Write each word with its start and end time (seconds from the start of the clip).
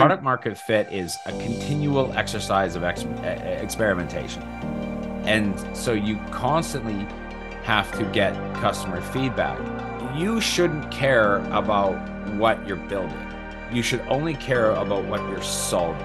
product 0.00 0.22
market 0.22 0.56
fit 0.56 0.90
is 0.92 1.18
a 1.26 1.32
continual 1.32 2.12
exercise 2.14 2.74
of 2.76 2.84
ex- 2.84 3.04
experimentation. 3.62 4.42
And 5.24 5.54
so 5.76 5.92
you 5.92 6.16
constantly 6.30 7.06
have 7.64 7.90
to 7.98 8.04
get 8.06 8.34
customer 8.54 9.00
feedback. 9.00 9.58
You 10.16 10.40
shouldn't 10.40 10.90
care 10.90 11.38
about 11.52 11.94
what 12.36 12.66
you're 12.66 12.76
building. 12.76 13.26
You 13.72 13.82
should 13.82 14.00
only 14.08 14.34
care 14.34 14.72
about 14.72 15.04
what 15.04 15.20
you're 15.28 15.42
solving. 15.42 16.02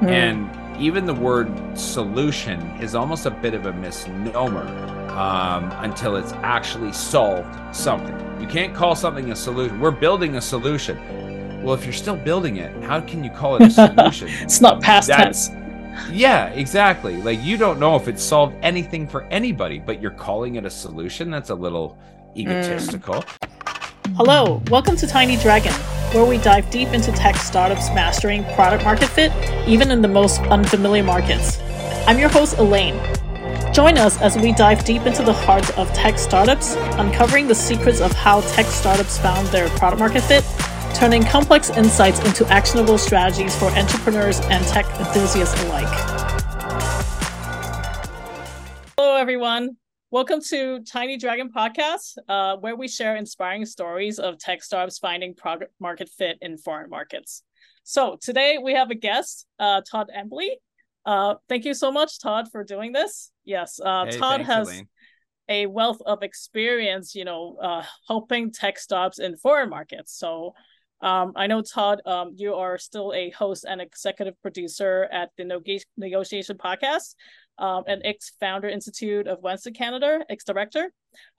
Mm. 0.00 0.10
And 0.10 0.82
even 0.82 1.04
the 1.04 1.14
word 1.14 1.50
solution 1.78 2.60
is 2.80 2.94
almost 2.94 3.26
a 3.26 3.30
bit 3.30 3.54
of 3.54 3.66
a 3.66 3.72
misnomer 3.72 4.66
um, 5.10 5.70
until 5.84 6.16
it's 6.16 6.32
actually 6.42 6.92
solved 6.92 7.48
something. 7.74 8.16
You 8.40 8.46
can't 8.46 8.74
call 8.74 8.96
something 8.96 9.30
a 9.30 9.36
solution. 9.36 9.78
We're 9.78 9.90
building 9.90 10.36
a 10.36 10.40
solution. 10.40 10.98
Well, 11.62 11.74
if 11.74 11.84
you're 11.84 11.92
still 11.92 12.16
building 12.16 12.56
it, 12.56 12.72
how 12.84 13.02
can 13.02 13.22
you 13.22 13.28
call 13.28 13.56
it 13.56 13.62
a 13.62 13.70
solution? 13.70 14.28
it's 14.28 14.62
not 14.62 14.80
past 14.80 15.08
That's, 15.08 15.48
tense. 15.48 16.10
Yeah, 16.10 16.46
exactly. 16.46 17.20
Like 17.20 17.42
you 17.42 17.58
don't 17.58 17.78
know 17.78 17.96
if 17.96 18.08
it 18.08 18.18
solved 18.18 18.56
anything 18.62 19.06
for 19.06 19.24
anybody, 19.24 19.78
but 19.78 20.00
you're 20.00 20.10
calling 20.10 20.54
it 20.54 20.64
a 20.64 20.70
solution. 20.70 21.30
That's 21.30 21.50
a 21.50 21.54
little 21.54 21.98
egotistical. 22.34 23.16
Mm. 23.16 24.16
Hello, 24.16 24.62
welcome 24.70 24.96
to 24.96 25.06
Tiny 25.06 25.36
Dragon, 25.36 25.74
where 26.14 26.24
we 26.24 26.38
dive 26.38 26.70
deep 26.70 26.88
into 26.88 27.12
tech 27.12 27.36
startups 27.36 27.90
mastering 27.90 28.42
product 28.54 28.82
market 28.82 29.10
fit, 29.10 29.30
even 29.68 29.90
in 29.90 30.00
the 30.00 30.08
most 30.08 30.40
unfamiliar 30.44 31.02
markets. 31.02 31.60
I'm 32.06 32.18
your 32.18 32.30
host, 32.30 32.56
Elaine. 32.56 32.98
Join 33.74 33.98
us 33.98 34.18
as 34.22 34.38
we 34.38 34.52
dive 34.54 34.82
deep 34.86 35.04
into 35.04 35.22
the 35.22 35.34
heart 35.34 35.76
of 35.76 35.92
tech 35.92 36.18
startups, 36.18 36.76
uncovering 36.92 37.48
the 37.48 37.54
secrets 37.54 38.00
of 38.00 38.12
how 38.12 38.40
tech 38.52 38.64
startups 38.64 39.18
found 39.18 39.46
their 39.48 39.68
product 39.68 40.00
market 40.00 40.22
fit 40.22 40.42
turning 40.94 41.22
complex 41.24 41.70
insights 41.70 42.20
into 42.20 42.46
actionable 42.46 42.98
strategies 42.98 43.56
for 43.58 43.66
entrepreneurs 43.70 44.40
and 44.44 44.64
tech 44.66 44.86
enthusiasts 44.98 45.62
alike. 45.64 45.88
Hello, 48.96 49.16
everyone. 49.16 49.76
Welcome 50.10 50.40
to 50.48 50.80
Tiny 50.80 51.16
Dragon 51.18 51.50
Podcast, 51.54 52.18
uh, 52.28 52.56
where 52.56 52.74
we 52.74 52.88
share 52.88 53.16
inspiring 53.16 53.64
stories 53.64 54.18
of 54.18 54.38
tech 54.38 54.62
startups 54.62 54.98
finding 54.98 55.34
product 55.34 55.72
market 55.78 56.08
fit 56.08 56.36
in 56.40 56.58
foreign 56.58 56.90
markets. 56.90 57.44
So 57.84 58.18
today 58.20 58.58
we 58.62 58.74
have 58.74 58.90
a 58.90 58.94
guest, 58.94 59.46
uh, 59.58 59.82
Todd 59.88 60.08
Embley. 60.14 60.58
Uh, 61.06 61.36
thank 61.48 61.64
you 61.64 61.74
so 61.74 61.90
much, 61.90 62.20
Todd, 62.20 62.50
for 62.50 62.64
doing 62.64 62.92
this. 62.92 63.30
Yes, 63.44 63.80
uh, 63.82 64.06
hey, 64.06 64.18
Todd 64.18 64.38
thanks, 64.38 64.52
has 64.52 64.68
Elaine. 64.68 64.88
a 65.48 65.66
wealth 65.66 66.02
of 66.04 66.22
experience, 66.22 67.14
you 67.14 67.24
know, 67.24 67.56
uh, 67.62 67.84
helping 68.06 68.52
tech 68.52 68.78
startups 68.78 69.18
in 69.18 69.36
foreign 69.36 69.70
markets. 69.70 70.12
So 70.18 70.54
um, 71.02 71.32
I 71.34 71.46
know 71.46 71.62
Todd, 71.62 72.02
um, 72.04 72.34
you 72.36 72.54
are 72.54 72.76
still 72.76 73.12
a 73.14 73.30
host 73.30 73.64
and 73.68 73.80
executive 73.80 74.40
producer 74.42 75.08
at 75.10 75.30
the 75.38 75.44
Negotiation 75.96 76.58
Podcast, 76.58 77.14
um, 77.58 77.84
an 77.86 78.02
ex-founder 78.04 78.68
Institute 78.68 79.26
of 79.26 79.40
Western 79.40 79.72
Canada, 79.72 80.20
ex-director. 80.28 80.92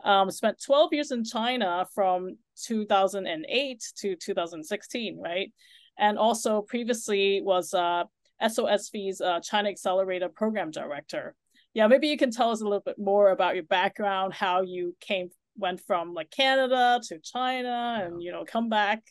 Um, 0.03 0.31
spent 0.31 0.61
12 0.63 0.93
years 0.93 1.11
in 1.11 1.23
China 1.23 1.85
from 1.93 2.37
2008 2.63 3.83
to 3.97 4.15
2016, 4.15 5.19
right? 5.19 5.51
And 5.97 6.17
also 6.17 6.61
previously 6.61 7.41
was 7.43 7.73
uh, 7.73 8.05
SOSV's 8.41 9.21
uh, 9.21 9.39
China 9.41 9.69
Accelerator 9.69 10.29
Program 10.29 10.71
Director. 10.71 11.35
Yeah, 11.73 11.87
maybe 11.87 12.07
you 12.07 12.17
can 12.17 12.31
tell 12.31 12.49
us 12.49 12.61
a 12.61 12.65
little 12.65 12.81
bit 12.81 12.97
more 12.99 13.29
about 13.29 13.55
your 13.55 13.63
background, 13.63 14.33
how 14.33 14.61
you 14.61 14.95
came 14.99 15.29
went 15.57 15.81
from 15.81 16.13
like 16.13 16.31
Canada 16.31 16.99
to 17.07 17.19
China, 17.19 18.01
and 18.03 18.21
you 18.21 18.31
know 18.31 18.43
come 18.45 18.67
back 18.67 19.03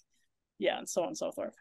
yeah, 0.61 0.79
and 0.79 0.89
so 0.89 1.03
on 1.03 1.09
and 1.09 1.19
so 1.19 1.33
forth. 1.33 1.55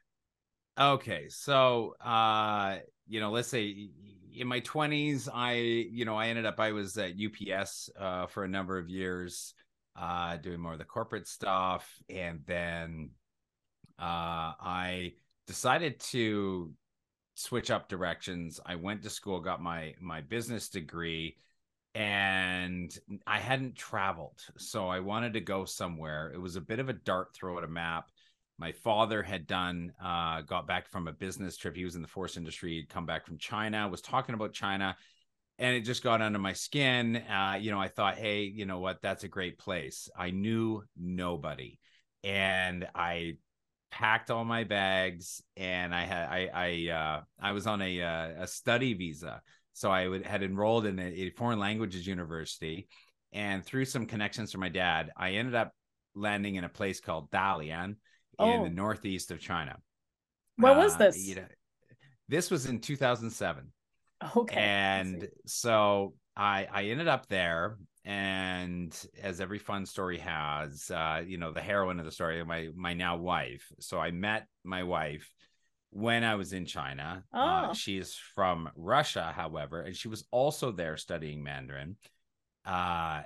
Okay, 0.78 1.28
so 1.30 1.96
uh, 2.04 2.78
you 3.08 3.20
know, 3.20 3.32
let's 3.32 3.48
say 3.48 3.90
in 4.36 4.48
my 4.48 4.60
twenties, 4.60 5.28
I 5.34 5.54
you 5.54 6.06
know 6.06 6.16
I 6.16 6.28
ended 6.28 6.46
up 6.46 6.60
I 6.60 6.74
was 6.74 6.98
at 6.98 7.14
UPS 7.14 7.90
uh, 7.98 8.28
for 8.28 8.44
a 8.44 8.48
number 8.48 8.78
of 8.78 8.90
years, 8.90 9.56
uh, 9.96 10.38
doing 10.38 10.60
more 10.60 10.74
of 10.74 10.80
the 10.80 10.86
corporate 10.86 11.28
stuff, 11.28 11.90
and 12.10 12.42
then 12.46 13.12
uh, 13.98 14.54
I 14.60 15.14
decided 15.48 16.00
to 16.12 16.74
switch 17.36 17.72
up 17.72 17.88
directions. 17.88 18.60
I 18.66 18.76
went 18.76 19.04
to 19.04 19.10
school, 19.10 19.40
got 19.40 19.62
my 19.62 19.96
my 20.02 20.20
business 20.22 20.68
degree, 20.68 21.38
and 21.96 22.96
I 23.26 23.40
hadn't 23.40 23.76
traveled, 23.76 24.42
so 24.58 24.90
I 24.90 25.00
wanted 25.00 25.34
to 25.34 25.42
go 25.42 25.64
somewhere. 25.64 26.32
It 26.34 26.42
was 26.42 26.58
a 26.58 26.62
bit 26.62 26.80
of 26.80 26.90
a 26.90 26.94
dart 26.94 27.34
throw 27.34 27.58
at 27.58 27.64
a 27.64 27.68
map 27.68 28.10
my 28.60 28.74
father 28.74 29.24
had 29.24 29.48
done 29.48 29.94
uh, 30.04 30.42
got 30.42 30.68
back 30.68 30.90
from 30.90 31.08
a 31.08 31.14
business 31.14 31.58
trip. 31.58 31.76
He 31.76 31.86
was 31.86 31.96
in 31.96 32.02
the 32.02 32.08
force 32.08 32.38
industry 32.38 32.74
he'd 32.74 32.90
come 32.90 33.06
back 33.06 33.26
from 33.26 33.38
china 33.38 33.88
was 33.88 34.02
talking 34.02 34.36
about 34.36 34.54
china 34.54 34.96
and 35.58 35.76
it 35.76 35.82
just 35.82 36.04
got 36.04 36.22
under 36.22 36.40
my 36.40 36.54
skin. 36.54 37.18
Uh, 37.18 37.58
you 37.60 37.72
know 37.72 37.80
i 37.80 37.88
thought 37.88 38.18
hey 38.18 38.44
you 38.44 38.66
know 38.66 38.80
what? 38.80 39.02
That's 39.02 39.24
a 39.24 39.30
great 39.30 39.58
place. 39.58 40.10
I 40.16 40.32
knew 40.32 40.84
nobody 40.98 41.80
and 42.24 42.88
i 42.94 43.38
packed 43.92 44.30
all 44.30 44.44
my 44.44 44.66
bags 44.66 45.42
and 45.58 45.96
i 45.96 46.04
had 46.04 46.30
i 46.30 46.50
i 46.54 46.92
uh, 46.92 47.22
i 47.42 47.54
was 47.54 47.66
on 47.66 47.82
a 47.82 48.02
uh, 48.02 48.44
a 48.44 48.48
study 48.48 48.94
visa. 48.94 49.42
So 49.74 49.90
i 49.90 50.08
would, 50.08 50.26
had 50.26 50.44
enrolled 50.44 50.86
in 50.86 51.00
a, 51.00 51.04
a 51.04 51.30
foreign 51.32 51.60
languages 51.60 52.06
university 52.06 52.90
and 53.32 53.64
through 53.64 53.86
some 53.86 54.06
connections 54.06 54.52
from 54.52 54.62
my 54.62 54.70
dad 54.70 55.12
i 55.16 55.32
ended 55.32 55.56
up 55.56 55.72
landing 56.16 56.56
in 56.56 56.64
a 56.64 56.70
place 56.70 57.00
called 57.00 57.32
dalian 57.32 57.96
oh. 58.40 58.52
in 58.52 58.64
the 58.64 58.70
northeast 58.70 59.32
of 59.32 59.40
China. 59.40 59.78
When 60.58 60.74
uh, 60.74 60.80
was 60.80 60.98
this? 60.98 61.18
You 61.18 61.36
know, 61.36 61.46
this 62.28 62.50
was 62.50 62.66
in 62.66 62.80
2007. 62.80 63.72
Okay. 64.36 64.56
And 64.56 65.28
so 65.46 66.14
I 66.36 66.68
I 66.72 66.84
ended 66.86 67.08
up 67.08 67.28
there 67.28 67.78
and 68.06 69.06
as 69.22 69.42
every 69.42 69.60
fun 69.60 69.86
story 69.86 70.18
has 70.18 70.90
uh 70.90 71.22
you 71.26 71.38
know 71.38 71.52
the 71.52 71.62
heroine 71.62 72.00
of 72.00 72.06
the 72.06 72.12
story 72.12 72.44
my 72.46 72.70
my 72.76 72.94
now 72.94 73.18
wife 73.18 73.72
so 73.80 74.00
i 74.00 74.10
met 74.10 74.48
my 74.64 74.84
wife 74.84 75.30
when 75.92 76.24
i 76.24 76.36
was 76.36 76.54
in 76.54 76.66
china 76.66 77.24
uh, 77.34 77.38
oh. 77.38 77.70
uh, 77.70 77.74
she 77.74 77.98
is 77.98 78.16
from 78.36 78.70
russia 78.76 79.34
however 79.36 79.82
and 79.82 79.96
she 79.96 80.08
was 80.08 80.26
also 80.32 80.72
there 80.72 80.96
studying 80.96 81.44
mandarin 81.44 81.98
uh 82.66 83.22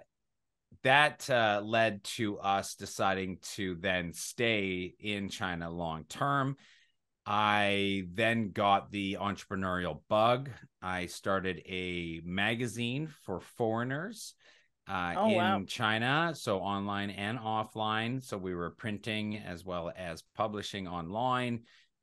that 0.84 1.30
uh, 1.30 1.62
led 1.64 2.04
to 2.04 2.40
us 2.40 2.76
deciding 2.76 3.38
to 3.54 3.76
then 3.76 4.14
stay 4.14 4.94
in 5.00 5.30
China 5.30 5.70
long 5.70 6.06
term. 6.06 6.58
I 7.26 8.04
then 8.14 8.52
got 8.52 8.92
the 8.92 9.18
entrepreneurial 9.20 10.02
bug. 10.10 10.50
I 10.82 11.06
started 11.06 11.62
a 11.66 12.22
magazine 12.26 13.08
for 13.26 13.40
foreigners 13.40 14.36
uh, 14.88 15.14
oh, 15.16 15.30
in 15.30 15.36
wow. 15.36 15.64
China, 15.66 16.34
so 16.36 16.60
online 16.60 17.10
and 17.12 17.40
offline. 17.40 18.22
So 18.22 18.38
we 18.38 18.54
were 18.54 18.72
printing 18.72 19.38
as 19.38 19.64
well 19.64 19.92
as 19.96 20.24
publishing 20.36 20.88
online, 20.88 21.62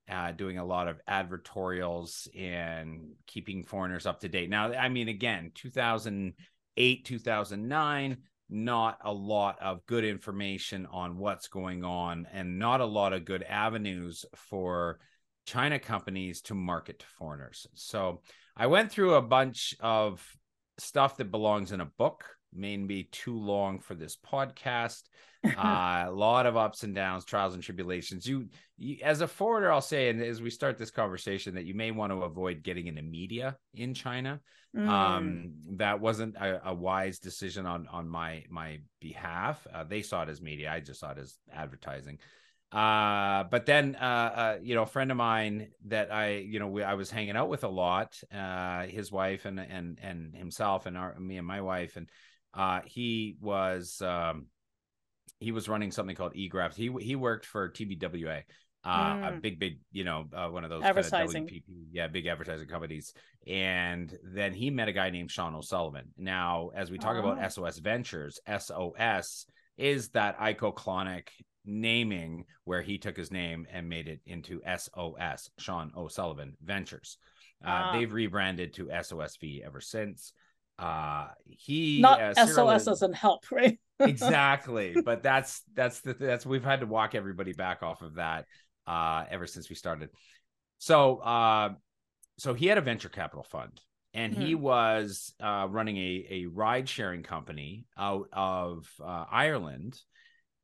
uh, 0.09 0.33
doing 0.33 0.57
a 0.57 0.65
lot 0.65 0.89
of 0.89 1.01
advertorials 1.07 2.27
and 2.35 3.13
keeping 3.27 3.63
foreigners 3.63 4.07
up 4.07 4.21
to 4.21 4.29
date. 4.29 4.49
Now, 4.49 4.73
I 4.73 4.89
mean, 4.89 5.09
again, 5.09 5.53
2008, 5.55 7.05
2009 7.05 8.17
not 8.51 8.99
a 9.05 9.13
lot 9.13 9.57
of 9.61 9.87
good 9.87 10.05
information 10.05 10.87
on 10.91 11.17
what's 11.17 11.49
going 11.49 11.85
on 11.85 12.27
and 12.33 12.59
not 12.59 12.81
a 12.81 12.87
lot 12.87 13.13
of 13.13 13.25
good 13.25 13.45
avenues 13.45 14.25
for 14.35 14.99
China 15.47 15.79
companies 15.79 16.43
to 16.43 16.55
market 16.55 16.99
to 16.99 17.07
foreigners. 17.07 17.67
So 17.75 18.23
I 18.57 18.67
went 18.67 18.91
through 18.91 19.15
a 19.15 19.23
bunch 19.23 19.75
of 19.81 20.25
stuff 20.79 21.17
that 21.19 21.31
belongs 21.31 21.73
in 21.73 21.81
a 21.81 21.87
book, 21.87 22.25
may 22.53 22.77
be 22.77 23.05
too 23.05 23.39
long 23.39 23.79
for 23.79 23.95
this 23.95 24.17
podcast. 24.17 25.03
uh, 25.45 26.05
a 26.07 26.11
lot 26.11 26.45
of 26.45 26.57
ups 26.57 26.83
and 26.83 26.95
downs, 26.95 27.25
trials 27.25 27.55
and 27.55 27.63
tribulations. 27.63 28.27
You, 28.27 28.49
you, 28.77 28.99
as 29.03 29.23
a 29.23 29.27
forwarder, 29.27 29.73
I'll 29.73 29.81
say, 29.81 30.11
and 30.11 30.23
as 30.23 30.43
we 30.43 30.51
start 30.51 30.77
this 30.77 30.91
conversation, 30.91 31.55
that 31.55 31.65
you 31.65 31.75
may 31.75 31.93
want 31.93 32.13
to 32.13 32.23
avoid 32.23 32.63
getting 32.63 32.89
into 32.89 33.03
media 33.03 33.57
in 33.73 33.95
China. 33.95 34.41
Mm. 34.77 34.89
Um, 34.89 35.53
that 35.77 35.99
wasn't 36.01 36.37
a, 36.37 36.69
a, 36.69 36.75
wise 36.75 37.19
decision 37.19 37.67
on 37.67 37.89
on 37.89 38.09
my 38.09 38.45
my 38.51 38.81
behalf. 39.01 39.67
Uh, 39.73 39.83
they 39.83 40.01
saw 40.03 40.23
it 40.23 40.29
as 40.29 40.41
media. 40.41 40.71
I 40.71 40.79
just 40.79 41.01
saw 41.01 41.11
it 41.11 41.19
as 41.19 41.39
advertising. 41.53 42.19
Uh, 42.73 43.45
but 43.51 43.67
then, 43.67 43.97
uh, 43.97 44.05
uh, 44.05 44.59
you 44.63 44.77
know, 44.77 44.83
a 44.83 44.87
friend 44.87 45.11
of 45.11 45.17
mine 45.17 45.71
that 45.87 46.13
I, 46.13 46.37
you 46.37 46.61
know, 46.61 46.69
we, 46.69 46.85
I 46.85 46.95
was 46.95 47.11
hanging 47.11 47.35
out 47.35 47.49
with 47.49 47.65
a 47.65 47.69
lot, 47.69 48.17
uh, 48.33 48.87
his 48.87 49.11
wife 49.11 49.45
and 49.45 49.59
and 49.59 49.99
and 50.01 50.37
himself 50.37 50.87
and 50.87 50.97
our 50.97 51.19
me 51.19 51.37
and 51.37 51.47
my 51.47 51.63
wife, 51.63 51.97
and 51.97 52.09
uh, 52.55 52.81
he 52.85 53.37
was 53.41 54.01
um, 54.03 54.47
he 55.39 55.53
was 55.53 55.69
running 55.69 55.91
something 55.91 56.17
called 56.17 56.35
eGraphs. 56.35 56.75
He 56.75 56.91
he 57.01 57.17
worked 57.17 57.47
for 57.47 57.71
TBWA, 57.71 58.43
uh, 58.85 59.15
mm. 59.15 59.29
a 59.29 59.41
big, 59.41 59.59
big, 59.59 59.81
you 59.93 60.05
know, 60.05 60.27
uh, 60.35 60.49
one 60.49 60.65
of 60.65 60.71
those 60.71 60.83
advertising, 60.83 61.47
kind 61.47 61.57
of 61.57 61.57
WPP, 61.57 61.87
yeah, 61.93 62.09
big 62.09 62.27
advertising 62.27 62.69
companies. 62.69 63.13
And 63.47 64.17
then 64.23 64.53
he 64.53 64.71
met 64.71 64.89
a 64.89 64.93
guy 64.93 65.11
named 65.11 65.31
Sean 65.31 65.55
O'Sullivan. 65.55 66.09
Now, 66.17 66.71
as 66.75 66.91
we 66.91 66.99
talk 66.99 67.17
oh. 67.17 67.21
about 67.29 67.53
SOS 67.53 67.79
Ventures, 67.79 68.41
SOS 68.47 69.47
is 69.77 70.09
that 70.11 70.39
iconic 70.39 71.29
naming 71.65 72.47
where 72.65 72.83
he 72.83 72.99
took 72.99 73.17
his 73.17 73.31
name 73.31 73.67
and 73.71 73.89
made 73.89 74.09
it 74.09 74.21
into 74.25 74.63
SOS, 74.67 75.51
Sean 75.59 75.93
O'Sullivan 75.97 76.57
Ventures. 76.63 77.19
Uh, 77.63 77.69
Ah. 77.69 77.93
They've 77.93 78.13
rebranded 78.13 78.75
to 78.75 78.87
SOSV 78.87 79.65
ever 79.65 79.81
since. 79.81 80.33
Uh, 80.81 81.29
he 81.47 82.01
Not 82.01 82.21
uh, 82.21 82.47
SOS 82.47 82.85
doesn't 82.85 83.15
help, 83.15 83.45
right? 83.53 83.79
exactly 84.01 84.97
but 85.05 85.23
that's 85.23 85.63
that's 85.75 86.01
the 86.01 86.15
that's 86.15 86.47
we've 86.47 86.65
had 86.65 86.81
to 86.81 86.87
walk 86.87 87.15
everybody 87.15 87.53
back 87.53 87.83
off 87.83 88.01
of 88.01 88.15
that 88.15 88.47
uh 88.87 89.25
ever 89.31 89.47
since 89.47 89.69
we 89.69 89.77
started 89.77 90.09
so 90.79 91.19
uh 91.19 91.69
so 92.39 92.55
he 92.55 92.67
had 92.67 92.79
a 92.79 92.81
venture 92.81 93.11
capital 93.11 93.43
fund 93.43 93.79
and 94.15 94.33
he 94.33 94.55
was 94.55 95.35
uh 95.39 95.67
running 95.69 95.99
a 95.99 96.27
a 96.31 96.47
ride 96.47 96.89
sharing 96.89 97.23
company 97.23 97.85
out 97.99 98.29
of 98.33 98.89
uh 99.05 99.27
ireland 99.31 100.01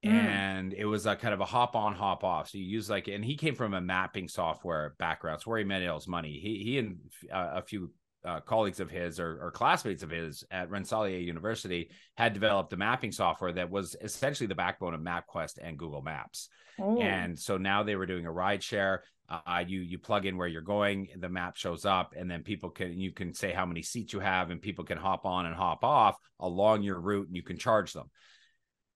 Mm. 0.04 0.10
and 0.10 0.74
it 0.74 0.84
was 0.84 1.06
a 1.06 1.16
kind 1.16 1.32
of 1.32 1.40
a 1.40 1.46
hop 1.46 1.74
on 1.74 1.94
hop 1.94 2.22
off 2.22 2.50
so 2.50 2.58
you 2.58 2.64
use 2.64 2.88
like 2.88 3.08
and 3.08 3.24
he 3.24 3.34
came 3.34 3.54
from 3.54 3.72
a 3.72 3.80
mapping 3.80 4.28
software 4.28 4.94
background 4.98 5.40
so 5.40 5.50
where 5.50 5.58
he 5.58 5.64
made 5.64 5.86
all 5.86 5.98
his 5.98 6.06
money 6.06 6.38
he 6.38 6.62
he 6.62 6.78
and 6.78 6.98
uh, 7.32 7.52
a 7.54 7.62
few 7.62 7.90
uh, 8.26 8.40
colleagues 8.40 8.80
of 8.80 8.90
his 8.90 9.20
or, 9.20 9.38
or 9.40 9.50
classmates 9.52 10.02
of 10.02 10.10
his 10.10 10.44
at 10.50 10.68
Rensselaer 10.68 11.20
University 11.20 11.90
had 12.16 12.34
developed 12.34 12.72
a 12.72 12.76
mapping 12.76 13.12
software 13.12 13.52
that 13.52 13.70
was 13.70 13.94
essentially 14.00 14.48
the 14.48 14.54
backbone 14.54 14.94
of 14.94 15.00
MapQuest 15.00 15.58
and 15.62 15.78
Google 15.78 16.02
Maps. 16.02 16.48
Oh. 16.78 17.00
And 17.00 17.38
so 17.38 17.56
now 17.56 17.82
they 17.82 17.96
were 17.96 18.06
doing 18.06 18.26
a 18.26 18.32
ride 18.32 18.62
share. 18.62 19.04
Uh, 19.28 19.64
you 19.66 19.80
you 19.80 19.98
plug 19.98 20.24
in 20.24 20.36
where 20.36 20.46
you're 20.46 20.60
going, 20.60 21.08
the 21.18 21.28
map 21.28 21.56
shows 21.56 21.84
up, 21.84 22.14
and 22.16 22.30
then 22.30 22.44
people 22.44 22.70
can 22.70 22.98
you 22.98 23.12
can 23.12 23.34
say 23.34 23.52
how 23.52 23.66
many 23.66 23.82
seats 23.82 24.12
you 24.12 24.20
have, 24.20 24.50
and 24.50 24.62
people 24.62 24.84
can 24.84 24.98
hop 24.98 25.26
on 25.26 25.46
and 25.46 25.54
hop 25.54 25.82
off 25.82 26.16
along 26.38 26.82
your 26.82 27.00
route, 27.00 27.26
and 27.26 27.34
you 27.34 27.42
can 27.42 27.58
charge 27.58 27.92
them. 27.92 28.08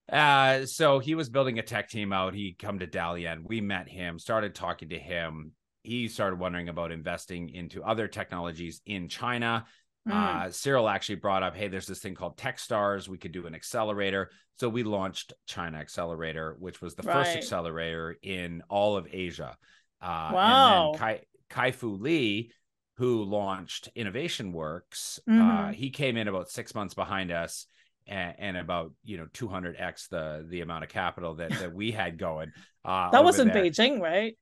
Uh, 0.09 0.65
so 0.65 0.99
he 0.99 1.15
was 1.15 1.29
building 1.29 1.59
a 1.59 1.63
tech 1.63 1.89
team 1.89 2.13
out. 2.13 2.33
He 2.33 2.55
come 2.57 2.79
to 2.79 2.87
Dalian. 2.87 3.43
We 3.43 3.59
met 3.59 3.89
him, 3.89 4.19
started 4.19 4.55
talking 4.55 4.89
to 4.89 4.99
him. 4.99 5.51
He 5.83 6.07
started 6.07 6.39
wondering 6.39 6.69
about 6.69 6.91
investing 6.91 7.49
into 7.49 7.83
other 7.83 8.07
technologies 8.07 8.81
in 8.85 9.07
China. 9.07 9.65
Mm. 10.07 10.13
Uh, 10.45 10.51
Cyril 10.51 10.89
actually 10.89 11.15
brought 11.15 11.43
up, 11.43 11.55
hey, 11.55 11.67
there's 11.67 11.87
this 11.87 11.99
thing 11.99 12.15
called 12.15 12.37
Techstars. 12.37 13.07
We 13.07 13.17
could 13.17 13.31
do 13.31 13.45
an 13.47 13.53
accelerator. 13.55 14.31
So 14.59 14.69
we 14.69 14.83
launched 14.83 15.33
China 15.47 15.77
Accelerator, 15.79 16.55
which 16.59 16.81
was 16.81 16.95
the 16.95 17.03
first 17.03 17.35
accelerator 17.35 18.17
in 18.21 18.63
all 18.69 18.95
of 18.97 19.07
Asia. 19.11 19.57
Uh, 20.01 20.31
Wow. 20.33 20.91
And 20.93 20.99
then 21.01 21.19
Kai-Fu 21.49 21.95
Lee, 21.95 22.51
who 22.97 23.23
launched 23.23 23.89
Innovation 23.95 24.51
Works, 24.51 25.19
uh, 25.27 25.31
Mhm. 25.31 25.73
he 25.73 25.89
came 25.89 26.17
in 26.17 26.27
about 26.27 26.49
six 26.49 26.73
months 26.75 26.93
behind 26.93 27.31
us. 27.31 27.67
And, 28.07 28.35
and 28.39 28.57
about 28.57 28.93
you 29.03 29.17
know 29.17 29.27
200x 29.27 30.07
the 30.09 30.43
the 30.49 30.61
amount 30.61 30.83
of 30.83 30.89
capital 30.89 31.35
that 31.35 31.51
that 31.51 31.71
we 31.71 31.91
had 31.91 32.17
going. 32.17 32.51
Uh, 32.83 33.11
that 33.11 33.23
was 33.23 33.37
in 33.37 33.49
there. 33.49 33.63
Beijing, 33.63 34.01
right? 34.01 34.35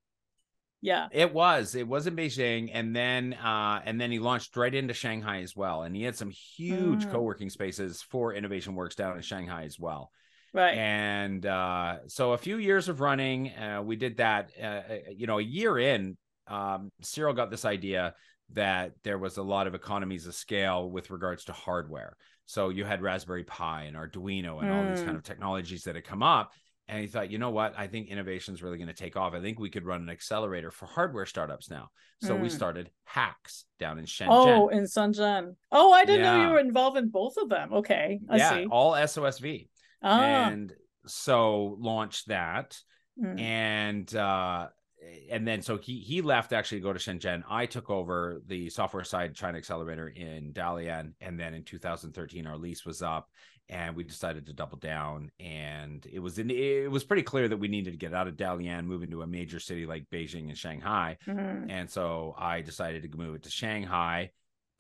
Yeah. 0.82 1.08
It 1.12 1.34
was. 1.34 1.76
It 1.76 1.88
was 1.88 2.08
in 2.08 2.16
Beijing, 2.16 2.70
and 2.74 2.96
then 2.96 3.34
uh, 3.34 3.82
and 3.84 4.00
then 4.00 4.12
he 4.12 4.20
launched 4.20 4.56
right 4.56 4.74
into 4.74 4.94
Shanghai 4.94 5.42
as 5.42 5.56
well. 5.56 5.84
And 5.84 5.96
he 5.96 6.04
had 6.04 6.16
some 6.16 6.30
huge 6.30 7.06
Mm. 7.06 7.12
co-working 7.12 7.50
spaces 7.50 8.02
for 8.02 8.34
Innovation 8.34 8.76
Works 8.76 8.96
down 8.96 9.16
in 9.18 9.22
Shanghai 9.22 9.64
as 9.66 9.78
well. 9.78 10.12
Right. 10.54 10.76
And 10.78 11.46
uh, 11.46 11.98
so 12.08 12.32
a 12.32 12.38
few 12.38 12.58
years 12.58 12.90
of 12.90 13.02
running, 13.02 13.50
uh, 13.50 13.82
we 13.84 13.98
did 13.98 14.18
that. 14.18 14.52
Uh, 14.62 14.82
you 15.16 15.28
know, 15.28 15.38
a 15.40 15.44
year 15.44 15.78
in, 15.78 16.18
um, 16.48 16.92
Cyril 17.02 17.34
got 17.34 17.52
this 17.52 17.66
idea 17.66 18.16
that 18.54 18.94
there 19.04 19.20
was 19.20 19.38
a 19.38 19.44
lot 19.44 19.68
of 19.68 19.76
economies 19.76 20.26
of 20.26 20.34
scale 20.34 20.90
with 20.90 21.12
regards 21.12 21.44
to 21.46 21.54
hardware. 21.54 22.16
So 22.48 22.70
you 22.70 22.84
had 22.84 23.04
Raspberry 23.04 23.44
Pi 23.44 23.84
and 23.84 23.96
Arduino 23.96 24.60
and 24.64 24.72
all 24.72 24.84
these 24.90 25.02
Mm. 25.02 25.06
kind 25.06 25.18
of 25.18 25.24
technologies 25.24 25.84
that 25.84 25.94
had 25.94 26.04
come 26.06 26.24
up. 26.24 26.52
And 26.90 27.00
he 27.02 27.08
thought, 27.08 27.30
you 27.32 27.38
know 27.38 27.52
what? 27.52 27.74
I 27.78 27.88
think 27.88 28.08
innovation 28.08 28.54
is 28.56 28.64
really 28.64 28.78
going 28.78 28.88
to 28.88 28.94
take 28.96 29.16
off. 29.16 29.34
I 29.34 29.40
think 29.42 29.60
we 29.60 29.70
could 29.70 29.86
run 29.86 30.02
an 30.02 30.10
accelerator 30.10 30.72
for 30.72 30.88
hardware 30.88 31.26
startups 31.28 31.70
now. 31.70 31.90
So 32.22 32.36
we 32.36 32.48
Mm. 32.50 32.52
started 32.52 32.92
HAX 33.06 33.66
down 33.80 34.00
in 34.00 34.06
Shenzhen. 34.06 34.28
Oh, 34.30 34.68
in 34.70 34.84
Shenzhen. 34.84 35.56
Oh, 35.72 35.94
I 35.94 36.04
didn't 36.04 36.24
know 36.24 36.42
you 36.42 36.50
were 36.50 36.60
involved 36.60 36.98
in 36.98 37.10
both 37.10 37.38
of 37.38 37.48
them. 37.48 37.74
Okay. 37.74 38.20
I 38.30 38.38
yeah, 38.38 38.50
see. 38.50 38.66
all 38.66 38.94
SOSV. 38.94 39.70
Ah. 40.02 40.50
And 40.50 40.74
so 41.06 41.78
launched 41.80 42.28
that. 42.30 42.78
mm. 43.22 43.40
and 43.40 44.14
uh 44.16 44.68
and 45.32 45.48
then 45.48 45.62
so 45.62 45.78
he 45.78 46.00
he 46.00 46.22
left 46.22 46.52
actually 46.52 46.80
to 46.80 46.84
go 46.84 46.92
to 46.94 47.00
Shenzhen. 47.00 47.44
I 47.50 47.66
took 47.68 47.90
over 47.90 48.42
the 48.48 48.70
software 48.70 49.04
side 49.06 49.34
China 49.36 49.58
Accelerator 49.58 50.10
in 50.10 50.52
Dalian, 50.54 51.14
and 51.22 51.40
then 51.40 51.54
in 51.54 51.64
2013 51.64 52.46
our 52.48 52.58
lease 52.58 52.86
was 52.86 53.02
up, 53.02 53.30
and 53.70 53.96
we 53.96 54.04
decided 54.04 54.48
to 54.48 54.54
double 54.54 54.78
down. 54.78 55.32
And 55.40 56.06
it 56.12 56.20
was 56.20 56.40
in 56.40 56.50
it 56.50 56.90
was 56.92 57.04
pretty 57.04 57.24
clear 57.24 57.48
that 57.48 57.58
we 57.58 57.68
needed 57.68 57.92
to 57.92 57.98
get 57.98 58.14
out 58.14 58.28
of 58.28 58.36
Dalian, 58.36 58.86
move 58.86 59.04
into 59.04 59.22
a 59.22 59.28
major 59.28 59.60
city 59.60 59.86
like 59.86 60.10
Beijing 60.10 60.50
and 60.50 60.58
Shanghai. 60.58 61.18
Mhm. 61.28 61.70
And 61.70 61.90
so 61.90 62.36
I 62.38 62.62
decided 62.62 63.04
to 63.04 63.18
move 63.18 63.36
it 63.36 63.44
to 63.44 63.50
Shanghai. 63.52 64.32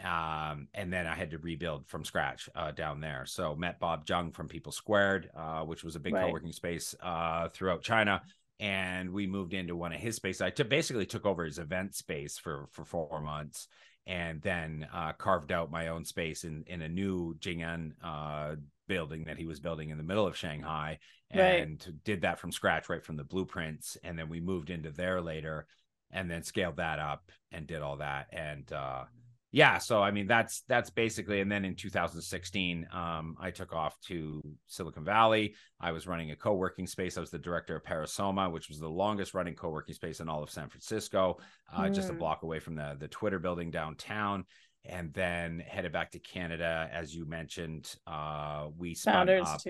Um, 0.01 0.69
and 0.73 0.91
then 0.93 1.05
I 1.07 1.13
had 1.13 1.31
to 1.31 1.37
rebuild 1.39 1.87
from 1.87 2.05
scratch 2.05 2.49
uh, 2.55 2.71
down 2.71 3.01
there. 3.01 3.25
So 3.25 3.55
met 3.55 3.79
Bob 3.79 4.05
Jung 4.07 4.31
from 4.31 4.47
People 4.47 4.71
Squared, 4.71 5.29
uh, 5.35 5.63
which 5.65 5.83
was 5.83 5.95
a 5.97 5.99
big 5.99 6.13
Right. 6.13 6.25
co-working 6.25 6.53
space 6.53 6.95
uh, 7.01 7.49
throughout 7.49 7.81
China. 7.81 8.21
And 8.61 9.11
we 9.11 9.27
moved 9.27 9.53
into 9.53 9.75
one 9.75 9.93
of 9.93 9.99
his 9.99 10.15
spaces. 10.15 10.41
I 10.41 10.49
took 10.49 10.69
basically 10.69 11.05
took 11.05 11.25
over 11.25 11.43
his 11.45 11.59
event 11.59 11.95
space 11.95 12.37
for 12.37 12.67
for 12.71 12.85
four 12.85 13.21
months, 13.21 13.67
and 14.05 14.41
then 14.41 14.87
uh, 14.93 15.13
carved 15.13 15.51
out 15.51 15.69
my 15.71 15.89
own 15.89 16.03
space 16.05 16.43
in 16.43 16.63
in 16.67 16.81
a 16.81 16.89
new 16.89 17.35
Jing'an 17.39 17.93
uh, 18.03 18.55
building 18.89 19.23
that 19.25 19.37
he 19.37 19.45
was 19.45 19.61
building 19.61 19.89
in 19.91 19.97
the 19.97 20.03
middle 20.03 20.27
of 20.27 20.35
Shanghai, 20.35 20.99
Right. 21.33 21.61
and 21.61 22.01
did 22.03 22.21
that 22.21 22.39
from 22.39 22.51
scratch, 22.51 22.89
right 22.89 23.05
from 23.05 23.15
the 23.15 23.23
blueprints. 23.23 23.95
And 24.03 24.19
then 24.19 24.27
we 24.27 24.41
moved 24.41 24.69
into 24.69 24.91
there 24.91 25.21
later, 25.21 25.67
and 26.11 26.29
then 26.29 26.43
scaled 26.43 26.77
that 26.77 26.99
up 26.99 27.31
and 27.51 27.67
did 27.67 27.81
all 27.83 27.97
that. 27.97 28.27
And 28.33 28.69
uh, 28.73 29.03
yeah, 29.51 29.77
so 29.77 30.01
I 30.01 30.11
mean 30.11 30.27
that's 30.27 30.61
that's 30.67 30.89
basically. 30.89 31.39
And 31.41 31.51
then 31.51 31.65
in 31.65 31.75
2016, 31.75 32.87
um, 32.91 33.35
I 33.39 33.51
took 33.51 33.73
off 33.73 33.95
to 34.07 34.41
Silicon 34.67 35.05
Valley. 35.05 35.55
I 35.79 35.91
was 35.91 36.07
running 36.07 36.31
a 36.31 36.35
co-working 36.35 36.87
space. 36.87 37.17
I 37.17 37.21
was 37.21 37.31
the 37.31 37.39
director 37.39 37.75
of 37.75 37.83
Parisoma, 37.83 38.51
which 38.51 38.69
was 38.69 38.79
the 38.79 38.89
longest 38.89 39.33
running 39.33 39.55
co-working 39.55 39.95
space 39.95 40.19
in 40.19 40.29
all 40.29 40.43
of 40.43 40.49
San 40.51 40.69
Francisco, 40.69 41.37
uh, 41.73 41.89
just 41.89 42.09
a 42.09 42.13
Mm. 42.13 42.19
block 42.19 42.43
away 42.43 42.59
from 42.59 42.75
the 42.75 42.95
the 42.99 43.07
Twitter 43.07 43.39
building 43.39 43.71
downtown. 43.71 44.45
And 44.85 45.13
then 45.13 45.59
headed 45.67 45.91
back 45.91 46.11
to 46.11 46.19
Canada, 46.19 46.89
as 46.91 47.13
you 47.15 47.25
mentioned. 47.25 47.95
Uh, 48.07 48.67
we 48.77 48.95
spun 48.95 49.27
up 49.41 49.61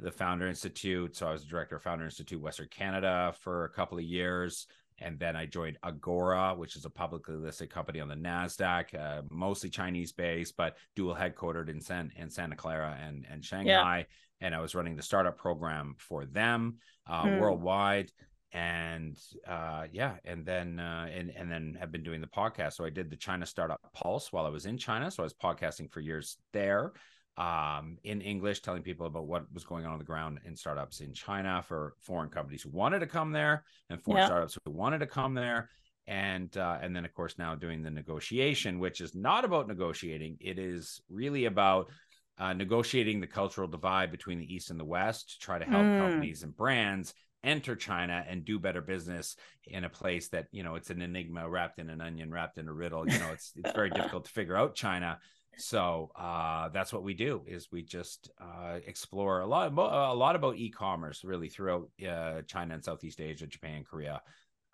the 0.00 0.10
Founder 0.10 0.46
Institute. 0.46 1.16
So 1.16 1.26
I 1.28 1.32
was 1.32 1.44
director 1.44 1.76
of 1.76 1.82
Founder 1.82 2.04
Institute 2.04 2.40
Western 2.40 2.68
Canada 2.68 3.34
for 3.40 3.64
a 3.64 3.70
couple 3.70 3.96
of 3.96 4.04
years. 4.04 4.66
And 4.98 5.18
then 5.18 5.36
I 5.36 5.44
joined 5.46 5.78
Agora, 5.82 6.54
which 6.54 6.74
is 6.74 6.84
a 6.86 6.90
publicly 6.90 7.36
listed 7.36 7.70
company 7.70 8.00
on 8.00 8.08
the 8.08 8.14
NASDAQ, 8.14 8.94
uh, 8.98 9.22
mostly 9.30 9.68
Chinese 9.68 10.12
based, 10.12 10.56
but 10.56 10.76
dual 10.94 11.14
headquartered 11.14 11.68
in, 11.68 11.80
San, 11.80 12.10
in 12.16 12.30
Santa 12.30 12.56
Clara 12.56 12.98
and, 13.02 13.26
and 13.30 13.44
Shanghai. 13.44 14.06
And 14.40 14.54
I 14.54 14.60
was 14.60 14.74
running 14.74 14.96
the 14.96 15.02
startup 15.02 15.36
program 15.38 15.94
for 15.98 16.24
them 16.24 16.76
uh, 17.06 17.22
Hmm. 17.22 17.38
worldwide. 17.38 18.10
And 18.56 19.18
uh, 19.46 19.84
yeah, 19.92 20.14
and 20.24 20.46
then 20.46 20.80
uh, 20.80 21.08
and 21.12 21.30
and 21.36 21.52
then 21.52 21.76
have 21.78 21.92
been 21.92 22.02
doing 22.02 22.22
the 22.22 22.26
podcast. 22.26 22.72
So 22.72 22.86
I 22.86 22.90
did 22.90 23.10
the 23.10 23.16
China 23.16 23.44
Startup 23.44 23.78
Pulse 23.92 24.32
while 24.32 24.46
I 24.46 24.48
was 24.48 24.64
in 24.64 24.78
China. 24.78 25.10
So 25.10 25.22
I 25.22 25.24
was 25.24 25.34
podcasting 25.34 25.92
for 25.92 26.00
years 26.00 26.38
there 26.54 26.92
um, 27.36 27.98
in 28.02 28.22
English, 28.22 28.62
telling 28.62 28.82
people 28.82 29.06
about 29.06 29.26
what 29.26 29.44
was 29.52 29.64
going 29.64 29.84
on 29.84 29.92
on 29.92 29.98
the 29.98 30.04
ground 30.06 30.40
in 30.46 30.56
startups 30.56 31.00
in 31.00 31.12
China 31.12 31.62
for 31.68 31.96
foreign 32.00 32.30
companies 32.30 32.62
who 32.62 32.70
wanted 32.70 33.00
to 33.00 33.06
come 33.06 33.30
there 33.30 33.62
and 33.90 34.02
foreign 34.02 34.20
Yeah. 34.20 34.24
startups 34.24 34.56
who 34.64 34.72
wanted 34.72 35.00
to 35.00 35.06
come 35.06 35.34
there. 35.34 35.68
And 36.06 36.56
uh, 36.56 36.78
and 36.80 36.96
then 36.96 37.04
of 37.04 37.12
course 37.12 37.36
now 37.36 37.56
doing 37.56 37.82
the 37.82 37.90
negotiation, 37.90 38.78
which 38.78 39.02
is 39.02 39.14
not 39.14 39.44
about 39.44 39.68
negotiating. 39.68 40.38
It 40.40 40.58
is 40.58 41.02
really 41.10 41.44
about 41.44 41.90
uh, 42.38 42.54
negotiating 42.54 43.20
the 43.20 43.26
cultural 43.26 43.68
divide 43.68 44.10
between 44.10 44.38
the 44.38 44.54
East 44.54 44.70
and 44.70 44.80
the 44.80 44.84
West 44.84 45.32
to 45.32 45.38
try 45.40 45.58
to 45.58 45.64
help 45.66 45.84
Mm. 45.88 45.98
companies 45.98 46.42
and 46.42 46.56
brands 46.56 47.12
enter 47.46 47.76
China 47.76 48.24
and 48.28 48.44
do 48.44 48.58
better 48.58 48.80
business 48.82 49.36
in 49.64 49.84
a 49.84 49.88
place 49.88 50.28
that 50.28 50.46
you 50.52 50.62
know 50.62 50.74
it's 50.74 50.90
an 50.90 51.00
enigma 51.00 51.48
wrapped 51.48 51.78
in 51.78 51.88
an 51.90 52.00
onion, 52.00 52.30
wrapped 52.30 52.58
in 52.58 52.68
a 52.68 52.72
riddle. 52.72 53.08
You 53.08 53.18
know, 53.18 53.30
it's 53.32 53.52
it's 53.56 53.72
very 53.72 53.90
difficult 53.90 54.24
to 54.26 54.30
figure 54.30 54.56
out 54.56 54.74
China. 54.74 55.18
So 55.58 56.10
uh, 56.16 56.68
that's 56.68 56.92
what 56.92 57.02
we 57.02 57.14
do 57.14 57.42
is 57.46 57.68
we 57.72 57.82
just 57.82 58.30
uh, 58.38 58.78
explore 58.86 59.40
a 59.40 59.46
lot 59.46 59.72
a 59.72 60.14
lot 60.14 60.36
about 60.36 60.56
e-commerce 60.56 61.24
really 61.24 61.48
throughout 61.48 61.88
uh, 62.06 62.42
China 62.46 62.74
and 62.74 62.84
Southeast 62.84 63.20
Asia, 63.22 63.46
Japan, 63.46 63.82
Korea. 63.90 64.20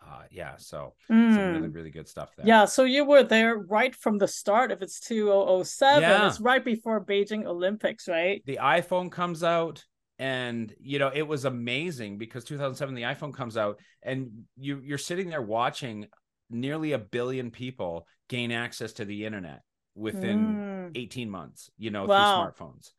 Uh, 0.04 0.22
yeah, 0.32 0.56
so 0.56 0.94
some 1.06 1.52
really 1.52 1.68
Mm. 1.68 1.74
really 1.76 1.90
good 1.92 2.08
stuff 2.08 2.30
there. 2.36 2.44
Yeah, 2.44 2.64
so 2.64 2.82
you 2.82 3.04
were 3.04 3.22
there 3.22 3.56
right 3.58 3.94
from 3.94 4.18
the 4.18 4.26
start. 4.26 4.72
If 4.72 4.82
it's 4.82 4.98
2007, 4.98 6.02
Yeah. 6.02 6.26
it's 6.26 6.40
right 6.40 6.64
before 6.64 7.04
Beijing 7.04 7.44
Olympics, 7.46 8.08
right? 8.08 8.42
the 8.44 8.58
iPhone 8.60 9.12
comes 9.12 9.44
out 9.44 9.84
and 10.18 10.74
you 10.80 10.98
know 10.98 11.10
it 11.12 11.26
was 11.26 11.44
amazing 11.44 12.18
because 12.18 12.44
2007 12.44 12.94
the 12.94 13.02
iPhone 13.02 13.34
comes 13.34 13.56
out 13.56 13.78
and 14.02 14.30
you 14.58 14.80
you're 14.84 14.98
sitting 14.98 15.28
there 15.28 15.42
watching 15.42 16.06
nearly 16.50 16.92
a 16.92 16.98
billion 16.98 17.50
people 17.50 18.06
gain 18.28 18.52
access 18.52 18.92
to 18.92 19.04
the 19.04 19.24
internet 19.24 19.62
within 19.94 20.58
Mm. 20.58 20.94
18 20.94 21.30
months 21.30 21.70
you 21.78 21.90
know 21.90 22.06
Wow. 22.06 22.16
through 22.16 22.24
smartphones 22.42 22.90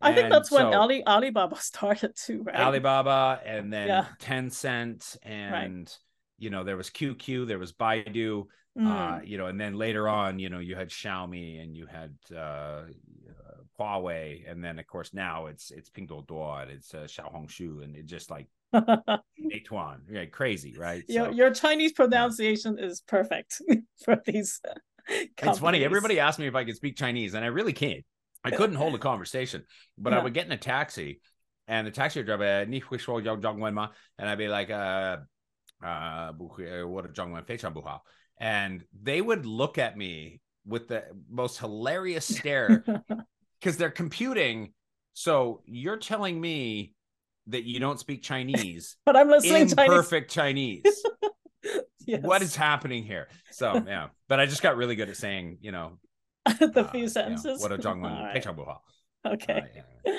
I 0.00 0.12
think 0.12 0.26
And 0.26 0.32
that's 0.32 0.50
when 0.50 0.64
Ali 0.64 1.06
Alibaba 1.06 1.56
started 1.60 2.16
too, 2.16 2.42
right? 2.42 2.56
Alibaba 2.56 3.40
and 3.44 3.72
then 3.72 3.88
Yeah. 3.88 4.06
Tencent 4.18 5.16
and 5.22 5.94
you 6.38 6.50
know 6.50 6.64
there 6.64 6.76
was 6.76 6.90
QQ, 6.90 7.46
there 7.46 7.58
was 7.58 7.72
Baidu, 7.72 8.46
Mm. 8.76 8.90
uh, 8.90 9.20
you 9.22 9.38
know, 9.38 9.46
and 9.46 9.60
then 9.60 9.74
later 9.74 10.08
on, 10.08 10.38
you 10.38 10.48
know, 10.48 10.58
you 10.58 10.74
had 10.74 10.88
Xiaomi 10.88 11.62
and 11.62 11.76
you 11.76 11.86
had 11.86 12.14
uh, 12.36 12.84
Huawei, 13.82 14.50
and 14.50 14.62
then 14.62 14.78
of 14.78 14.86
course 14.86 15.12
now 15.12 15.46
it's 15.46 15.70
it's 15.70 15.90
Pinduoduo, 15.90 16.68
it's 16.68 16.94
uh, 16.94 17.06
Xiaohongshu, 17.06 17.82
and 17.82 17.96
it 17.96 18.06
just 18.06 18.30
like 18.30 18.48
Meituan, 18.74 20.00
yeah, 20.10 20.24
crazy, 20.26 20.74
right? 20.78 21.02
Your, 21.08 21.26
so, 21.26 21.32
your 21.32 21.50
Chinese 21.52 21.92
pronunciation 21.92 22.76
yeah. 22.78 22.86
is 22.86 23.02
perfect 23.06 23.60
for 24.04 24.20
these. 24.24 24.60
Companies. 25.04 25.30
It's 25.42 25.58
funny. 25.58 25.84
Everybody 25.84 26.20
asked 26.20 26.38
me 26.38 26.46
if 26.46 26.54
I 26.54 26.64
could 26.64 26.76
speak 26.76 26.96
Chinese, 26.96 27.34
and 27.34 27.44
I 27.44 27.48
really 27.48 27.72
can't. 27.72 28.04
I 28.44 28.50
couldn't 28.58 28.76
hold 28.76 28.94
a 28.94 28.98
conversation, 28.98 29.64
but. 29.98 30.12
I 30.12 30.22
would 30.22 30.32
get 30.32 30.46
in 30.46 30.52
a 30.52 30.56
taxi, 30.56 31.20
and 31.66 31.86
the 31.86 31.90
taxi 31.90 32.22
driver, 32.22 32.44
eh, 32.44 32.64
and 32.64 34.28
I'd 34.28 34.38
be 34.38 34.48
like, 34.48 34.70
uh, 34.70 35.16
uh, 35.82 35.86
uh 35.86 36.32
and 38.38 38.84
they 39.02 39.20
would 39.20 39.46
look 39.46 39.78
at 39.78 39.96
me 39.96 40.40
with 40.64 40.88
the 40.88 41.04
most 41.30 41.58
hilarious 41.58 42.36
stare 42.36 42.84
because 43.62 43.76
they're 43.76 43.90
computing. 43.90 44.72
So 45.14 45.62
you're 45.66 45.98
telling 45.98 46.40
me 46.40 46.94
that 47.48 47.64
you 47.64 47.80
don't 47.80 47.98
speak 47.98 48.22
Chinese, 48.22 48.96
but 49.06 49.16
I'm 49.16 49.28
listening 49.28 49.68
to 49.68 49.76
perfect 49.76 50.30
Chinese. 50.30 50.82
yes. 52.06 52.22
What 52.22 52.42
is 52.42 52.56
happening 52.56 53.04
here? 53.04 53.28
So 53.50 53.74
yeah, 53.86 54.08
but 54.28 54.40
I 54.40 54.46
just 54.46 54.62
got 54.62 54.76
really 54.76 54.96
good 54.96 55.08
at 55.08 55.16
saying, 55.16 55.58
you 55.60 55.72
know, 55.72 55.98
the 56.46 56.80
uh, 56.80 56.90
few 56.90 57.08
sentences. 57.08 57.44
You 57.44 57.52
know, 57.52 57.60
what 57.60 57.72
a 57.72 57.78
Zhongwen. 57.78 58.32
Okay. 59.26 59.62
Uh, 59.76 59.82
yeah. 60.06 60.12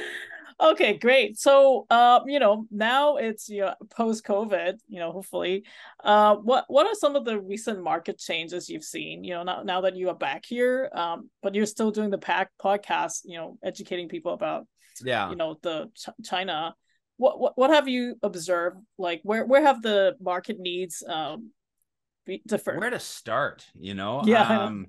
Okay, 0.60 0.98
great. 0.98 1.38
So, 1.38 1.86
uh, 1.90 2.22
you 2.26 2.40
know, 2.40 2.66
now 2.72 3.18
it's 3.18 3.50
you 3.50 3.62
know, 3.62 3.74
post 3.92 4.26
COVID. 4.26 4.80
You 4.88 5.00
know, 5.00 5.12
hopefully, 5.12 5.64
uh, 6.04 6.36
what 6.36 6.66
what 6.68 6.88
are 6.88 6.96
some 6.96 7.16
of 7.16 7.26
the 7.26 7.40
recent 7.40 7.84
market 7.84 8.18
changes 8.18 8.70
you've 8.70 8.84
seen? 8.84 9.24
You 9.24 9.36
know, 9.36 9.44
now 9.44 9.64
now 9.64 9.82
that 9.82 9.96
you 9.96 10.10
are 10.10 10.16
back 10.16 10.46
here, 10.46 10.90
um, 10.94 11.30
but 11.42 11.56
you're 11.56 11.66
still 11.66 11.92
doing 11.92 12.10
the 12.10 12.18
pack 12.18 12.52
podcast. 12.64 13.22
You 13.26 13.38
know, 13.38 13.58
educating 13.64 14.10
people 14.10 14.34
about 14.34 14.68
Yeah. 15.04 15.30
you 15.30 15.36
know 15.36 15.58
the 15.62 15.90
Ch- 15.96 16.26
China. 16.26 16.76
What 17.18 17.40
what 17.40 17.58
what 17.58 17.70
have 17.70 17.88
you 17.88 18.16
observed? 18.24 18.78
Like, 18.98 19.22
where 19.24 19.46
where 19.46 19.62
have 19.62 19.82
the 19.82 20.16
market 20.20 20.60
needs 20.60 21.04
um 21.08 21.52
be 22.26 22.42
different? 22.48 22.80
Where 22.80 22.90
to 22.90 23.00
start, 23.00 23.66
you 23.76 23.94
know? 23.94 24.24
Yeah, 24.26 24.66
Um, 24.66 24.88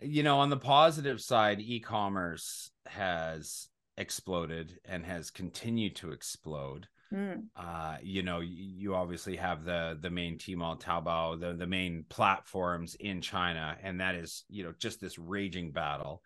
you 0.00 0.22
know, 0.22 0.38
on 0.40 0.50
the 0.50 0.56
positive 0.56 1.20
side, 1.20 1.60
e-commerce 1.60 2.70
has 2.86 3.68
exploded 3.98 4.78
and 4.84 5.04
has 5.04 5.30
continued 5.30 5.96
to 5.96 6.12
explode. 6.12 6.88
Mm, 7.12 7.44
uh 7.56 7.96
you 8.02 8.22
know 8.22 8.40
you, 8.40 8.94
obviously 8.94 9.34
have 9.36 9.64
the 9.64 9.98
the 10.02 10.10
main 10.10 10.36
Tmall 10.36 10.78
Taobao 10.78 11.40
the 11.40 11.54
the 11.54 11.66
main 11.66 12.04
platforms 12.10 12.96
in 13.00 13.22
China 13.22 13.78
and 13.82 13.98
that 14.02 14.14
is 14.14 14.44
you 14.50 14.62
know 14.62 14.74
just 14.78 15.00
this 15.00 15.18
raging 15.18 15.72
battle 15.72 16.22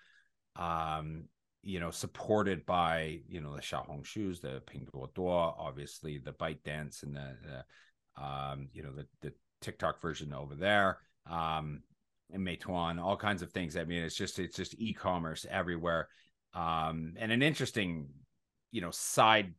um 0.57 1.27
you 1.63 1.79
know 1.79 1.93
supported 1.93 2.67
by 2.67 3.21
you 3.29 3.41
know 3.41 3.55
the 3.55 3.63
Xiaohongshu's 3.63 4.41
the 4.41 4.61
Pinduoduo 4.67 5.55
obviously 5.57 6.19
the 6.19 6.33
ByteDance 6.33 7.05
and 7.05 7.15
the, 7.15 7.37
the 7.47 8.21
um 8.21 8.69
you 8.73 8.83
know 8.83 8.93
the 8.93 9.07
the 9.21 9.33
TikTok 9.61 10.03
version 10.03 10.35
over 10.35 10.57
there 10.57 10.99
um 11.31 11.85
and 12.33 12.45
Meituan 12.45 13.01
all 13.01 13.17
kinds 13.17 13.43
of 13.43 13.53
things. 13.53 13.77
I 13.77 13.85
mean 13.85 14.03
it's 14.03 14.17
just 14.17 14.41
it's 14.41 14.57
just 14.57 14.75
e-commerce 14.79 15.47
everywhere 15.49 16.09
um 16.55 17.15
and 17.19 17.33
an 17.33 17.43
interesting 17.43 18.09
you 18.71 18.81
know 18.81 18.91
side 18.91 19.55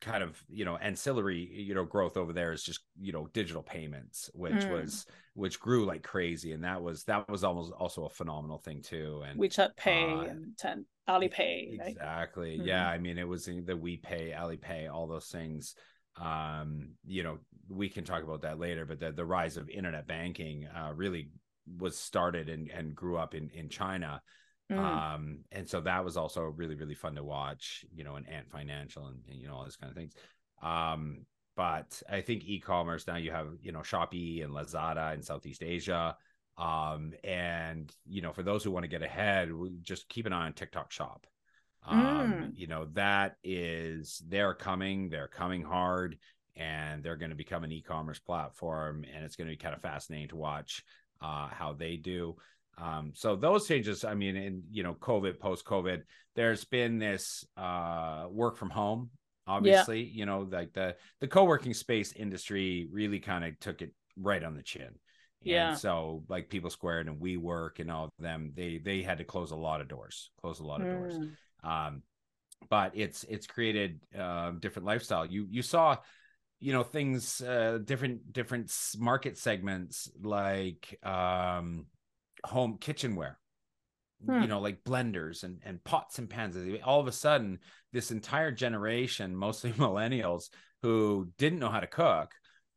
kind 0.00 0.22
of 0.22 0.40
you 0.48 0.64
know 0.64 0.76
ancillary 0.76 1.38
you 1.52 1.74
know 1.74 1.84
growth 1.84 2.16
over 2.16 2.32
there 2.32 2.52
is 2.52 2.62
just 2.62 2.80
you 3.00 3.12
know 3.12 3.28
digital 3.32 3.62
payments 3.62 4.30
which 4.34 4.54
Mm. 4.54 4.70
was 4.70 5.06
which 5.34 5.58
grew 5.58 5.84
like 5.84 6.02
crazy 6.02 6.52
and 6.52 6.62
that 6.62 6.80
was 6.80 7.04
that 7.04 7.28
was 7.28 7.42
almost 7.42 7.72
also 7.72 8.04
a 8.04 8.10
phenomenal 8.10 8.58
thing 8.58 8.80
too 8.80 9.22
and 9.28 9.38
WeChat 9.40 9.76
Pay 9.76 10.02
uh, 10.02 10.30
and 10.30 10.56
Ten 10.56 10.84
Alipay, 11.08 11.78
right? 11.78 11.96
exactly 11.96 12.56
Mhm. 12.56 12.66
yeah 12.66 12.88
i 12.88 12.98
mean 12.98 13.18
it 13.18 13.26
was 13.26 13.46
the 13.46 13.52
WePay 13.52 14.36
alipay 14.36 14.92
all 14.92 15.06
those 15.06 15.26
things 15.26 15.74
um 16.20 16.90
you 17.04 17.22
know 17.22 17.38
we 17.68 17.88
can 17.88 18.04
talk 18.04 18.22
about 18.22 18.42
that 18.42 18.58
later 18.58 18.84
but 18.84 19.00
the, 19.00 19.12
the 19.12 19.24
rise 19.24 19.56
of 19.56 19.68
internet 19.68 20.06
banking 20.06 20.66
uh 20.66 20.92
really 20.94 21.30
was 21.78 21.98
started 21.98 22.48
and 22.48 22.70
and 22.70 22.94
grew 22.94 23.16
up 23.18 23.34
in 23.34 23.50
in 23.50 23.68
china 23.68 24.22
Mm. 24.70 24.78
um 24.78 25.38
and 25.50 25.66
so 25.66 25.80
that 25.80 26.04
was 26.04 26.18
also 26.18 26.42
really 26.42 26.74
really 26.74 26.94
fun 26.94 27.14
to 27.14 27.24
watch 27.24 27.86
you 27.90 28.04
know 28.04 28.16
and 28.16 28.28
ant 28.28 28.50
financial 28.50 29.06
and, 29.06 29.20
and, 29.26 29.40
you 29.40 29.48
know 29.48 29.54
all 29.54 29.62
those 29.64 29.76
kind 29.76 29.90
of 29.90 29.96
things 29.96 30.12
um 30.62 31.24
but 31.56 32.02
i 32.10 32.20
think 32.20 32.44
e-commerce 32.44 33.06
now 33.06 33.16
you 33.16 33.30
have 33.30 33.48
you 33.62 33.72
know 33.72 33.78
shopee 33.78 34.44
and 34.44 34.52
lazada 34.52 35.14
in 35.14 35.22
southeast 35.22 35.62
asia 35.62 36.14
um 36.58 37.14
and 37.24 37.94
you 38.06 38.20
know 38.20 38.32
for 38.32 38.42
those 38.42 38.62
who 38.62 38.70
want 38.70 38.84
to 38.84 38.88
get 38.88 39.02
ahead 39.02 39.50
just 39.82 40.06
keep 40.10 40.26
an 40.26 40.34
eye 40.34 40.44
on 40.44 40.52
tiktok 40.52 40.92
shop 40.92 41.26
um 41.86 41.96
Mm. 41.96 42.50
you 42.54 42.66
know 42.66 42.86
that 42.92 43.36
is 43.42 44.22
they're 44.28 44.52
coming 44.52 45.08
they're 45.08 45.28
coming 45.28 45.62
hard 45.62 46.18
and 46.56 47.02
they're 47.02 47.16
going 47.16 47.30
to 47.30 47.36
become 47.36 47.64
an 47.64 47.72
e-commerce 47.72 48.18
platform 48.18 49.04
and 49.14 49.24
it's 49.24 49.36
going 49.36 49.48
to 49.48 49.52
be 49.52 49.56
kind 49.56 49.74
of 49.74 49.80
fascinating 49.80 50.28
to 50.28 50.36
watch 50.36 50.84
uh 51.22 51.46
how 51.48 51.72
they 51.72 51.96
do 51.96 52.36
um, 52.80 53.12
so 53.14 53.36
those 53.36 53.66
changes, 53.66 54.04
I 54.04 54.14
mean, 54.14 54.36
in 54.36 54.62
you 54.70 54.82
know, 54.82 54.94
COVID, 54.94 55.38
post 55.40 55.64
COVID, 55.64 56.02
there's 56.36 56.64
been 56.64 56.98
this 56.98 57.44
uh, 57.56 58.26
work 58.30 58.56
from 58.56 58.70
home. 58.70 59.10
Obviously, 59.46 60.02
you 60.04 60.26
know, 60.26 60.46
like 60.50 60.72
the 60.74 60.94
the 61.20 61.28
co-working 61.28 61.74
space 61.74 62.12
industry 62.12 62.86
really 62.92 63.18
kind 63.18 63.44
of 63.44 63.58
took 63.60 63.82
it 63.82 63.92
right 64.16 64.44
on 64.44 64.54
the 64.54 64.62
chin. 64.62 64.90
Yeah. 65.42 65.70
And 65.70 65.78
so 65.78 66.24
like 66.28 66.48
People 66.50 66.70
Squared 66.70 67.08
and 67.08 67.20
WeWork 67.20 67.78
and 67.80 67.90
all 67.90 68.04
of 68.04 68.10
them, 68.18 68.52
they 68.54 68.78
they 68.78 69.02
had 69.02 69.18
to 69.18 69.24
close 69.24 69.50
a 69.50 69.56
lot 69.56 69.80
of 69.80 69.88
doors, 69.88 70.30
close 70.40 70.60
a 70.60 70.64
lot 70.66 70.80
of 70.82 70.88
doors 70.88 71.18
Mm. 71.18 71.30
um 71.64 72.02
but 72.68 72.92
it's 72.94 73.24
it's 73.28 73.46
created 73.46 74.00
um 74.18 74.58
different 74.60 74.86
lifestyle 74.86 75.24
you 75.24 75.46
you 75.48 75.62
saw 75.62 75.96
you 76.60 76.72
know 76.72 76.82
things 76.82 77.40
uh 77.40 77.78
different 77.84 78.32
different 78.32 78.72
market 78.98 79.38
segments 79.38 80.10
like 80.20 80.98
um 81.04 81.86
home 82.44 82.78
kitchenware 82.80 83.38
Hmm. 84.26 84.42
you 84.42 84.48
know 84.48 84.58
like 84.60 84.82
blenders 84.82 85.44
and 85.44 85.60
and 85.64 85.82
pots 85.84 86.18
and 86.18 86.28
pans 86.28 86.56
all 86.84 86.98
of 86.98 87.06
a 87.06 87.12
sudden 87.12 87.60
this 87.92 88.10
entire 88.10 88.50
generation 88.50 89.36
mostly 89.36 89.70
millennials 89.84 90.50
who 90.82 91.28
didn't 91.38 91.60
know 91.60 91.68
how 91.68 91.78
to 91.78 91.86
cook 91.86 92.32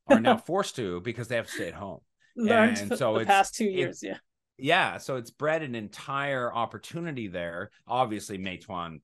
are 0.07 0.19
now 0.19 0.37
forced 0.45 0.75
to 0.75 1.01
because 1.01 1.27
they 1.27 1.35
have 1.37 1.47
to 1.47 1.51
stay 1.51 1.67
at 1.67 1.73
home 1.73 1.99
Learned 2.37 2.77
And 2.77 2.91
the, 2.91 2.97
so 2.97 3.17
the 3.17 3.25
past 3.25 3.55
two 3.55 3.65
years, 3.65 4.03
yeah. 4.03 4.17
yeah 4.59 4.99
so 4.99 5.15
it's 5.15 5.31
bred 5.31 5.63
an 5.63 5.73
entire 5.73 6.53
opportunity 6.53 7.27
there 7.27 7.71
obviously 7.87 8.37
meituan 8.37 8.99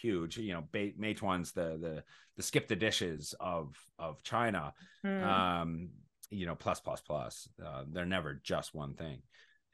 huge 0.00 0.38
you 0.38 0.54
know 0.54 0.64
meituan's 0.72 1.52
the 1.52 1.76
the 1.78 2.02
the 2.38 2.42
skip 2.42 2.66
the 2.66 2.76
dishes 2.76 3.34
of 3.40 3.76
of 3.98 4.22
china 4.22 4.72
Mm. 5.04 5.22
um 5.22 5.88
you 6.30 6.46
know 6.46 6.54
plus 6.54 6.80
plus 6.80 7.02
plus 7.02 7.46
uh, 7.62 7.84
they're 7.92 8.06
never 8.06 8.40
just 8.42 8.74
one 8.74 8.94
thing 8.94 9.18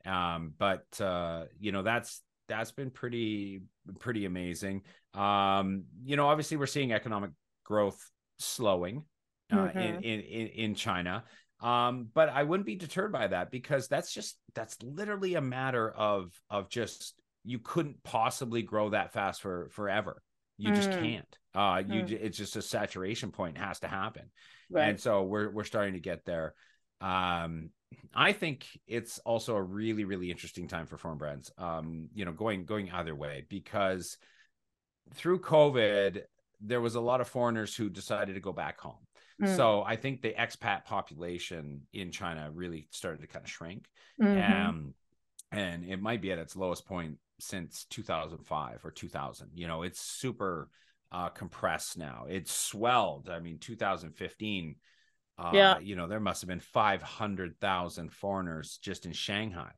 um 0.07 0.55
but 0.59 1.01
uh 1.01 1.45
you 1.59 1.73
know 1.73 1.83
that's 1.83 2.23
that's 2.49 2.73
been 2.73 2.91
pretty 2.91 3.63
pretty 3.99 4.25
amazing 4.25 4.83
um 5.15 5.85
you 6.05 6.17
know 6.17 6.27
obviously 6.29 6.57
we're 6.57 6.67
seeing 6.67 6.93
economic 6.93 7.31
growth 7.65 8.11
slowing 8.39 9.05
uh, 9.53 9.69
in, 9.77 9.97
Mhm. 9.97 10.03
in 10.03 10.21
in 10.21 10.47
in 10.49 10.75
china 10.75 11.25
um 11.61 12.09
but 12.15 12.29
i 12.31 12.43
wouldn't 12.43 12.67
be 12.67 12.77
deterred 12.77 13.13
by 13.13 13.27
that 13.27 13.51
because 13.51 13.89
that's 13.89 14.13
just 14.13 14.39
that's 14.55 14.77
literally 14.83 15.35
a 15.35 15.41
matter 15.41 15.91
of 15.91 16.33
of 16.49 16.69
just 16.69 17.15
you 17.45 17.59
couldn't 17.59 18.03
possibly 18.03 18.63
grow 18.63 18.91
that 18.91 19.13
fast 19.13 19.41
for 19.43 19.69
forever 19.73 20.23
you 20.57 20.71
just 20.73 20.91
Mm. 20.91 20.99
can't 20.99 21.39
uh 21.55 21.83
you 21.87 22.03
Mm. 22.05 22.13
it's 22.13 22.39
just 22.39 22.57
a 22.57 22.63
saturation 22.63 23.31
point 23.33 23.59
has 23.59 23.81
to 23.81 23.89
happen 23.89 24.31
right. 24.71 24.89
and 24.91 25.01
so 25.01 25.23
we're 25.25 25.51
we're 25.51 25.65
starting 25.65 25.95
to 25.95 26.01
get 26.01 26.25
there 26.25 26.55
um 27.01 27.71
i 28.15 28.33
think 28.33 28.67
it's 28.87 29.19
also 29.21 29.57
a 29.57 29.63
really 29.63 30.05
really 30.05 30.31
interesting 30.31 30.69
time 30.69 30.87
for 30.87 30.97
foreign 30.97 31.19
brands 31.19 31.51
um 31.59 32.09
you 32.15 32.25
know 32.25 32.33
going 32.33 32.65
going 32.65 32.91
either 32.91 33.15
way 33.15 33.45
because 33.49 34.17
through 35.15 35.41
covid 35.41 36.23
there 36.61 36.81
was 36.81 36.95
a 36.95 37.01
lot 37.01 37.21
of 37.21 37.29
foreigners 37.29 37.75
who 37.75 37.89
decided 37.89 38.35
to 38.35 38.41
go 38.41 38.53
back 38.53 38.81
home 38.81 39.07
Mm. 39.41 39.57
so 39.57 39.83
i 39.87 39.97
think 39.97 40.21
the 40.21 40.35
expat 40.39 40.85
population 40.85 41.81
in 41.95 42.11
china 42.13 42.51
really 42.53 42.87
started 42.91 43.23
to 43.23 43.27
kind 43.27 43.43
of 43.43 43.51
shrink 43.51 43.87
Mhm. 44.21 44.53
um 44.53 44.95
and 45.51 45.85
it 45.85 46.01
might 46.01 46.21
be 46.21 46.31
at 46.31 46.39
its 46.39 46.57
lowest 46.57 46.85
point 46.87 47.17
since 47.39 47.87
2005 47.87 48.85
or 48.85 48.91
2000 48.91 49.49
you 49.55 49.67
know 49.67 49.83
it's 49.83 49.99
super 50.01 50.69
uh 51.11 51.31
compressed 51.31 51.97
now 51.97 52.27
It 52.29 52.49
swelled 52.49 53.31
i 53.31 53.41
mean 53.41 53.59
2015 53.59 54.77
uh 55.41 55.53
Yeah. 55.55 55.79
you 55.79 55.97
know 55.97 56.07
there 56.07 56.21
must 56.21 56.43
have 56.43 56.49
been 56.49 56.61
500,000 56.61 58.13
foreigners 58.13 58.79
just 58.83 59.07
in 59.07 59.13
Shanghai 59.13 59.73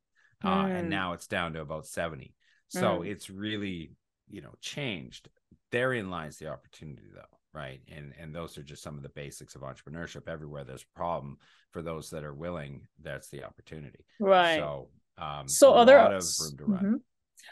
uh 0.45 0.65
Mm. 0.65 0.79
and 0.79 0.91
now 0.91 1.13
it's 1.13 1.27
down 1.27 1.53
to 1.53 1.61
about 1.61 1.87
70 1.87 2.35
so 2.69 3.01
Mm. 3.01 3.11
it's 3.11 3.31
really 3.31 3.93
you 4.29 4.41
know 4.41 4.55
changed 4.61 5.29
therein 5.71 6.11
lies 6.11 6.37
the 6.39 6.49
opportunity 6.49 7.07
though 7.15 7.39
right 7.55 7.81
and 7.95 8.13
and 8.19 8.35
those 8.35 8.57
are 8.59 8.63
just 8.63 8.83
some 8.83 8.97
of 8.97 9.03
the 9.03 9.09
basics 9.11 9.55
of 9.55 9.63
entrepreneurship 9.63 10.29
everywhere 10.29 10.65
there's 10.65 10.83
a 10.85 10.99
problem 10.99 11.37
for 11.71 11.83
those 11.83 12.11
that 12.11 12.25
are 12.25 12.35
willing 12.35 12.87
that's 13.03 13.29
the 13.29 13.45
opportunity 13.45 14.05
right 14.19 14.57
so 14.57 14.89
um 15.19 15.47
so 15.47 15.71
a 15.75 15.77
other 15.77 15.97
lot 15.97 16.13
of 16.13 16.25
room 16.41 16.57
to 16.57 16.65
run 16.65 16.85
Mhm. 16.85 17.01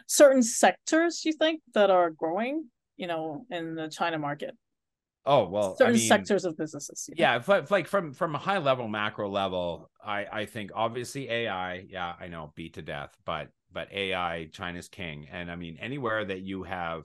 certain 0.06 0.42
sectors 0.42 1.24
you 1.24 1.32
think 1.32 1.60
that 1.74 1.90
are 1.90 2.10
growing 2.10 2.70
you 2.96 3.06
know 3.06 3.44
in 3.50 3.74
the 3.74 3.88
china 3.88 4.18
market 4.18 4.56
oh 5.30 5.48
well 5.48 5.76
certain 5.76 5.94
I 5.94 5.98
mean, 5.98 6.08
sectors 6.08 6.44
of 6.44 6.56
businesses 6.56 7.08
know? 7.08 7.14
yeah 7.16 7.36
if, 7.36 7.48
if, 7.48 7.70
like 7.70 7.86
from 7.86 8.12
from 8.12 8.34
a 8.34 8.38
high 8.38 8.58
level 8.58 8.88
macro 8.88 9.28
level 9.28 9.90
i 10.04 10.26
i 10.40 10.44
think 10.46 10.70
obviously 10.74 11.28
ai 11.30 11.86
yeah 11.88 12.14
i 12.20 12.26
know 12.28 12.52
beat 12.56 12.74
to 12.74 12.82
death 12.82 13.16
but 13.24 13.48
but 13.72 13.92
ai 13.92 14.48
china's 14.52 14.88
king 14.88 15.26
and 15.32 15.50
i 15.50 15.56
mean 15.56 15.78
anywhere 15.80 16.24
that 16.24 16.40
you 16.40 16.62
have 16.64 17.04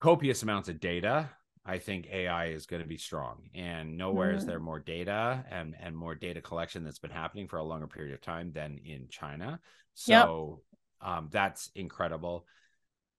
copious 0.00 0.42
amounts 0.42 0.68
of 0.68 0.78
data 0.78 1.28
i 1.64 1.78
think 1.78 2.06
ai 2.12 2.46
is 2.46 2.66
going 2.66 2.82
to 2.82 2.88
be 2.88 2.98
strong 2.98 3.48
and 3.54 3.96
nowhere 3.96 4.32
is 4.32 4.44
Mm. 4.44 4.46
there 4.46 4.60
more 4.60 4.78
data 4.80 5.44
and 5.50 5.74
and 5.80 5.96
more 5.96 6.14
data 6.14 6.40
collection 6.40 6.84
that's 6.84 6.98
been 6.98 7.10
happening 7.10 7.48
for 7.48 7.56
a 7.58 7.64
longer 7.64 7.86
period 7.86 8.12
of 8.14 8.20
time 8.20 8.52
than 8.52 8.78
in 8.84 9.08
china 9.08 9.58
Yep. 10.06 10.24
so 10.24 10.60
um 11.00 11.28
that's 11.32 11.70
incredible 11.74 12.46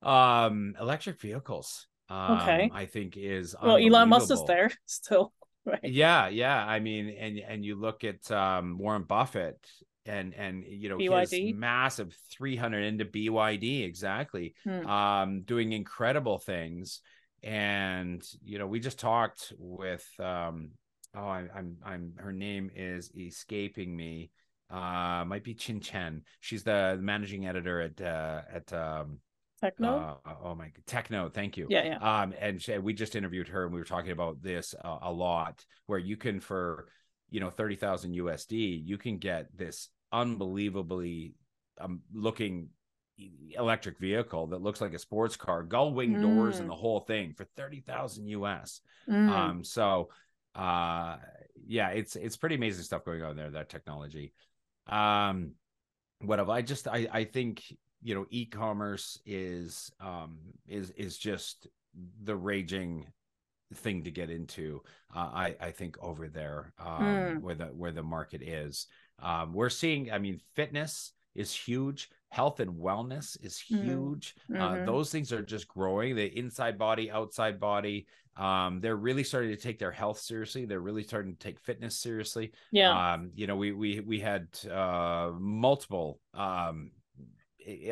um 0.04 0.76
electric 0.80 1.20
vehicles 1.20 1.88
um 2.10 2.40
Okay. 2.40 2.70
i 2.74 2.86
think 2.86 3.16
is 3.18 3.56
well 3.62 3.78
elon 3.78 4.10
musk 4.10 4.32
is 4.32 4.44
there 4.46 4.72
still 4.86 5.34
right 5.66 5.80
Yeah, 5.84 6.30
yeah. 6.30 6.66
I 6.66 6.80
mean, 6.80 7.10
and 7.20 7.38
and 7.40 7.66
you 7.66 7.76
look 7.76 8.06
at 8.06 8.32
um, 8.32 8.78
Warren 8.78 9.04
Buffett 9.04 9.60
and 10.06 10.34
and 10.34 10.64
you 10.66 10.88
know 10.88 10.98
his 10.98 11.30
BYD. 11.32 11.56
massive 11.56 12.16
300 12.32 12.84
into 12.86 13.04
BYD 13.04 13.84
exactly, 13.84 14.56
Hmm. 14.64 14.88
um, 14.88 15.42
doing 15.42 15.74
incredible 15.74 16.38
things. 16.38 17.02
And 17.44 18.24
you 18.44 18.60
know, 18.60 18.68
we 18.68 18.80
just 18.80 18.98
talked 19.00 19.52
with 19.60 20.06
um, 20.20 20.72
oh, 21.14 21.28
I, 21.28 21.48
I'm 21.54 21.78
I'm 21.84 22.14
her 22.18 22.32
name 22.32 22.72
is 22.74 23.12
escaping 23.16 23.94
me. 23.96 24.32
Uh, 24.72 25.24
might 25.28 25.44
be 25.44 25.54
Chin 25.54 25.82
Chen. 25.82 26.24
She's 26.40 26.64
the 26.64 26.98
managing 27.02 27.46
editor 27.46 27.82
at 27.82 28.00
uh, 28.02 28.42
at 28.54 28.72
um, 28.74 29.20
TechNode 29.64 30.18
uh, 30.26 30.34
oh 30.44 30.56
my 30.56 30.72
TechNode. 30.88 31.34
Thank 31.34 31.58
you. 31.58 31.68
yeah 31.70 31.86
yeah 31.86 32.22
Um, 32.22 32.34
and 32.40 32.62
she, 32.62 32.78
we 32.78 32.94
just 32.94 33.16
interviewed 33.16 33.48
her, 33.50 33.64
and 33.66 33.74
we 33.74 33.80
were 33.80 33.86
talking 33.86 34.12
about 34.12 34.42
this 34.42 34.76
uh, 34.84 35.00
a 35.02 35.12
lot, 35.12 35.66
where 35.88 36.00
you 36.00 36.18
can 36.18 36.40
for 36.40 36.88
you 37.30 37.40
know 37.40 37.50
thirty 37.50 37.76
thousand 37.76 38.14
USD, 38.14 38.82
you 38.86 38.98
can 38.98 39.18
get 39.18 39.48
this 39.56 39.90
unbelievably 40.12 41.34
um, 41.80 42.02
looking 42.14 42.70
electric 43.58 43.98
vehicle 43.98 44.48
that 44.48 44.62
looks 44.62 44.80
like 44.80 44.94
a 44.94 45.00
sports 45.00 45.36
car, 45.36 45.64
gull 45.64 45.92
wing 45.94 46.22
doors, 46.22 46.60
and 46.60 46.68
Mm. 46.68 46.72
the 46.72 46.76
whole 46.76 47.00
thing 47.02 47.34
for 47.34 47.46
thirty 47.56 47.82
thousand 47.82 48.28
US. 48.28 48.82
Mm. 49.10 49.30
Um, 49.30 49.64
so 49.64 50.10
uh, 50.56 51.18
yeah, 51.68 51.90
it's 51.90 52.16
it's 52.16 52.38
pretty 52.38 52.56
amazing 52.56 52.84
stuff 52.84 53.04
going 53.06 53.24
on 53.24 53.36
there. 53.36 53.50
That 53.50 53.70
technology. 53.70 54.34
Um, 54.88 55.54
whatever. 56.22 56.52
I 56.52 56.62
just 56.62 56.88
I 56.88 57.08
I 57.12 57.24
think 57.26 57.64
you 58.08 58.16
know 58.16 58.26
e-commerce 58.30 59.20
is 59.26 59.92
um 60.00 60.38
is 60.68 60.92
is 60.92 61.18
just 61.18 61.68
the 62.24 62.36
raging 62.36 63.06
thing 63.74 64.02
to 64.04 64.12
get 64.12 64.30
into 64.30 64.82
uh, 65.14 65.30
i 65.34 65.56
i 65.60 65.72
think 65.72 65.98
over 66.02 66.30
there 66.30 66.72
um 66.80 66.98
Mm. 67.02 67.42
where 67.42 67.56
the 67.56 67.66
where 67.66 67.92
the 67.92 68.04
market 68.04 68.42
is. 68.42 68.88
Um 69.20 69.54
we're 69.54 69.70
seeing 69.70 70.10
i 70.12 70.18
mean 70.20 70.40
fitness 70.56 71.12
is 71.36 71.54
huge. 71.54 72.10
Health 72.30 72.60
and 72.62 72.72
wellness 72.88 73.38
is 73.44 73.62
Mhm. 73.70 73.82
huge. 73.82 74.36
Uh, 74.60 74.78
Mhm. 74.78 74.86
those 74.86 75.12
things 75.12 75.32
are 75.32 75.44
just 75.44 75.68
growing. 75.68 76.16
The 76.16 76.26
inside 76.38 76.78
body 76.78 77.12
outside 77.12 77.60
body 77.60 78.08
um 78.38 78.80
they're 78.80 78.96
really 79.08 79.24
starting 79.24 79.50
to 79.52 79.62
take 79.68 79.80
their 79.80 79.92
health 79.92 80.20
seriously. 80.20 80.66
They're 80.66 80.80
really 80.90 81.04
starting 81.04 81.34
to 81.34 81.40
take 81.40 81.60
fitness 81.60 81.98
seriously. 82.00 82.54
Yeah. 82.72 82.94
Um 83.14 83.32
you 83.36 83.48
know 83.48 83.58
we 83.58 83.72
we 83.74 84.00
we 84.00 84.20
had 84.20 84.48
uh 84.72 85.32
multiple 85.38 86.22
um 86.34 86.92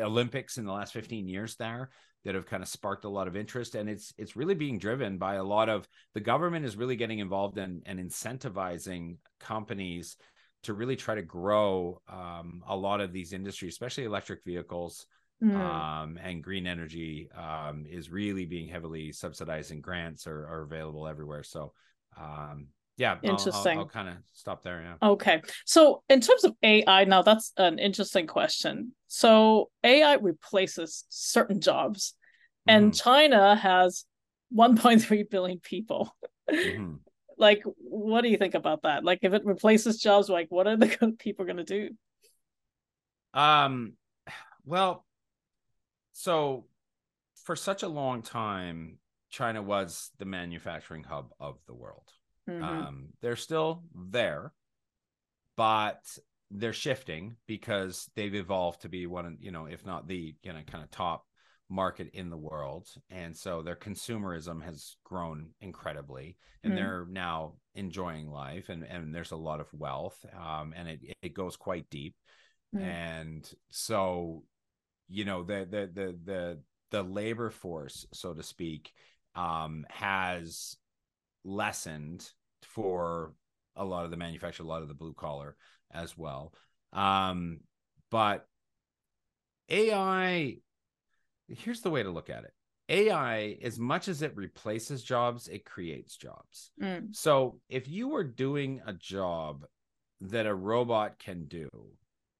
olympics 0.00 0.58
in 0.58 0.64
the 0.64 0.72
last 0.72 0.92
15 0.92 1.28
years 1.28 1.56
there 1.56 1.90
that 2.24 2.34
have 2.34 2.46
kind 2.46 2.62
of 2.62 2.68
sparked 2.68 3.04
a 3.04 3.08
lot 3.08 3.28
of 3.28 3.36
interest 3.36 3.74
and 3.74 3.88
it's 3.88 4.12
it's 4.18 4.36
really 4.36 4.54
being 4.54 4.78
driven 4.78 5.18
by 5.18 5.34
a 5.34 5.44
lot 5.44 5.68
of 5.68 5.86
the 6.14 6.20
government 6.20 6.64
is 6.64 6.76
really 6.76 6.96
getting 6.96 7.18
involved 7.18 7.58
in 7.58 7.82
and 7.86 7.98
incentivizing 7.98 9.16
companies 9.38 10.16
to 10.62 10.74
really 10.74 10.96
try 10.96 11.14
to 11.14 11.22
grow 11.22 12.00
um, 12.08 12.64
a 12.66 12.76
lot 12.76 13.00
of 13.00 13.12
these 13.12 13.32
industries 13.32 13.74
especially 13.74 14.04
electric 14.04 14.44
vehicles 14.44 15.06
Mm. 15.42 15.54
um, 15.54 16.18
and 16.22 16.42
green 16.42 16.66
energy 16.66 17.28
um, 17.36 17.84
is 17.86 18.10
really 18.10 18.46
being 18.46 18.68
heavily 18.68 19.12
subsidized 19.12 19.70
and 19.70 19.82
grants 19.82 20.26
are, 20.26 20.46
are 20.48 20.62
available 20.62 21.06
everywhere 21.06 21.42
so 21.42 21.74
um, 22.18 22.68
yeah 22.96 23.12
I'll- 23.12 23.20
I'll- 23.22 23.30
Interesting. 23.30 23.78
i'll, 23.78 23.86
kind 23.86 24.08
of 24.08 24.14
stop 24.32 24.62
there 24.62 24.82
yeah 24.82 24.94
Okay. 25.02 25.42
So 25.64 26.02
in 26.08 26.20
terms 26.20 26.44
of 26.44 26.54
AI, 26.62 27.04
now 27.04 27.22
that's 27.22 27.52
an 27.56 27.78
interesting 27.78 28.26
question. 28.26 28.92
So 29.08 29.70
AI 29.84 30.14
replaces 30.14 31.04
certain 31.08 31.60
jobs, 31.60 32.14
and 32.66 32.92
Mhm, 32.92 33.02
China 33.02 33.54
has 33.56 34.04
1.3 34.50 35.22
billion 35.24 35.60
people. 35.60 36.16
mhm. 36.50 37.00
Like, 37.38 37.62
what 37.76 38.22
do 38.22 38.30
you 38.30 38.38
think 38.38 38.54
about 38.54 38.84
that? 38.84 39.04
Like, 39.04 39.18
if 39.20 39.34
it 39.34 39.44
replaces 39.44 39.98
jobs, 40.00 40.30
like, 40.30 40.46
what 40.48 40.66
are 40.66 40.76
the 40.78 41.14
people 41.18 41.44
going 41.44 41.58
to 41.58 41.64
do? 41.64 41.90
Um, 43.34 43.98
well, 44.64 45.04
so 46.12 46.64
for 47.44 47.56
such 47.56 47.82
a 47.82 47.88
long 47.88 48.22
time, 48.22 48.98
China 49.28 49.62
was 49.62 50.10
the 50.18 50.24
manufacturing 50.24 51.04
hub 51.04 51.32
of 51.38 51.58
the 51.66 51.74
world. 51.74 52.10
Mhm. 52.48 52.62
Um, 52.62 53.08
they're 53.20 53.36
still 53.36 53.84
there, 53.94 54.52
but 55.56 56.18
they're 56.50 56.72
shifting 56.72 57.36
because 57.46 58.08
they've 58.14 58.34
evolved 58.34 58.82
to 58.82 58.88
be 58.88 59.06
one, 59.06 59.26
of 59.26 59.32
you 59.40 59.50
know, 59.50 59.66
if 59.66 59.84
not 59.84 60.06
the 60.06 60.34
you 60.42 60.52
know 60.52 60.60
kind 60.66 60.84
of 60.84 60.90
top 60.90 61.24
market 61.68 62.10
in 62.12 62.30
the 62.30 62.36
world, 62.36 62.88
and 63.10 63.36
so 63.36 63.62
their 63.62 63.74
consumerism 63.76 64.62
has 64.62 64.96
grown 65.04 65.50
incredibly, 65.60 66.36
and 66.62 66.72
Mm. 66.72 66.76
they're 66.76 67.06
now 67.10 67.54
enjoying 67.74 68.28
life, 68.30 68.68
and 68.68 68.84
and 68.84 69.14
there's 69.14 69.32
a 69.32 69.36
lot 69.36 69.60
of 69.60 69.72
wealth, 69.72 70.24
um, 70.38 70.72
and 70.76 70.88
it 70.88 71.00
it 71.22 71.34
goes 71.34 71.56
quite 71.56 71.90
deep, 71.90 72.14
Mm. 72.74 72.82
and 72.82 73.54
so 73.70 74.44
you 75.08 75.24
know 75.24 75.42
the 75.42 75.66
the 75.68 75.90
the 75.92 76.18
the 76.24 76.60
the 76.90 77.02
labor 77.02 77.50
force 77.50 78.06
so 78.12 78.32
to 78.32 78.42
speak 78.42 78.92
um 79.34 79.84
has 79.90 80.76
lessened 81.46 82.28
for 82.62 83.32
a 83.76 83.84
lot 83.84 84.04
of 84.04 84.10
the 84.10 84.16
manufacturer 84.16 84.64
a 84.64 84.68
lot 84.68 84.82
of 84.82 84.88
the 84.88 84.94
blue 84.94 85.14
collar 85.14 85.56
as 85.92 86.16
well 86.18 86.52
um 86.92 87.60
but 88.10 88.46
ai 89.70 90.56
here's 91.48 91.80
the 91.80 91.90
way 91.90 92.02
to 92.02 92.10
look 92.10 92.28
at 92.30 92.44
it 92.44 92.52
ai 92.88 93.56
as 93.62 93.78
much 93.78 94.08
as 94.08 94.22
it 94.22 94.36
replaces 94.36 95.02
jobs 95.02 95.48
it 95.48 95.64
creates 95.64 96.16
jobs 96.16 96.70
Mm. 96.80 97.14
so 97.14 97.60
if 97.68 97.88
you 97.88 98.08
were 98.08 98.24
doing 98.24 98.80
a 98.86 98.92
job 98.92 99.64
that 100.22 100.46
a 100.46 100.54
robot 100.54 101.18
can 101.18 101.44
do, 101.44 101.68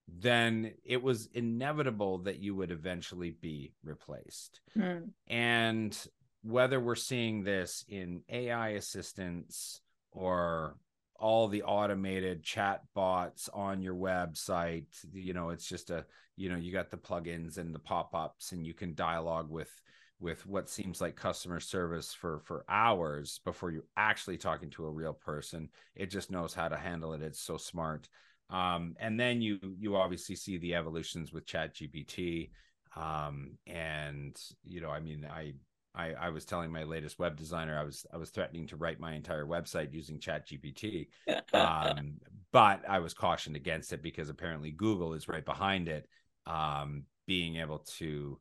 then 0.09 0.73
it 0.83 1.03
was 1.03 1.29
inevitable 1.35 2.19
that 2.19 2.39
you 2.39 2.55
would 2.55 2.71
eventually 2.71 3.33
be 3.33 3.75
replaced. 3.85 4.61
Mm. 4.75 5.11
And 5.27 6.07
whether 6.47 6.79
we're 6.81 6.95
seeing 6.95 7.43
this 7.43 7.85
in 7.89 8.23
AI 8.29 8.71
assistants 8.71 9.81
or 10.13 10.77
all 11.19 11.49
the 11.49 11.63
automated 11.63 12.43
chat 12.43 12.83
bots 12.95 13.49
on 13.53 13.83
your 13.83 13.95
website, 13.95 14.87
you 15.13 15.33
know, 15.33 15.51
it's 15.51 15.69
just 15.69 15.91
a, 15.91 16.05
you 16.37 16.49
know, 16.49 16.57
you 16.57 16.73
got 16.73 16.91
the 16.91 16.97
plugins 16.97 17.59
and 17.59 17.75
the 17.75 17.79
pop-ups 17.79 18.53
and 18.53 18.67
you 18.67 18.75
can 18.75 18.95
dialogue 18.95 19.51
with 19.51 19.71
with 20.19 20.47
what 20.47 20.71
seems 20.71 20.99
like 21.01 21.15
customer 21.15 21.61
service 21.61 22.15
for 22.15 22.41
for 22.41 22.65
hours 22.71 23.41
before 23.45 23.71
you're 23.71 23.85
actually 23.99 24.39
talking 24.39 24.71
to 24.71 24.87
a 24.87 24.91
real 24.91 25.13
person. 25.13 25.69
It 25.95 26.11
just 26.11 26.31
knows 26.31 26.55
how 26.55 26.69
to 26.69 26.77
handle 26.77 27.13
it. 27.13 27.23
It's 27.23 27.41
so 27.41 27.57
smart. 27.57 28.09
Um, 28.49 28.95
and 29.01 29.19
then 29.19 29.43
you 29.43 29.59
you 29.79 29.97
obviously 29.97 30.37
see 30.37 30.59
the 30.59 30.75
evolutions 30.75 31.33
with 31.33 31.47
chat 31.47 31.75
gpt 31.75 32.51
um, 32.97 33.59
and 33.67 34.41
you 34.65 34.81
know 34.81 34.91
i 34.91 35.01
mean 35.01 35.27
I, 35.29 35.55
I 35.97 36.13
i 36.13 36.29
was 36.29 36.45
telling 36.45 36.71
my 36.71 36.85
latest 36.85 37.19
web 37.19 37.37
designer 37.37 37.79
i 37.79 37.83
was 37.83 38.05
i 38.13 38.17
was 38.17 38.31
threatening 38.31 38.67
to 38.69 38.77
write 38.77 39.01
my 39.01 39.15
entire 39.15 39.47
website 39.47 39.93
using 39.93 40.21
chat 40.21 40.47
gpt 40.47 41.09
um, 41.53 42.19
but 42.53 42.89
I 42.89 43.01
was 43.01 43.15
cautioned 43.15 43.57
against 43.57 43.93
it 43.93 44.03
because 44.03 44.29
apparently 44.29 44.71
Google 44.71 45.13
is 45.15 45.29
right 45.29 45.45
behind 45.45 45.89
it, 45.89 46.09
um, 46.47 47.03
being 47.27 47.57
able 47.57 47.81
to 47.99 48.39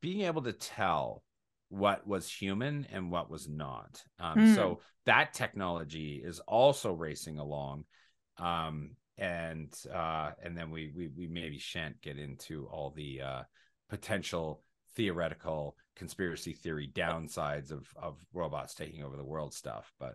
being 0.00 0.22
able 0.22 0.42
to 0.42 0.52
tell 0.52 1.22
what 1.68 2.06
was 2.06 2.30
human 2.30 2.86
and 2.90 3.12
what 3.12 3.30
was 3.30 3.48
not. 3.48 4.02
Um, 4.18 4.38
Hmm. 4.38 4.54
So 4.54 4.80
that 5.06 5.34
technology 5.34 6.22
is 6.24 6.40
also 6.40 6.92
racing 6.92 7.38
along, 7.38 7.84
um, 8.38 8.96
and 9.16 9.72
uh, 9.94 10.30
and 10.42 10.56
then 10.56 10.70
we 10.70 10.92
we 10.96 11.08
we 11.08 11.26
maybe 11.26 11.58
shan't 11.58 12.00
get 12.00 12.18
into 12.18 12.66
all 12.66 12.90
the 12.90 13.20
uh, 13.20 13.42
potential 13.90 14.62
theoretical 14.96 15.76
conspiracy 15.98 16.52
theory 16.52 16.90
downsides 16.94 17.70
of 17.70 17.86
of 18.00 18.16
robots 18.32 18.74
taking 18.74 19.02
over 19.02 19.16
the 19.16 19.24
world 19.24 19.52
stuff 19.52 19.92
but 19.98 20.14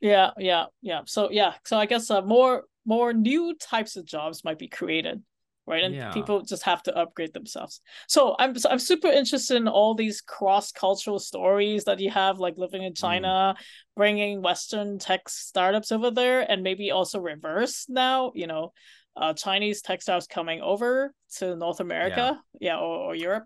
yeah 0.00 0.30
yeah 0.38 0.66
yeah 0.80 1.00
so 1.06 1.30
yeah 1.30 1.54
so 1.64 1.76
i 1.76 1.86
guess 1.86 2.10
uh, 2.10 2.22
more 2.22 2.64
more 2.86 3.12
new 3.12 3.54
types 3.60 3.96
of 3.96 4.04
jobs 4.04 4.44
might 4.44 4.58
be 4.58 4.68
created 4.68 5.22
right 5.66 5.82
and 5.82 5.94
yeah. 5.94 6.12
people 6.12 6.42
just 6.42 6.62
have 6.62 6.82
to 6.82 6.96
upgrade 6.96 7.32
themselves 7.32 7.80
so 8.06 8.36
i'm 8.38 8.54
i'm 8.70 8.78
super 8.78 9.08
interested 9.08 9.56
in 9.56 9.66
all 9.66 9.94
these 9.94 10.20
cross 10.20 10.70
cultural 10.72 11.18
stories 11.18 11.84
that 11.84 12.00
you 12.00 12.10
have 12.10 12.38
like 12.38 12.54
living 12.56 12.82
in 12.82 12.92
mm. 12.92 13.00
china 13.00 13.54
mm. 13.56 13.62
bringing 13.96 14.42
western 14.42 14.98
tech 14.98 15.28
startups 15.28 15.90
over 15.90 16.10
there 16.10 16.40
and 16.40 16.62
maybe 16.62 16.90
also 16.90 17.18
reverse 17.18 17.86
now 17.88 18.30
you 18.34 18.46
know 18.46 18.72
uh, 19.16 19.32
Chinese 19.32 19.80
textiles 19.82 20.26
coming 20.26 20.60
over 20.60 21.14
to 21.36 21.56
North 21.56 21.80
America, 21.80 22.40
yeah, 22.60 22.74
yeah 22.74 22.78
or, 22.78 22.98
or, 22.98 23.14
Europe. 23.14 23.44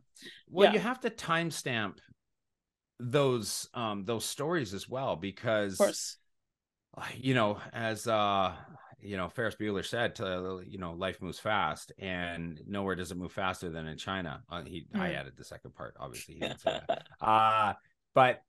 Well, 0.48 0.68
yeah. 0.68 0.72
you 0.74 0.78
have 0.80 1.00
to 1.00 1.10
timestamp 1.10 1.98
those 3.00 3.68
um 3.74 4.04
those 4.04 4.24
stories 4.24 4.74
as 4.74 4.88
well 4.88 5.14
because 5.14 5.80
you 7.16 7.32
know 7.32 7.58
as 7.72 8.08
uh 8.08 8.52
you 9.00 9.16
know 9.16 9.28
Ferris 9.28 9.54
Bueller 9.54 9.86
said 9.86 10.16
to 10.16 10.62
you 10.66 10.78
know 10.78 10.92
life 10.94 11.22
moves 11.22 11.38
fast 11.38 11.92
and 11.98 12.60
nowhere 12.66 12.96
does 12.96 13.12
it 13.12 13.16
move 13.16 13.32
faster 13.32 13.70
than 13.70 13.86
in 13.86 13.96
China. 13.96 14.42
Uh, 14.50 14.62
he 14.64 14.86
mm. 14.92 15.00
I 15.00 15.12
added 15.12 15.34
the 15.36 15.44
second 15.44 15.74
part 15.74 15.94
obviously 16.00 16.34
he 16.34 16.40
didn't 16.40 16.60
say 16.60 16.80
that. 16.88 17.06
Uh 17.20 17.74
but 18.14 18.42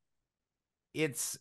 it's 0.94 1.38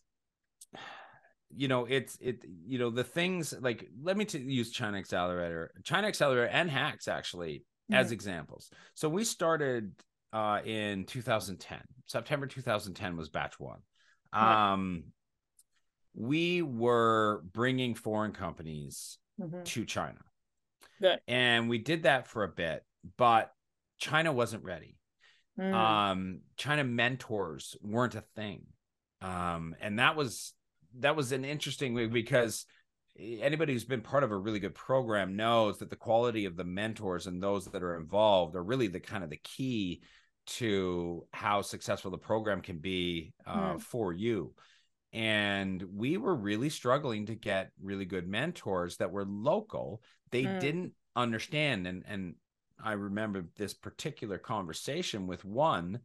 you 1.55 1.67
know 1.67 1.85
it's 1.85 2.17
it 2.21 2.45
you 2.65 2.77
know 2.79 2.89
the 2.89 3.03
things 3.03 3.53
like 3.59 3.87
let 4.01 4.17
me 4.17 4.25
t- 4.25 4.39
use 4.39 4.71
China 4.71 4.97
Accelerator, 4.97 5.71
China 5.83 6.07
Accelerator 6.07 6.47
and 6.47 6.69
HAX 6.69 7.07
actually 7.07 7.63
mm. 7.91 7.95
as 7.95 8.11
examples. 8.11 8.69
So 8.93 9.09
we 9.09 9.23
started 9.23 9.93
uh 10.33 10.59
in 10.63 11.05
2010. 11.05 11.79
September 12.05 12.47
2010 12.47 13.17
was 13.17 13.29
batch 13.29 13.59
1. 13.59 13.79
Um 14.33 15.03
we 16.13 16.61
were 16.61 17.43
bringing 17.53 17.95
foreign 17.95 18.33
companies 18.33 19.17
mm-hmm. 19.39 19.63
to 19.63 19.85
China. 19.85 20.19
Good. 21.01 21.19
And 21.27 21.69
we 21.69 21.77
did 21.77 22.03
that 22.03 22.27
for 22.27 22.43
a 22.43 22.49
bit, 22.49 22.83
but 23.17 23.51
China 23.99 24.31
wasn't 24.31 24.63
ready. 24.63 24.97
Mm. 25.59 25.73
Um, 25.73 26.39
China 26.57 26.83
mentors 26.83 27.75
weren't 27.81 28.15
a 28.15 28.23
thing. 28.35 28.65
Um, 29.21 29.75
and 29.81 29.99
that 29.99 30.15
was 30.15 30.53
that 30.97 31.15
was 31.15 31.31
an 31.31 31.45
interesting 31.45 31.93
way 31.93 32.07
because 32.07 32.65
anybody 33.17 33.73
who's 33.73 33.85
been 33.85 34.01
part 34.01 34.23
of 34.23 34.31
a 34.31 34.37
really 34.37 34.59
good 34.59 34.75
program 34.75 35.35
knows 35.35 35.77
that 35.79 35.89
the 35.89 35.95
quality 35.95 36.45
of 36.45 36.55
the 36.55 36.63
mentors 36.63 37.27
and 37.27 37.41
those 37.41 37.65
that 37.65 37.83
are 37.83 37.97
involved 37.97 38.55
are 38.55 38.63
really 38.63 38.87
the 38.87 38.99
kind 38.99 39.23
of 39.23 39.29
the 39.29 39.39
key 39.43 40.01
to 40.45 41.25
how 41.31 41.61
successful 41.61 42.11
the 42.11 42.17
program 42.17 42.61
can 42.61 42.79
be 42.79 43.33
uh, 43.45 43.73
mm. 43.73 43.81
for 43.81 44.13
you 44.13 44.53
and 45.11 45.83
we 45.95 46.17
were 46.17 46.35
really 46.35 46.69
struggling 46.69 47.25
to 47.25 47.35
get 47.35 47.71
really 47.81 48.05
good 48.05 48.27
mentors 48.27 48.97
that 48.97 49.11
were 49.11 49.25
local 49.25 50.01
they 50.31 50.43
mm. 50.43 50.59
didn't 50.59 50.93
understand 51.15 51.87
and 51.87 52.03
and 52.07 52.35
i 52.83 52.93
remember 52.93 53.43
this 53.57 53.73
particular 53.73 54.37
conversation 54.37 55.27
with 55.27 55.43
one 55.43 55.99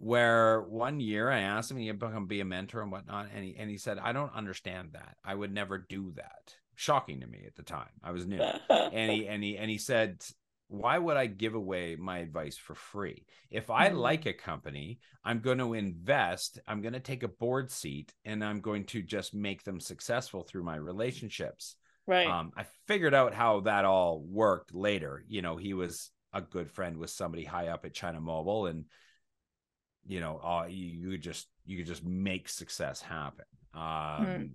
where 0.00 0.62
one 0.62 0.98
year 0.98 1.30
i 1.30 1.40
asked 1.40 1.70
him 1.70 1.76
he 1.76 1.92
to 1.92 2.20
be 2.26 2.40
a 2.40 2.44
mentor 2.44 2.82
and 2.82 2.90
whatnot 2.90 3.28
and 3.34 3.44
he, 3.44 3.54
and 3.58 3.70
he 3.70 3.76
said 3.76 3.98
i 3.98 4.12
don't 4.12 4.34
understand 4.34 4.90
that 4.92 5.16
i 5.24 5.34
would 5.34 5.52
never 5.52 5.78
do 5.78 6.12
that 6.16 6.54
shocking 6.74 7.20
to 7.20 7.26
me 7.26 7.44
at 7.46 7.54
the 7.54 7.62
time 7.62 7.90
i 8.02 8.10
was 8.10 8.26
new 8.26 8.40
and 8.70 9.12
he 9.12 9.28
and 9.28 9.42
he 9.42 9.56
and 9.58 9.70
he 9.70 9.78
said 9.78 10.22
why 10.70 10.96
would 10.96 11.16
I 11.16 11.26
give 11.26 11.54
away 11.54 11.96
my 11.96 12.18
advice 12.18 12.56
for 12.56 12.76
free? 12.76 13.26
If 13.50 13.70
I 13.70 13.88
mm-hmm. 13.88 13.98
like 13.98 14.26
a 14.26 14.32
company, 14.32 15.00
I'm 15.24 15.40
going 15.40 15.58
to 15.58 15.74
invest, 15.74 16.60
I'm 16.66 16.80
going 16.80 16.92
to 16.92 17.00
take 17.00 17.24
a 17.24 17.28
board 17.28 17.72
seat, 17.72 18.14
and 18.24 18.44
I'm 18.44 18.60
going 18.60 18.84
to 18.86 19.02
just 19.02 19.34
make 19.34 19.64
them 19.64 19.80
successful 19.80 20.44
through 20.44 20.62
my 20.62 20.76
relationships. 20.76 21.74
Right. 22.06 22.26
Um, 22.26 22.52
I 22.56 22.66
figured 22.86 23.14
out 23.14 23.34
how 23.34 23.60
that 23.60 23.84
all 23.84 24.20
worked 24.24 24.72
later. 24.72 25.24
You 25.26 25.42
know, 25.42 25.56
he 25.56 25.74
was 25.74 26.10
a 26.32 26.40
good 26.40 26.70
friend 26.70 26.98
with 26.98 27.10
somebody 27.10 27.44
high 27.44 27.68
up 27.68 27.84
at 27.84 27.92
China 27.92 28.20
Mobile, 28.20 28.66
and 28.66 28.84
you 30.06 30.20
know, 30.20 30.38
uh, 30.38 30.66
you, 30.68 31.10
you 31.10 31.18
just 31.18 31.48
you 31.64 31.76
could 31.78 31.86
just 31.86 32.04
make 32.04 32.48
success 32.48 33.00
happen. 33.00 33.44
Um, 33.74 33.80
mm. 33.80 34.50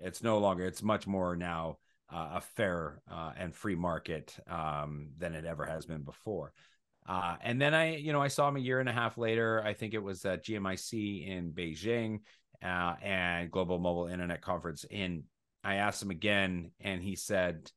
It's 0.00 0.22
no 0.22 0.38
longer. 0.38 0.64
It's 0.66 0.82
much 0.82 1.06
more 1.06 1.36
now 1.36 1.78
uh, 2.12 2.30
a 2.34 2.40
fair 2.40 3.00
uh, 3.10 3.32
and 3.36 3.54
free 3.54 3.74
market 3.74 4.36
um, 4.48 5.08
than 5.18 5.34
it 5.34 5.44
ever 5.44 5.64
has 5.64 5.86
been 5.86 6.02
before. 6.02 6.52
Uh, 7.08 7.36
and 7.42 7.60
then 7.60 7.72
I, 7.72 7.96
you 7.96 8.12
know, 8.12 8.20
I 8.20 8.28
saw 8.28 8.48
him 8.48 8.56
a 8.56 8.60
year 8.60 8.80
and 8.80 8.88
a 8.88 8.92
half 8.92 9.16
later. 9.16 9.62
I 9.64 9.74
think 9.74 9.94
it 9.94 10.02
was 10.02 10.24
at 10.24 10.44
GMIC 10.44 11.26
in 11.26 11.52
Beijing 11.52 12.20
uh, 12.64 12.94
and 13.02 13.50
Global 13.50 13.78
Mobile 13.78 14.08
Internet 14.08 14.42
Conference. 14.42 14.84
And 14.90 15.22
I 15.62 15.76
asked 15.76 16.02
him 16.02 16.10
again, 16.10 16.72
and 16.80 17.02
he 17.02 17.16
said 17.16 17.70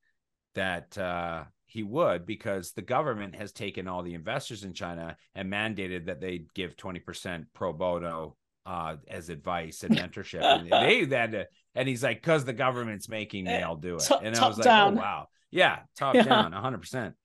that 0.60 0.98
uh, 0.98 1.46
he 1.68 1.84
would 1.84 2.26
because 2.26 2.74
the 2.74 2.82
government 2.82 3.34
has 3.36 3.54
taken 3.54 3.88
all 3.88 4.04
the 4.04 4.14
investors 4.14 4.66
in 4.66 4.74
China 4.74 5.16
and 5.36 5.50
mandated 5.50 6.08
that 6.08 6.20
they 6.20 6.42
give 6.54 6.76
20% 6.76 7.46
pro 7.54 7.72
bono 7.72 8.36
uh, 8.66 8.98
as 9.08 9.30
advice 9.30 9.84
and 9.84 9.96
mentorship. 9.96 10.44
and 10.44 10.70
they 10.70 11.06
then 11.06 11.46
and 11.76 11.88
he's 11.88 12.04
like, 12.04 12.22
because 12.22 12.44
the 12.44 12.52
government's 12.52 13.08
making 13.08 13.46
me, 13.46 13.54
I'll 13.54 13.78
do 13.78 13.96
it. 13.96 14.02
Top, 14.02 14.22
and 14.22 14.36
I 14.36 14.48
was 14.50 14.58
like, 14.58 14.66
down. 14.66 14.98
oh 14.98 15.02
wow, 15.02 15.28
yeah, 15.50 15.80
top 15.98 16.16
yeah. 16.16 16.24
down, 16.24 16.52
hundred 16.52 16.80
percent. 16.80 17.16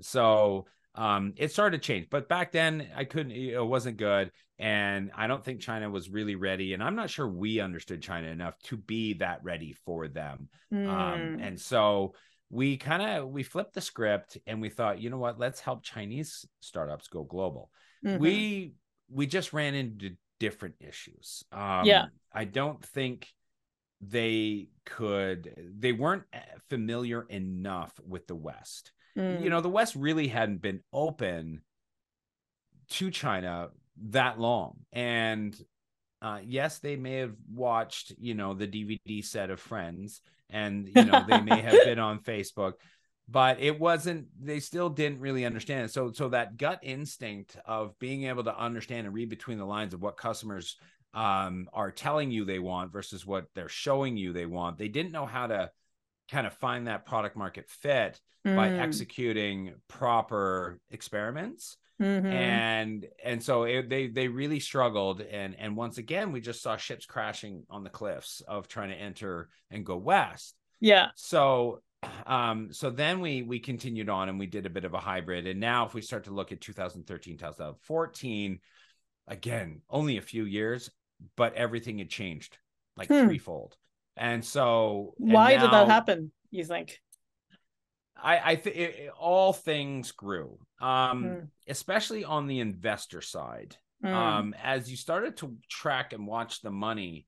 So 0.00 0.64
um, 0.94 1.34
it 1.36 1.52
started 1.52 1.82
to 1.82 1.86
change, 1.86 2.06
but 2.10 2.28
back 2.28 2.52
then 2.52 2.86
I 2.96 3.04
couldn't. 3.04 3.32
It 3.32 3.62
wasn't 3.62 3.98
good, 3.98 4.30
and 4.58 5.10
I 5.14 5.26
don't 5.26 5.44
think 5.44 5.60
China 5.60 5.90
was 5.90 6.08
really 6.08 6.34
ready, 6.34 6.72
and 6.72 6.82
I'm 6.82 6.96
not 6.96 7.10
sure 7.10 7.28
we 7.28 7.60
understood 7.60 8.00
China 8.00 8.28
enough 8.28 8.58
to 8.64 8.78
be 8.78 9.14
that 9.14 9.40
ready 9.42 9.74
for 9.84 10.08
them. 10.08 10.48
Mm. 10.72 10.88
Um, 10.88 11.20
hmm. 11.20 11.40
and 11.42 11.60
so 11.60 12.14
we 12.50 12.76
kind 12.76 13.02
of 13.02 13.28
we 13.28 13.42
flipped 13.42 13.74
the 13.74 13.80
script 13.80 14.36
and 14.46 14.60
we 14.60 14.68
thought 14.68 15.00
you 15.00 15.08
know 15.08 15.18
what 15.18 15.38
let's 15.38 15.60
help 15.60 15.82
chinese 15.82 16.44
startups 16.60 17.08
go 17.08 17.22
global 17.22 17.70
mm-hmm. 18.04 18.20
we 18.20 18.72
we 19.10 19.26
just 19.26 19.52
ran 19.52 19.74
into 19.74 20.10
different 20.40 20.74
issues. 20.80 21.44
Um, 21.52 21.84
yeah. 21.84 22.06
I 22.32 22.44
don't 22.44 22.82
think 22.84 23.28
they 24.00 24.68
could, 24.86 25.54
they 25.78 25.92
weren't 25.92 26.24
eh, 26.32 26.40
familiar 26.68 27.22
enough 27.28 27.92
with 28.04 28.26
the 28.26 28.34
West. 28.34 28.92
Mm. 29.16 29.42
You 29.42 29.50
know, 29.50 29.60
the 29.60 29.68
West 29.68 29.94
really 29.94 30.28
hadn't 30.28 30.62
been 30.62 30.80
open 30.92 31.60
to 32.90 33.10
China 33.10 33.68
that 34.10 34.40
long. 34.40 34.78
And 34.92 35.56
uh, 36.22 36.38
yes, 36.44 36.78
they 36.78 36.96
may 36.96 37.16
have 37.16 37.34
watched, 37.52 38.12
you 38.18 38.34
know, 38.34 38.54
the 38.54 38.66
DVD 38.66 39.24
set 39.24 39.50
of 39.50 39.60
Friends 39.60 40.22
and, 40.52 40.88
you 40.94 41.04
know, 41.04 41.24
they 41.28 41.40
may 41.40 41.60
have 41.60 41.72
been 41.84 41.98
on 41.98 42.20
Facebook, 42.20 42.74
but 43.30 43.60
it 43.60 43.78
wasn't 43.78 44.26
they 44.40 44.60
still 44.60 44.88
didn't 44.88 45.20
really 45.20 45.44
understand 45.44 45.84
it 45.84 45.90
so 45.92 46.10
so 46.12 46.28
that 46.28 46.56
gut 46.56 46.80
instinct 46.82 47.56
of 47.64 47.96
being 47.98 48.24
able 48.24 48.42
to 48.42 48.58
understand 48.58 49.06
and 49.06 49.14
read 49.14 49.28
between 49.28 49.58
the 49.58 49.64
lines 49.64 49.94
of 49.94 50.02
what 50.02 50.16
customers 50.16 50.76
um, 51.14 51.68
are 51.72 51.90
telling 51.90 52.30
you 52.30 52.44
they 52.44 52.58
want 52.58 52.92
versus 52.92 53.24
what 53.24 53.46
they're 53.54 53.68
showing 53.68 54.16
you 54.16 54.32
they 54.32 54.46
want 54.46 54.78
they 54.78 54.88
didn't 54.88 55.12
know 55.12 55.26
how 55.26 55.46
to 55.46 55.70
kind 56.30 56.46
of 56.46 56.52
find 56.54 56.86
that 56.86 57.06
product 57.06 57.36
market 57.36 57.68
fit 57.68 58.20
mm. 58.46 58.56
by 58.56 58.70
executing 58.70 59.74
proper 59.88 60.78
experiments 60.90 61.76
mm-hmm. 62.00 62.26
and 62.26 63.06
and 63.24 63.42
so 63.42 63.64
it, 63.64 63.88
they 63.88 64.08
they 64.08 64.28
really 64.28 64.60
struggled. 64.60 65.20
And 65.20 65.54
and 65.58 65.76
once 65.76 65.98
again 65.98 66.32
we 66.32 66.40
just 66.40 66.62
saw 66.62 66.76
ships 66.76 67.06
crashing 67.06 67.64
on 67.68 67.84
the 67.84 67.90
cliffs 67.90 68.42
of 68.46 68.68
trying 68.68 68.90
to 68.90 68.96
enter 68.96 69.48
and 69.70 69.84
go 69.84 69.96
west. 69.96 70.54
Yeah. 70.80 71.08
So 71.14 71.82
um 72.26 72.72
so 72.72 72.90
then 72.90 73.20
we 73.20 73.42
we 73.42 73.58
continued 73.58 74.08
on 74.08 74.28
and 74.28 74.38
we 74.38 74.46
did 74.46 74.66
a 74.66 74.70
bit 74.70 74.84
of 74.84 74.94
a 74.94 74.98
hybrid. 74.98 75.46
And 75.46 75.60
now 75.60 75.86
if 75.86 75.94
we 75.94 76.00
start 76.00 76.24
to 76.24 76.30
look 76.30 76.52
at 76.52 76.60
2013 76.60 77.36
2014 77.36 78.60
again 79.28 79.82
only 79.88 80.16
a 80.16 80.22
few 80.22 80.44
years 80.44 80.90
but 81.36 81.54
everything 81.54 81.98
had 81.98 82.08
changed 82.08 82.56
like 82.96 83.08
hmm. 83.08 83.26
threefold. 83.26 83.76
And 84.16 84.44
so 84.44 85.14
and 85.18 85.32
why 85.32 85.56
now, 85.56 85.62
did 85.62 85.72
that 85.72 85.88
happen 85.88 86.32
you 86.50 86.64
think 86.64 87.00
i 88.22 88.52
i 88.52 88.56
think 88.56 88.94
all 89.18 89.52
things 89.52 90.12
grew 90.12 90.58
um 90.80 91.24
hmm. 91.24 91.38
especially 91.68 92.24
on 92.24 92.46
the 92.46 92.60
investor 92.60 93.20
side 93.20 93.76
hmm. 94.00 94.08
um 94.08 94.54
as 94.62 94.90
you 94.90 94.96
started 94.96 95.36
to 95.36 95.56
track 95.68 96.12
and 96.12 96.26
watch 96.26 96.60
the 96.60 96.70
money 96.70 97.26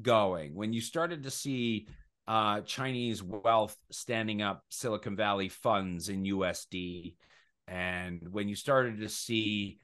going 0.00 0.54
when 0.54 0.72
you 0.72 0.80
started 0.80 1.22
to 1.22 1.30
see 1.30 1.86
uh, 2.26 2.60
Chinese 2.60 3.22
wealth 3.22 3.76
standing 3.90 4.42
up 4.42 4.64
Silicon 4.70 5.16
Valley 5.16 5.48
funds 5.48 6.08
in 6.08 6.24
USD. 6.24 7.14
And 7.66 8.28
when 8.30 8.48
you 8.48 8.54
started 8.54 9.00
to 9.00 9.08
see 9.08 9.78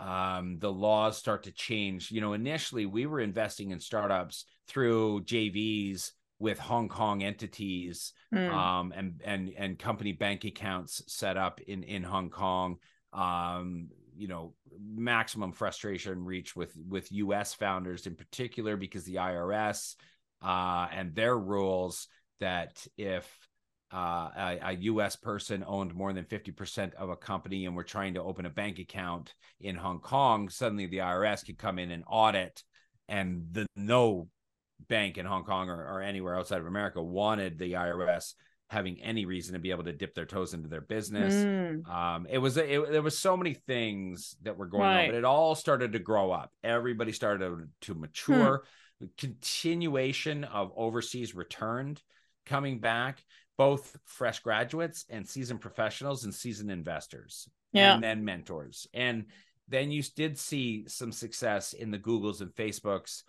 um, 0.00 0.58
the 0.58 0.72
laws 0.72 1.16
start 1.16 1.44
to 1.44 1.52
change, 1.52 2.10
you 2.10 2.20
know, 2.20 2.34
initially 2.34 2.86
we 2.86 3.06
were 3.06 3.20
investing 3.20 3.70
in 3.70 3.80
startups 3.80 4.44
through 4.68 5.22
JVs 5.24 6.12
with 6.38 6.58
Hong 6.58 6.88
Kong 6.88 7.22
entities 7.22 8.12
mm. 8.34 8.52
um, 8.52 8.92
and 8.94 9.20
and 9.24 9.52
and 9.56 9.78
company 9.78 10.12
bank 10.12 10.44
accounts 10.44 11.02
set 11.06 11.36
up 11.36 11.60
in 11.60 11.82
in 11.82 12.02
Hong 12.02 12.30
Kong. 12.30 12.76
Um, 13.12 13.88
you 14.16 14.26
know 14.26 14.54
maximum 14.80 15.52
frustration 15.52 16.24
reached 16.24 16.56
with 16.56 16.76
with 16.88 17.10
us 17.12 17.54
founders 17.54 18.06
in 18.06 18.16
particular 18.16 18.76
because 18.76 19.04
the 19.04 19.14
irs 19.14 19.94
uh, 20.42 20.88
and 20.92 21.14
their 21.14 21.38
rules 21.38 22.08
that 22.40 22.86
if 22.96 23.26
uh, 23.92 24.28
a, 24.36 24.58
a, 24.62 24.72
U.S. 24.72 25.16
person 25.16 25.64
owned 25.66 25.94
more 25.94 26.12
than 26.12 26.24
50% 26.24 26.94
of 26.94 27.08
a 27.08 27.16
company 27.16 27.64
and 27.64 27.74
we're 27.74 27.82
trying 27.82 28.14
to 28.14 28.22
open 28.22 28.44
a 28.44 28.50
bank 28.50 28.78
account 28.78 29.32
in 29.60 29.76
Hong 29.76 30.00
Kong, 30.00 30.50
suddenly 30.50 30.86
the 30.86 30.98
IRS 30.98 31.46
could 31.46 31.56
come 31.56 31.78
in 31.78 31.90
and 31.90 32.04
audit, 32.06 32.62
and 33.08 33.46
the 33.50 33.66
no 33.74 34.28
bank 34.88 35.18
in 35.18 35.26
Hong 35.26 35.44
Kong 35.44 35.68
or, 35.68 35.84
or 35.84 36.00
anywhere 36.00 36.36
outside 36.36 36.60
of 36.60 36.66
America 36.66 37.02
wanted 37.02 37.58
the 37.58 37.72
IRS 37.72 38.34
having 38.70 39.00
any 39.02 39.24
reason 39.24 39.54
to 39.54 39.58
be 39.58 39.70
able 39.70 39.84
to 39.84 39.92
dip 39.92 40.14
their 40.14 40.26
toes 40.26 40.52
into 40.52 40.68
their 40.68 40.82
business. 40.82 41.34
Mm. 41.34 41.88
Um, 41.88 42.26
it 42.28 42.38
was 42.38 42.56
it, 42.56 42.90
there 42.90 43.02
was 43.02 43.18
so 43.18 43.36
many 43.36 43.54
things 43.54 44.36
that 44.42 44.56
were 44.56 44.66
going 44.66 44.82
right. 44.82 45.04
on, 45.04 45.06
but 45.08 45.14
it 45.14 45.24
all 45.24 45.54
started 45.54 45.92
to 45.92 45.98
grow 45.98 46.30
up. 46.30 46.52
Everybody 46.62 47.12
started 47.12 47.68
to 47.82 47.94
mature. 47.94 48.62
Hmm. 49.00 49.06
Continuation 49.16 50.42
of 50.42 50.72
overseas 50.76 51.32
returned, 51.32 52.02
coming 52.44 52.80
back, 52.80 53.24
both 53.56 53.96
fresh 54.04 54.40
graduates 54.40 55.04
and 55.08 55.26
seasoned 55.26 55.60
professionals 55.60 56.24
and 56.24 56.34
seasoned 56.34 56.72
investors, 56.72 57.48
yeah, 57.72 57.94
and 57.94 58.02
then 58.02 58.24
mentors, 58.24 58.88
and 58.92 59.26
then 59.68 59.92
you 59.92 60.02
did 60.16 60.36
see 60.36 60.84
some 60.88 61.12
success 61.12 61.74
in 61.74 61.92
the 61.92 61.98
Googles 61.98 62.40
and 62.40 62.50
Facebooks 62.50 63.22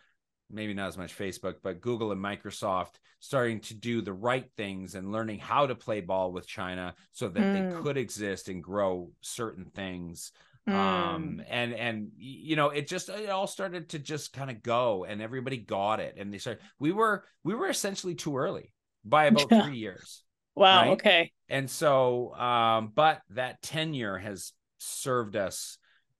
maybe 0.49 0.73
not 0.73 0.87
as 0.87 0.97
much 0.97 1.17
Facebook, 1.17 1.55
but 1.63 1.81
Google 1.81 2.11
and 2.11 2.23
Microsoft 2.23 2.95
starting 3.19 3.59
to 3.61 3.73
do 3.73 4.01
the 4.01 4.13
right 4.13 4.49
things 4.57 4.95
and 4.95 5.11
learning 5.11 5.39
how 5.39 5.67
to 5.67 5.75
play 5.75 6.01
ball 6.01 6.31
with 6.31 6.47
China 6.47 6.95
so 7.11 7.29
that 7.29 7.41
mm. 7.41 7.53
they 7.53 7.81
could 7.81 7.97
exist 7.97 8.49
and 8.49 8.63
grow 8.63 9.11
certain 9.21 9.65
things. 9.65 10.31
Mm. 10.67 10.73
Um, 10.73 11.41
and 11.49 11.73
and 11.73 12.11
you 12.17 12.55
know, 12.55 12.69
it 12.69 12.87
just 12.87 13.09
it 13.09 13.29
all 13.29 13.47
started 13.47 13.89
to 13.89 13.99
just 13.99 14.33
kind 14.33 14.49
of 14.49 14.61
go, 14.61 15.05
and 15.05 15.21
everybody 15.21 15.57
got 15.57 15.99
it, 15.99 16.15
and 16.17 16.33
they 16.33 16.37
started. 16.37 16.61
We 16.79 16.91
were 16.91 17.23
we 17.43 17.55
were 17.55 17.69
essentially 17.69 18.15
too 18.15 18.37
early 18.37 18.73
by 19.03 19.25
about 19.25 19.49
three 19.63 19.77
years. 19.77 20.23
Wow. 20.55 20.81
Right? 20.81 20.89
Okay. 20.91 21.31
And 21.47 21.69
so, 21.69 22.33
um, 22.35 22.91
but 22.93 23.21
that 23.31 23.61
tenure 23.61 24.17
has 24.17 24.51
served 24.77 25.35
us 25.35 25.77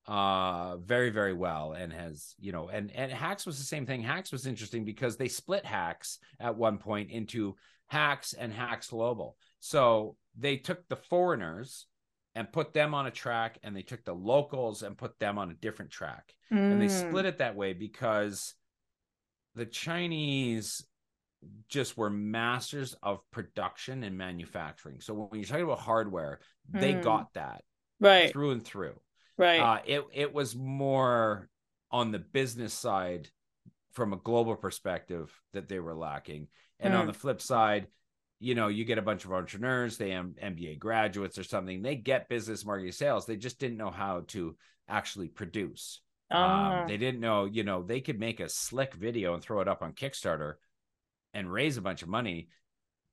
uh 0.10 0.78
very 0.78 1.12
very 1.12 1.34
well 1.34 1.74
and 1.74 1.94
has 1.94 2.34
you 2.40 2.52
know 2.52 2.68
and 2.68 2.92
and 2.96 3.12
HAX 3.12 3.46
was 3.46 3.60
the 3.60 3.64
same 3.64 3.86
thing. 3.86 4.02
HAX 4.02 4.32
was 4.32 4.48
interesting 4.48 4.84
because 4.84 5.18
they 5.18 5.28
split 5.28 5.64
HAX 5.64 6.18
at 6.40 6.58
one 6.58 6.80
point 6.80 7.12
into 7.12 7.56
HAX 7.88 8.34
and 8.34 8.52
HAX 8.52 8.90
global. 8.90 9.38
So 9.60 10.16
they 10.36 10.58
took 10.58 10.88
the 10.90 10.96
foreigners 10.96 11.86
and 12.34 12.52
put 12.52 12.74
them 12.74 12.96
on 12.96 13.06
a 13.06 13.12
track 13.12 13.60
and 13.62 13.76
they 13.76 13.84
took 13.84 14.04
the 14.04 14.14
locals 14.14 14.82
and 14.82 14.98
put 14.98 15.20
them 15.20 15.38
on 15.38 15.52
a 15.52 15.56
different 15.56 15.92
track. 15.92 16.34
Mm. 16.52 16.72
and 16.72 16.82
they 16.82 16.88
split 16.88 17.26
it 17.26 17.38
that 17.38 17.56
way 17.56 17.74
because 17.74 18.56
the 19.54 19.68
chinese 19.68 20.84
just 21.68 21.96
were 21.96 22.10
masters 22.10 22.96
of 23.04 23.20
production 23.30 24.04
and 24.04 24.18
manufacturing. 24.18 25.02
So 25.02 25.14
when 25.14 25.40
you're 25.40 25.48
talking 25.48 25.66
about 25.66 25.80
hardware 25.80 26.40
mm. 26.74 26.80
they 26.80 26.94
got 26.94 27.32
that 27.36 27.62
right. 28.00 28.32
through 28.32 28.52
and 28.52 28.66
through 28.66 29.00
Right. 29.40 29.60
Uh, 29.60 29.80
it 29.86 30.06
it 30.14 30.34
was 30.34 30.54
more 30.54 31.50
on 31.92 32.12
the 32.12 32.20
business 32.20 32.74
side 32.74 33.30
from 33.94 34.14
a 34.14 34.18
global 34.18 34.56
perspective 34.56 35.34
that 35.54 35.70
they 35.70 35.80
were 35.80 35.96
lacking. 35.96 36.48
And 36.80 36.94
mm. 36.94 37.00
on 37.00 37.08
the 37.08 37.14
flip 37.14 37.42
side, 37.42 37.88
you 38.40 38.54
know, 38.54 38.68
you 38.68 38.84
get 38.84 38.98
a 38.98 39.02
bunch 39.02 39.26
of 39.26 39.32
entrepreneurs, 39.32 39.98
they 39.98 40.12
am 40.12 40.36
MBA 40.42 40.78
graduates 40.78 41.38
or 41.38 41.44
something, 41.44 41.82
they 41.82 41.96
get 41.96 42.30
business 42.30 42.66
marketing 42.66 42.92
sales. 42.92 43.26
They 43.26 43.38
just 43.38 43.60
didn't 43.60 43.78
know 43.78 43.90
how 43.90 44.24
to 44.28 44.56
actually 44.88 45.30
produce. 45.30 46.02
Um, 46.32 46.42
ah. 46.44 46.86
they 46.86 46.98
didn't 46.98 47.22
know, 47.22 47.46
you 47.46 47.64
know, 47.64 47.82
they 47.82 48.02
could 48.02 48.20
make 48.20 48.40
a 48.40 48.50
slick 48.50 48.94
video 48.94 49.34
and 49.34 49.42
throw 49.42 49.62
it 49.62 49.68
up 49.68 49.82
on 49.82 49.94
Kickstarter 49.94 50.56
and 51.34 51.52
raise 51.52 51.78
a 51.78 51.82
bunch 51.82 52.04
of 52.04 52.10
money. 52.10 52.50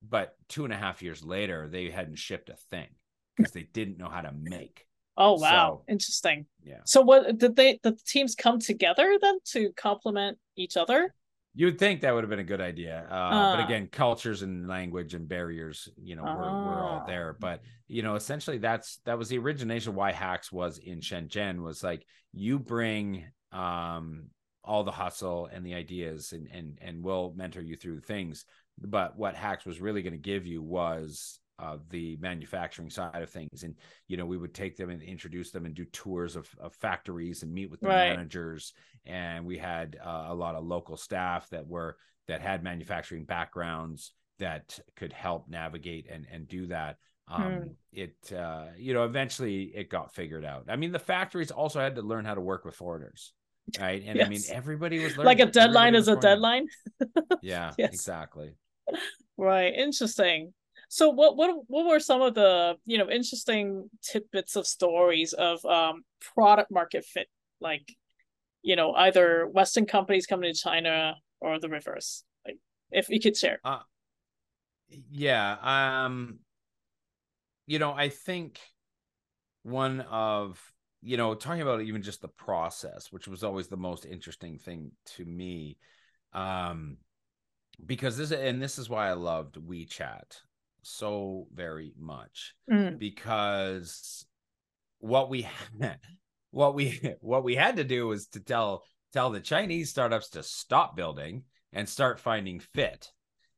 But 0.07 0.35
two 0.49 0.65
and 0.65 0.73
a 0.73 0.77
half 0.77 1.01
years 1.01 1.23
later, 1.23 1.67
they 1.67 1.89
hadn't 1.89 2.19
shipped 2.19 2.49
a 2.49 2.55
thing 2.69 2.89
because 3.35 3.53
they 3.53 3.63
didn't 3.63 3.97
know 3.97 4.09
how 4.09 4.21
to 4.21 4.31
make. 4.31 4.85
Oh 5.17 5.33
wow, 5.33 5.81
so, 5.87 5.91
interesting. 5.91 6.45
Yeah. 6.63 6.81
So 6.85 7.01
what 7.01 7.37
did 7.37 7.55
they 7.55 7.79
the 7.81 7.97
teams 8.05 8.35
come 8.35 8.59
together 8.59 9.17
then 9.21 9.39
to 9.53 9.71
complement 9.75 10.37
each 10.55 10.77
other? 10.77 11.13
You 11.55 11.65
would 11.65 11.79
think 11.79 12.01
that 12.01 12.13
would 12.13 12.23
have 12.23 12.29
been 12.29 12.37
a 12.37 12.43
good 12.43 12.61
idea, 12.61 13.07
uh, 13.09 13.13
uh, 13.13 13.55
but 13.55 13.65
again, 13.65 13.87
cultures 13.91 14.43
and 14.43 14.67
language 14.67 15.15
and 15.15 15.27
barriers, 15.27 15.89
you 15.97 16.15
know, 16.15 16.23
uh, 16.23 16.35
we're, 16.35 16.41
we're 16.41 16.83
all 16.83 17.01
ah. 17.01 17.07
there. 17.07 17.35
But 17.39 17.61
you 17.87 18.03
know, 18.03 18.13
essentially, 18.13 18.59
that's 18.59 18.99
that 19.05 19.17
was 19.17 19.27
the 19.29 19.39
origination 19.39 19.95
why 19.95 20.11
HAX 20.11 20.51
was 20.51 20.77
in 20.77 20.99
Shenzhen 20.99 21.63
was 21.63 21.83
like 21.83 22.05
you 22.31 22.59
bring 22.59 23.25
um 23.51 24.25
all 24.63 24.83
the 24.83 24.91
hustle 24.91 25.49
and 25.51 25.65
the 25.65 25.73
ideas, 25.73 26.31
and 26.31 26.47
and 26.53 26.77
and 26.79 27.03
we'll 27.03 27.33
mentor 27.35 27.61
you 27.61 27.75
through 27.75 28.01
things. 28.01 28.45
But 28.79 29.17
what 29.17 29.35
HAX 29.35 29.65
was 29.65 29.81
really 29.81 30.03
going 30.03 30.13
to 30.13 30.19
give 30.19 30.45
you 30.45 30.61
was 30.61 31.39
of 31.59 31.89
the 31.89 32.17
manufacturing 32.21 32.89
side 32.89 33.21
of 33.21 33.29
things. 33.29 33.63
And 33.63 33.75
you 34.07 34.17
know 34.17 34.25
we 34.25 34.37
would 34.37 34.53
take 34.53 34.77
them 34.77 34.89
and 34.89 35.01
introduce 35.01 35.51
them 35.51 35.65
and 35.65 35.75
do 35.75 35.85
tours 35.85 36.35
of, 36.35 36.47
of 36.59 36.73
factories 36.75 37.43
and 37.43 37.53
meet 37.53 37.71
with 37.71 37.79
the 37.79 37.87
right. 37.87 38.09
managers. 38.09 38.73
And 39.05 39.45
we 39.45 39.57
had 39.57 39.97
uh, 40.03 40.25
a 40.27 40.35
lot 40.35 40.55
of 40.55 40.65
local 40.65 40.97
staff 40.97 41.49
that 41.49 41.67
were 41.67 41.97
that 42.27 42.41
had 42.41 42.63
manufacturing 42.63 43.25
backgrounds 43.25 44.11
that 44.39 44.79
could 44.95 45.13
help 45.13 45.49
navigate 45.49 46.07
and 46.09 46.25
and 46.31 46.47
do 46.47 46.67
that. 46.67 46.97
Um 47.29 47.41
hmm. 47.41 47.67
it 47.91 48.31
uh 48.31 48.67
you 48.77 48.93
know 48.93 49.03
eventually 49.03 49.63
it 49.75 49.89
got 49.89 50.13
figured 50.13 50.45
out. 50.45 50.65
I 50.69 50.75
mean 50.75 50.91
the 50.91 50.99
factories 50.99 51.51
also 51.51 51.79
had 51.79 51.95
to 51.95 52.01
learn 52.01 52.25
how 52.25 52.35
to 52.35 52.41
work 52.41 52.65
with 52.65 52.75
foreigners 52.75 53.33
right? 53.79 54.03
And 54.05 54.17
yes. 54.17 54.25
i 54.25 54.29
mean 54.29 54.41
everybody 54.49 55.03
was 55.03 55.17
like 55.17 55.39
a 55.39 55.45
deadline 55.45 55.95
is 55.95 56.07
a 56.07 56.15
deadline? 56.15 56.67
Yeah 57.41 57.73
yes. 57.77 57.93
exactly. 57.93 58.51
Right. 59.37 59.73
Interesting 59.73 60.53
so 60.87 61.09
what 61.09 61.35
what 61.35 61.53
what 61.67 61.85
were 61.85 61.99
some 61.99 62.21
of 62.21 62.33
the 62.33 62.75
you 62.85 62.97
know 62.97 63.09
interesting 63.09 63.89
tidbits 64.01 64.55
of 64.55 64.65
stories 64.65 65.33
of 65.33 65.63
um 65.65 66.03
product 66.35 66.71
market 66.71 67.03
fit 67.05 67.27
like 67.59 67.95
you 68.61 68.75
know 68.75 68.93
either 68.93 69.47
Western 69.47 69.85
companies 69.85 70.25
coming 70.25 70.53
to 70.53 70.59
China 70.59 71.15
or 71.39 71.59
the 71.59 71.69
reverse 71.69 72.23
like 72.45 72.57
if 72.91 73.09
you 73.09 73.19
could 73.19 73.35
share. 73.35 73.59
Uh, 73.63 73.79
yeah, 75.11 75.57
um, 76.05 76.39
you 77.65 77.79
know 77.79 77.93
I 77.93 78.09
think 78.09 78.59
one 79.63 80.01
of 80.01 80.61
you 81.01 81.17
know 81.17 81.35
talking 81.35 81.61
about 81.61 81.81
even 81.81 82.01
just 82.01 82.21
the 82.21 82.27
process, 82.27 83.11
which 83.11 83.27
was 83.27 83.43
always 83.43 83.67
the 83.67 83.77
most 83.77 84.05
interesting 84.05 84.57
thing 84.57 84.91
to 85.17 85.25
me. 85.25 85.77
Um, 86.33 86.97
because 87.85 88.17
this 88.17 88.31
and 88.31 88.61
this 88.61 88.79
is 88.79 88.89
why 88.89 89.09
I 89.09 89.13
loved 89.13 89.55
WeChat 89.55 90.41
so 90.87 91.47
very 91.53 91.93
much 91.99 92.53
mm. 92.71 92.97
because 92.97 94.25
what 94.99 95.29
we 95.29 95.47
what 96.51 96.73
we 96.73 96.99
what 97.21 97.43
we 97.43 97.55
had 97.55 97.77
to 97.77 97.83
do 97.83 98.07
was 98.07 98.27
to 98.27 98.39
tell 98.39 98.83
tell 99.13 99.29
the 99.29 99.39
Chinese 99.39 99.89
startups 99.89 100.29
to 100.29 100.43
stop 100.43 100.95
building 100.95 101.43
and 101.73 101.87
start 101.87 102.19
finding 102.19 102.59
fit. 102.59 103.11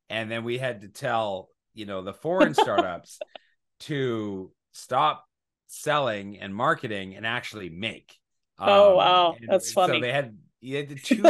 And 0.10 0.30
then 0.30 0.44
we 0.44 0.58
had 0.58 0.82
to 0.82 0.88
tell, 0.88 1.50
you 1.74 1.86
know, 1.86 2.02
the 2.02 2.14
foreign 2.14 2.54
startups 2.54 3.20
to 3.82 4.52
stop 4.72 5.26
selling 5.68 6.40
and 6.40 6.54
marketing 6.54 7.16
and 7.16 7.26
actually 7.26 7.70
make. 7.70 8.16
Oh 8.58 8.92
um, 8.92 8.98
wow, 8.98 9.36
that's 9.48 9.72
funny. 9.72 9.94
So 9.94 10.02
they 10.02 10.12
had 10.12 10.38
you 10.62 10.78
had 10.78 10.90
the 10.90 10.96
two 10.96 11.24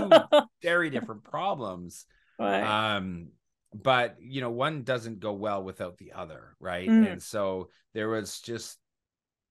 very 0.61 0.89
different 0.89 1.23
problems. 1.23 2.05
Right. 2.39 2.95
Um 2.95 3.29
but 3.73 4.15
you 4.19 4.41
know 4.41 4.49
one 4.49 4.83
doesn't 4.83 5.19
go 5.19 5.33
well 5.33 5.63
without 5.63 5.97
the 5.97 6.11
other 6.13 6.55
right? 6.59 6.89
Mm. 6.89 7.11
and 7.11 7.23
so 7.23 7.69
there 7.93 8.09
was 8.09 8.39
just 8.41 8.77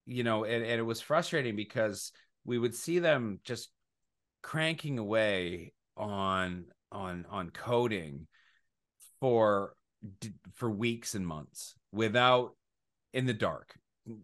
you 0.07 0.25
know 0.25 0.45
and, 0.45 0.65
and 0.65 0.81
it 0.81 0.85
was 0.85 1.01
frustrating 1.01 1.57
because 1.57 2.13
we 2.45 2.59
would 2.59 2.75
see 2.75 2.99
them 2.99 3.41
just 3.45 3.71
cranking 4.43 4.99
away 4.99 5.73
on 5.97 6.65
on 6.91 7.27
on 7.31 7.51
coding 7.51 8.27
for 9.21 9.75
for 10.55 10.71
weeks 10.71 11.15
and 11.15 11.27
months 11.27 11.75
without 11.93 12.53
in 13.13 13.27
the 13.27 13.35
dark 13.35 13.75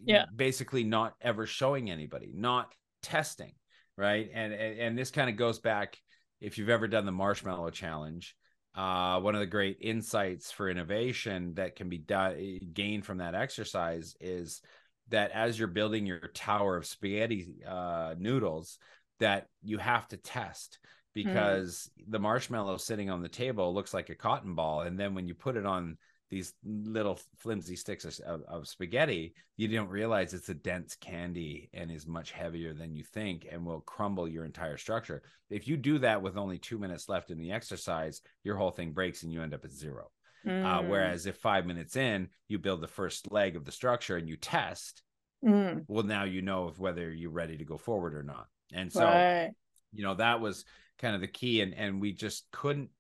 yeah. 0.05 0.25
basically 0.35 0.85
not 0.85 1.15
ever 1.21 1.47
showing 1.47 1.91
anybody 1.91 2.33
not 2.35 2.73
testing 3.03 3.53
right? 3.97 4.31
And 4.33 4.53
and, 4.53 4.79
and 4.79 4.99
this 4.99 5.11
kind 5.11 5.31
of 5.31 5.37
goes 5.37 5.59
back 5.59 5.99
if 6.41 6.59
you've 6.59 6.69
ever 6.69 6.89
done 6.89 7.07
the 7.07 7.13
marshmallow 7.13 7.71
challenge 7.71 8.35
uh, 8.75 9.21
one 9.21 9.35
of 9.35 9.41
the 9.41 9.47
great 9.47 9.79
insights 9.81 10.51
for 10.51 10.69
innovation 10.69 11.55
that 11.55 11.77
can 11.77 11.89
be 11.89 11.99
done, 11.99 12.61
gained 12.73 13.07
from 13.07 13.19
that 13.19 13.35
exercise 13.35 14.17
is 14.21 14.63
that 15.09 15.31
as 15.31 15.59
you're 15.59 15.69
building 15.69 16.07
your 16.07 16.29
tower 16.35 16.77
of 16.77 16.87
spaghetti 16.87 17.63
uh, 17.67 18.15
noodles, 18.19 18.79
that 19.21 19.49
you 19.63 19.79
have 19.79 20.09
to 20.09 20.17
test 20.17 20.79
because 21.15 21.89
mm. 21.99 22.11
the 22.11 22.19
marshmallow 22.19 22.77
sitting 22.77 23.11
on 23.11 23.23
the 23.23 23.29
table 23.29 23.73
looks 23.73 23.95
like 23.95 24.11
a 24.11 24.15
cotton 24.15 24.55
ball, 24.55 24.81
and 24.81 24.99
then 24.99 25.15
when 25.15 25.29
you 25.29 25.35
put 25.35 25.57
it 25.57 25.67
on 25.67 25.97
these 26.35 26.53
little 26.65 27.21
flimsy 27.39 27.77
sticks 27.77 28.05
of, 28.19 28.43
of, 28.49 28.67
spaghetti, 28.67 29.37
you 29.57 29.69
don't 29.69 29.89
realize 29.89 30.35
it's 30.35 30.49
a 30.49 30.55
dense 30.55 30.97
candy 30.97 31.71
and 31.73 31.93
is 31.93 32.09
much 32.09 32.33
heavier 32.33 32.75
than 32.75 32.93
you 32.93 33.05
think 33.05 33.47
and 33.49 33.65
will 33.65 33.83
crumble 33.83 34.27
your 34.27 34.45
entire 34.45 34.77
structure. 34.77 35.23
If 35.49 35.69
you 35.69 35.77
do 35.77 35.99
that 35.99 36.23
with 36.23 36.37
only 36.37 36.59
two 36.59 36.77
minutes 36.77 37.09
left 37.09 37.31
in 37.31 37.39
the 37.39 37.53
exercise, 37.53 38.21
your 38.43 38.57
whole 38.57 38.73
thing 38.73 38.91
breaks 38.91 39.23
and 39.23 39.33
you 39.33 39.43
end 39.43 39.55
up 39.55 39.65
at 39.65 39.73
zero. 39.73 40.11
Mm. 40.45 40.65
Uh, 40.65 40.83
whereas 40.89 41.27
if 41.27 41.37
five 41.37 41.67
minutes 41.67 41.95
in, 41.95 42.29
you 42.49 42.59
build 42.59 42.81
the 42.81 42.89
first 42.89 43.31
leg 43.31 43.55
of 43.55 43.65
the 43.65 43.71
structure 43.71 44.17
and 44.17 44.29
you 44.29 44.37
test, 44.37 45.05
mm. 45.47 45.85
well, 45.87 46.03
now 46.03 46.25
you 46.25 46.43
know 46.43 46.67
if 46.67 46.81
whether 46.81 47.13
you're 47.13 47.31
ready 47.31 47.57
to 47.59 47.65
go 47.65 47.79
forward 47.79 48.13
or 48.13 48.25
not. 48.25 48.49
And 48.73 48.93
so, 48.93 49.05
right. 49.05 49.53
you 49.93 50.03
know, 50.03 50.15
that 50.15 50.41
was 50.41 50.65
kind 50.99 51.15
of 51.15 51.21
the 51.21 51.29
key. 51.29 51.61
And 51.61 51.75
and 51.75 52.01
we 52.01 52.13
just 52.13 52.45
couldn't 52.51 52.91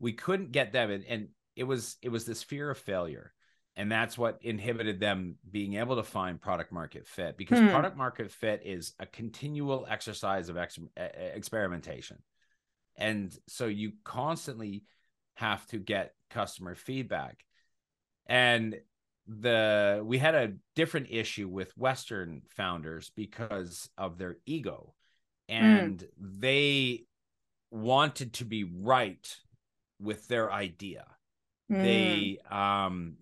we 0.00 0.12
couldn't 0.12 0.50
get 0.50 0.72
them 0.72 0.90
and, 0.90 1.04
and 1.04 1.28
it 1.56 1.64
was 1.64 1.96
it 2.02 2.08
was 2.08 2.24
this 2.24 2.42
fear 2.42 2.70
of 2.70 2.78
failure 2.78 3.32
and 3.76 3.90
that's 3.90 4.16
what 4.16 4.38
inhibited 4.42 5.00
them 5.00 5.36
being 5.50 5.74
able 5.74 5.96
to 5.96 6.02
find 6.02 6.40
product 6.40 6.72
market 6.72 7.06
fit 7.06 7.36
because 7.36 7.58
hmm. 7.58 7.68
product 7.68 7.96
market 7.96 8.30
fit 8.30 8.62
is 8.64 8.94
a 8.98 9.06
continual 9.06 9.86
exercise 9.88 10.48
of 10.48 10.56
ex- 10.56 10.78
experimentation 10.96 12.18
and 12.96 13.36
so 13.48 13.66
you 13.66 13.92
constantly 14.04 14.84
have 15.34 15.66
to 15.66 15.78
get 15.78 16.14
customer 16.30 16.74
feedback 16.74 17.44
and 18.26 18.76
the 19.26 20.02
we 20.04 20.18
had 20.18 20.34
a 20.34 20.52
different 20.76 21.06
issue 21.10 21.48
with 21.48 21.76
western 21.76 22.42
founders 22.48 23.10
because 23.16 23.88
of 23.96 24.18
their 24.18 24.36
ego 24.46 24.94
hmm. 25.48 25.54
and 25.54 25.98
mm. 26.00 26.06
they 26.20 27.04
wanted 27.70 28.32
to 28.34 28.44
be 28.44 28.64
right 28.64 29.36
with 30.00 30.28
their 30.28 30.52
idea 30.52 31.04
Mm. 31.70 31.82
They 31.82 32.38
um 32.50 33.16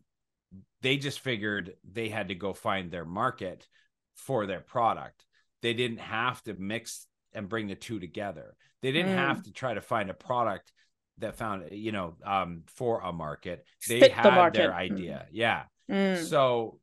they 0.82 0.96
just 0.96 1.20
figured 1.20 1.74
they 1.90 2.08
had 2.08 2.28
to 2.28 2.34
go 2.34 2.52
find 2.52 2.90
their 2.90 3.04
market 3.04 3.66
for 4.14 4.46
their 4.46 4.60
product. 4.60 5.24
They 5.62 5.74
didn't 5.74 6.00
have 6.00 6.42
to 6.44 6.54
mix 6.54 7.06
and 7.32 7.48
bring 7.48 7.68
the 7.68 7.76
two 7.76 8.00
together. 8.00 8.56
They 8.82 8.92
didn't 8.92 9.12
mm. 9.12 9.16
have 9.16 9.44
to 9.44 9.52
try 9.52 9.74
to 9.74 9.80
find 9.80 10.10
a 10.10 10.14
product 10.14 10.72
that 11.18 11.36
found 11.36 11.68
you 11.72 11.92
know 11.92 12.16
um 12.24 12.62
for 12.66 13.00
a 13.00 13.12
market. 13.12 13.64
They 13.88 14.00
Fit 14.00 14.12
had 14.12 14.24
the 14.24 14.58
their 14.58 14.74
idea. 14.74 15.26
Mm. 15.26 15.32
Yeah. 15.32 15.62
Mm. 15.90 16.24
So 16.24 16.80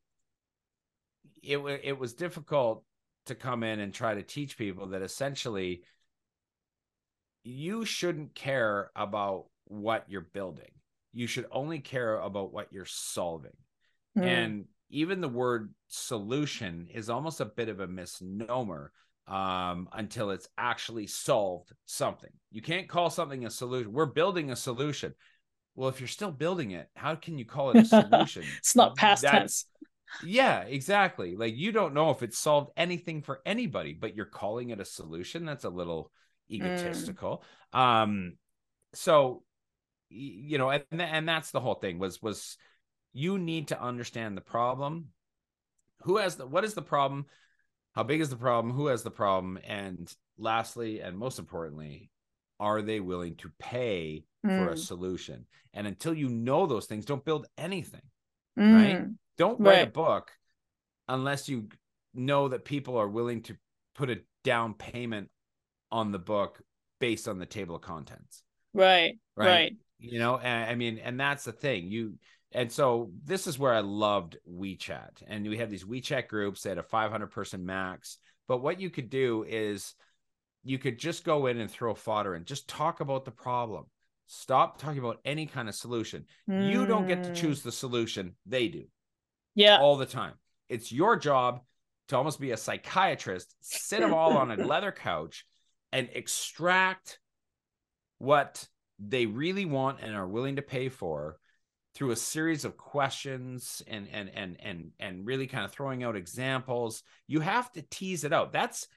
it 1.44 1.58
it 1.84 1.98
was 1.98 2.14
difficult 2.14 2.84
to 3.26 3.36
come 3.36 3.64
in 3.64 3.80
and 3.80 3.94
try 3.94 4.16
to 4.16 4.24
teach 4.24 4.58
people 4.58 4.88
that 4.88 5.02
essentially 5.02 5.84
you 7.44 7.86
shouldn't 7.86 8.34
care 8.34 8.92
about 8.96 9.46
what 9.66 10.06
you're 10.08 10.22
building 10.22 10.72
you 11.14 11.28
should 11.28 11.46
only 11.52 11.80
care 11.80 12.20
about 12.20 12.54
what 12.54 12.72
you're 12.72 12.86
solving. 12.86 13.56
Mm. 14.18 14.24
And 14.24 14.66
even 14.90 15.22
the 15.22 15.30
word 15.30 15.74
solution 15.88 16.88
is 16.94 17.10
almost 17.10 17.42
a 17.42 17.46
bit 17.46 17.70
of 17.70 17.80
a 17.80 17.88
misnomer 17.88 18.92
um, 19.28 19.88
until 19.94 20.32
it's 20.32 20.50
actually 20.58 21.08
solved 21.08 21.72
something. 21.86 22.32
You 22.52 22.62
can't 22.62 22.90
call 22.90 23.10
something 23.10 23.46
a 23.46 23.50
solution. 23.50 23.94
We're 23.94 24.08
building 24.08 24.52
a 24.52 24.56
solution. 24.56 25.14
Well, 25.76 25.90
if 25.90 26.00
you're 26.02 26.08
still 26.08 26.32
building 26.32 26.72
it, 26.72 26.90
how 26.96 27.16
can 27.16 27.38
you 27.38 27.46
call 27.46 27.72
it 27.72 27.78
a 27.78 27.86
solution? 27.86 28.44
it's 28.58 28.76
not 28.76 28.98
past 28.98 29.22
That's, 29.22 29.34
tense. 29.38 29.66
Yeah, 30.24 30.62
exactly. 30.62 31.36
Like 31.36 31.56
you 31.56 31.72
don't 31.72 31.94
know 31.94 32.10
if 32.10 32.24
it's 32.24 32.38
solved 32.38 32.72
anything 32.76 33.22
for 33.22 33.42
anybody, 33.46 33.94
but 33.94 34.16
you're 34.16 34.26
calling 34.26 34.72
it 34.72 34.80
a 34.80 34.86
solution. 34.86 35.46
That's 35.46 35.66
a 35.66 35.70
little 35.70 36.12
mm. 36.52 36.56
egotistical. 36.56 37.44
Mm. 37.74 37.80
Um, 37.80 38.34
so 38.94 39.44
you 40.10 40.58
know 40.58 40.70
and 40.70 40.84
and 40.92 41.28
that's 41.28 41.52
the 41.52 41.60
whole 41.60 41.76
thing 41.76 42.00
was 42.00 42.22
was 42.22 42.58
you 43.14 43.38
need 43.38 43.68
to 43.70 43.82
understand 43.82 44.36
the 44.36 44.42
problem 44.42 45.08
who 46.04 46.18
has 46.18 46.36
the 46.36 46.48
what 46.48 46.64
is 46.64 46.74
the 46.74 46.82
problem 46.82 47.26
how 47.94 48.04
big 48.04 48.22
is 48.22 48.30
the 48.30 48.36
problem 48.36 48.74
who 48.74 48.88
has 48.88 49.04
the 49.04 49.12
problem 49.12 49.60
and 49.68 50.14
lastly 50.38 51.00
and 51.02 51.18
most 51.18 51.40
importantly 51.40 52.10
are 52.60 52.82
they 52.82 53.00
willing 53.00 53.36
to 53.36 53.52
pay 53.60 54.24
mm. 54.46 54.50
for 54.50 54.72
a 54.72 54.76
mm. 54.76 54.80
solution 54.80 55.46
and 55.74 55.86
until 55.86 56.14
you 56.14 56.30
know 56.30 56.66
those 56.66 56.86
things 56.86 57.06
don't 57.06 57.26
build 57.26 57.48
anything 57.58 58.02
mm. 58.58 58.76
right 58.76 59.06
don't 59.38 59.60
write 59.60 59.78
right. 59.78 59.88
a 59.88 59.92
book 59.92 60.32
unless 61.08 61.48
you 61.48 61.68
know 62.14 62.48
that 62.48 62.66
people 62.66 62.98
are 62.98 63.08
willing 63.08 63.42
to 63.44 63.56
put 63.96 64.10
a 64.10 64.20
down 64.44 64.74
payment 64.74 65.30
on 65.92 66.12
the 66.12 66.20
book 66.20 66.62
based 67.00 67.28
on 67.28 67.40
the 67.40 67.46
table 67.46 67.76
of 67.76 67.82
contents 67.82 68.44
right 68.74 69.20
right, 69.36 69.48
right 69.48 69.74
you 70.00 70.20
know 70.20 70.38
and, 70.38 70.70
i 70.70 70.76
mean 70.76 70.98
and 71.00 71.20
that's 71.20 71.44
the 71.44 71.52
thing 71.52 71.92
you 71.92 72.14
and 72.52 72.72
so 72.72 73.12
this 73.24 73.48
is 73.48 73.60
where 73.60 73.74
i 73.74 73.80
loved 73.80 74.38
wechat 74.50 75.22
and 75.28 75.48
we 75.48 75.58
have 75.58 75.70
these 75.70 75.84
wechat 75.84 76.28
groups 76.28 76.66
at 76.66 76.78
a 76.78 76.84
500 76.84 77.28
person 77.28 77.66
max 77.66 78.18
but 78.48 78.62
what 78.62 78.80
you 78.80 78.90
could 78.90 79.10
do 79.10 79.46
is 79.48 79.94
you 80.64 80.78
could 80.78 80.98
just 80.98 81.24
go 81.24 81.46
in 81.46 81.60
and 81.60 81.70
throw 81.70 81.94
fodder 81.94 82.34
and 82.34 82.46
just 82.46 82.68
talk 82.68 83.02
about 83.02 83.26
the 83.26 83.32
problem 83.32 83.86
stop 84.28 84.80
talking 84.80 85.00
about 85.00 85.20
any 85.26 85.46
kind 85.46 85.68
of 85.68 85.76
solution 85.76 86.26
mm. 86.50 86.72
you 86.72 86.86
don't 86.86 87.08
get 87.08 87.24
to 87.24 87.30
hmm. 87.30 87.36
choose 87.36 87.62
the 87.62 87.72
solution 87.72 88.36
they 88.46 88.68
do 88.68 88.84
yeah 89.56 89.80
all 89.80 89.98
the 89.98 90.06
time 90.06 90.34
it's 90.70 90.92
your 90.92 91.16
job 91.16 91.62
to 92.08 92.18
almost 92.18 92.40
be 92.40 92.52
a 92.52 92.58
psychiatrist 92.58 93.56
sit 93.62 94.00
them 94.00 94.14
all 94.14 94.38
on 94.38 94.52
a 94.52 94.56
leather 94.66 94.92
couch 94.92 95.46
and 95.92 96.10
extract 96.14 97.20
what 98.20 98.68
they 99.00 99.26
really 99.26 99.66
want 99.66 100.02
and 100.02 100.16
are 100.16 100.28
willing 100.28 100.58
to 100.58 100.62
pay 100.62 100.90
for 100.90 101.38
through 101.96 102.12
a 102.12 102.16
series 102.16 102.66
of 102.66 102.78
questions 102.78 103.82
and 103.88 104.08
and 104.12 104.30
and 104.34 104.58
and 104.62 104.92
and 105.00 105.26
really 105.26 105.48
kind 105.48 105.66
of 105.66 105.72
throwing 105.72 106.04
out 106.04 106.16
examples. 106.16 107.04
You 107.28 107.40
have 107.40 107.72
to 107.74 107.82
tease 107.82 108.24
it 108.24 108.34
out. 108.34 108.52
That's 108.52 108.88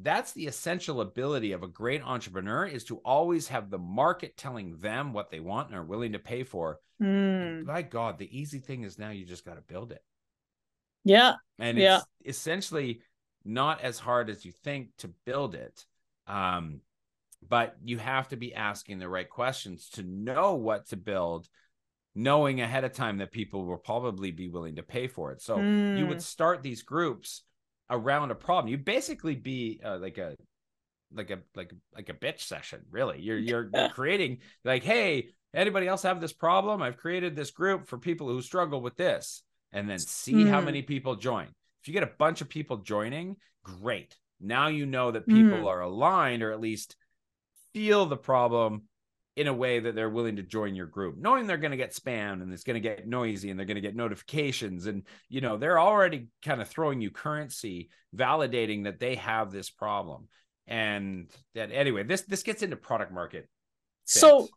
that's 0.00 0.32
the 0.32 0.46
essential 0.46 1.00
ability 1.00 1.52
of 1.52 1.62
a 1.62 1.68
great 1.68 2.02
entrepreneur 2.02 2.64
is 2.64 2.84
to 2.84 2.98
always 2.98 3.48
have 3.48 3.70
the 3.70 3.78
market 3.78 4.36
telling 4.36 4.76
them 4.78 5.12
what 5.12 5.30
they 5.30 5.40
want 5.40 5.68
and 5.68 5.76
are 5.76 5.84
willing 5.84 6.12
to 6.12 6.18
pay 6.18 6.44
for. 6.44 6.78
Mm. 7.02 7.64
by 7.64 7.80
god 7.80 8.18
the 8.18 8.38
easy 8.38 8.58
thing 8.58 8.82
is 8.82 8.98
now 8.98 9.08
you 9.08 9.24
just 9.24 9.46
got 9.46 9.54
to 9.54 9.62
build 9.62 9.90
it. 9.90 10.02
Yeah. 11.02 11.34
And 11.58 11.78
yeah. 11.78 12.00
it's 12.20 12.38
essentially 12.38 13.00
not 13.42 13.80
as 13.80 13.98
hard 13.98 14.28
as 14.28 14.44
you 14.44 14.52
think 14.52 14.90
to 14.98 15.08
build 15.24 15.54
it. 15.54 15.86
Um 16.26 16.82
but 17.48 17.76
you 17.84 17.98
have 17.98 18.28
to 18.28 18.36
be 18.36 18.54
asking 18.54 18.98
the 18.98 19.08
right 19.08 19.28
questions 19.28 19.88
to 19.90 20.02
know 20.02 20.54
what 20.54 20.86
to 20.88 20.96
build 20.96 21.48
knowing 22.14 22.60
ahead 22.60 22.84
of 22.84 22.92
time 22.92 23.18
that 23.18 23.30
people 23.30 23.64
will 23.64 23.76
probably 23.76 24.30
be 24.30 24.48
willing 24.48 24.76
to 24.76 24.82
pay 24.82 25.06
for 25.06 25.32
it 25.32 25.40
so 25.40 25.56
mm. 25.56 25.98
you 25.98 26.06
would 26.06 26.16
hmm. 26.16 26.20
start 26.20 26.62
these 26.62 26.82
groups 26.82 27.42
around 27.88 28.30
a 28.30 28.34
problem 28.34 28.68
you 28.68 28.78
basically 28.78 29.34
be 29.34 29.80
uh, 29.84 29.96
like 29.98 30.18
a 30.18 30.34
like 31.14 31.30
a 31.30 31.38
like 31.54 31.72
like 31.94 32.08
a 32.08 32.14
bitch 32.14 32.40
session 32.40 32.80
really 32.90 33.20
you're 33.20 33.38
you're, 33.38 33.70
you're 33.72 33.88
creating 33.90 34.38
like 34.64 34.82
hey 34.82 35.28
anybody 35.54 35.86
else 35.86 36.02
have 36.02 36.20
this 36.20 36.32
problem 36.32 36.82
i've 36.82 36.96
created 36.96 37.34
this 37.34 37.50
group 37.50 37.86
for 37.86 37.98
people 37.98 38.28
who 38.28 38.42
struggle 38.42 38.80
with 38.80 38.96
this 38.96 39.42
and 39.72 39.88
then 39.88 39.98
see 39.98 40.34
mm. 40.34 40.48
how 40.48 40.58
hmm. 40.58 40.66
many 40.66 40.82
people 40.82 41.14
join 41.14 41.46
if 41.80 41.88
you 41.88 41.94
get 41.94 42.02
a 42.02 42.12
bunch 42.18 42.40
of 42.40 42.48
people 42.48 42.78
joining 42.78 43.36
great 43.64 44.16
now 44.40 44.68
you 44.68 44.86
know 44.86 45.10
that 45.10 45.26
people 45.26 45.58
mm. 45.58 45.66
are 45.66 45.80
aligned 45.80 46.42
or 46.42 46.52
at 46.52 46.60
least 46.60 46.96
feel 47.72 48.06
the 48.06 48.16
problem 48.16 48.82
in 49.36 49.46
a 49.46 49.54
way 49.54 49.78
that 49.78 49.94
they're 49.94 50.10
willing 50.10 50.36
to 50.36 50.42
join 50.42 50.74
your 50.74 50.86
group 50.86 51.16
knowing 51.16 51.46
they're 51.46 51.56
going 51.56 51.70
to 51.70 51.76
get 51.76 51.94
spam 51.94 52.42
and 52.42 52.52
it's 52.52 52.64
going 52.64 52.74
to 52.74 52.80
get 52.80 53.06
noisy 53.06 53.50
and 53.50 53.58
they're 53.58 53.66
going 53.66 53.76
to 53.76 53.80
get 53.80 53.94
notifications 53.94 54.86
and 54.86 55.04
you 55.28 55.40
know 55.40 55.56
they're 55.56 55.78
already 55.78 56.28
kind 56.44 56.60
of 56.60 56.68
throwing 56.68 57.00
you 57.00 57.10
currency 57.10 57.88
validating 58.14 58.84
that 58.84 58.98
they 58.98 59.14
have 59.14 59.50
this 59.52 59.70
problem 59.70 60.26
and 60.66 61.30
that 61.54 61.70
anyway 61.72 62.02
this 62.02 62.22
this 62.22 62.42
gets 62.42 62.62
into 62.62 62.76
product 62.76 63.12
market 63.12 63.48
so 64.04 64.48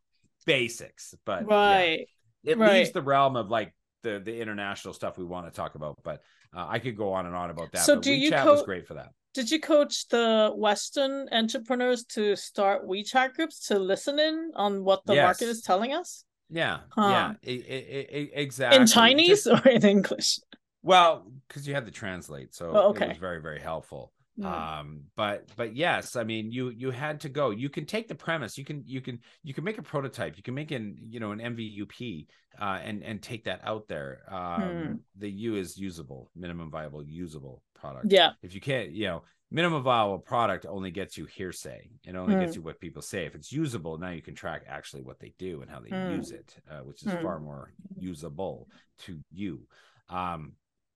basics 0.46 1.14
but 1.26 1.48
right 1.48 2.08
yeah, 2.42 2.54
it 2.54 2.58
right. 2.58 2.74
leaves 2.74 2.92
the 2.92 3.02
realm 3.02 3.36
of 3.36 3.50
like 3.50 3.74
the 4.02 4.22
the 4.24 4.42
international 4.42 4.94
stuff 4.94 5.18
we 5.18 5.24
want 5.24 5.46
to 5.46 5.52
talk 5.52 5.76
about 5.76 5.98
but 6.04 6.22
uh, 6.56 6.66
i 6.70 6.80
could 6.80 6.96
go 6.98 7.14
on 7.14 7.26
and 7.26 7.36
on 7.36 7.50
about 7.50 7.72
that 7.72 7.84
so 7.84 8.00
do 8.00 8.12
WeChat 8.12 8.20
you 8.20 8.32
co- 8.32 8.52
was 8.52 8.64
great 8.64 8.88
for 8.88 8.96
that 8.96 9.10
did 9.34 9.50
you 9.50 9.60
coach 9.60 10.08
the 10.10 10.52
Western 10.56 11.28
entrepreneurs 11.32 12.04
to 12.06 12.36
start 12.36 12.88
WeChat 12.88 13.34
groups 13.34 13.68
to 13.68 13.80
listen 13.80 14.20
in 14.20 14.52
on 14.56 14.84
what 14.84 15.06
the 15.06 15.16
yes. 15.16 15.24
market 15.24 15.50
is 15.50 15.62
telling 15.62 15.92
us? 15.92 16.24
Yeah, 16.50 16.82
huh. 16.92 17.08
yeah, 17.10 17.34
it, 17.42 17.66
it, 17.66 18.10
it, 18.12 18.32
exactly. 18.34 18.80
In 18.80 18.86
Chinese 18.86 19.46
Just, 19.46 19.66
or 19.66 19.70
in 19.70 19.84
English? 19.84 20.40
Well, 20.84 21.26
because 21.48 21.68
you 21.68 21.74
had 21.74 21.86
to 21.86 21.92
translate, 21.92 22.54
so 22.54 22.72
oh, 22.76 22.90
okay. 22.90 23.06
it 23.06 23.10
was 23.10 23.18
very, 23.18 23.42
very 23.42 23.60
helpful. 23.60 24.12
Mm. 24.40 24.46
Um, 24.46 25.02
but 25.16 25.48
but 25.56 25.76
yes, 25.76 26.16
I 26.16 26.24
mean 26.24 26.52
you 26.52 26.70
you 26.70 26.92
had 26.92 27.20
to 27.22 27.30
go. 27.30 27.52
You 27.52 27.70
can 27.70 27.86
take 27.86 28.08
the 28.08 28.16
premise. 28.16 28.58
You 28.58 28.66
can 28.66 28.84
you 28.86 29.00
can 29.00 29.20
you 29.44 29.54
can 29.54 29.64
make 29.64 29.78
a 29.78 29.84
prototype. 29.84 30.38
You 30.38 30.44
can 30.44 30.56
make 30.56 30.72
an 30.72 30.98
you 31.10 31.20
know 31.20 31.32
an 31.32 31.40
MVUP 31.40 32.28
uh, 32.60 32.80
and 32.84 33.04
and 33.04 33.22
take 33.22 33.46
that 33.46 33.62
out 33.64 33.88
there. 33.88 34.22
Um, 34.28 34.62
mm. 34.62 35.00
The 35.18 35.30
U 35.30 35.56
is 35.56 35.78
usable, 35.78 36.32
minimum 36.36 36.72
viable 36.72 37.04
usable 37.04 37.62
product. 37.76 38.08
Yeah. 38.10 38.32
If 38.42 38.56
you 38.56 38.62
can't, 38.62 38.92
you 38.92 39.06
know, 39.06 39.24
minimum 39.52 39.84
viable 39.84 40.20
product 40.20 40.66
only 40.68 40.90
gets 40.90 41.16
you 41.18 41.26
hearsay. 41.26 41.92
It 42.04 42.16
only 42.16 42.34
mm. 42.36 42.40
gets 42.40 42.56
you 42.56 42.64
what 42.64 42.80
people 42.80 43.04
say. 43.04 43.26
If 43.26 43.36
it's 43.36 43.52
usable, 43.52 44.00
now 44.00 44.10
you 44.10 44.22
can 44.22 44.36
track 44.36 44.64
actually 44.68 45.04
what 45.04 45.20
they 45.20 45.34
do 45.38 45.62
and 45.62 45.70
how 45.70 45.80
they 45.80 45.90
mm. 45.90 46.18
use 46.18 46.32
it, 46.32 46.56
uh, 46.70 46.80
which 46.80 47.04
is 47.06 47.14
far 47.22 47.40
more 47.40 47.72
usable 48.00 48.68
to 49.02 49.20
you. 49.32 49.68
Um, 50.10 50.54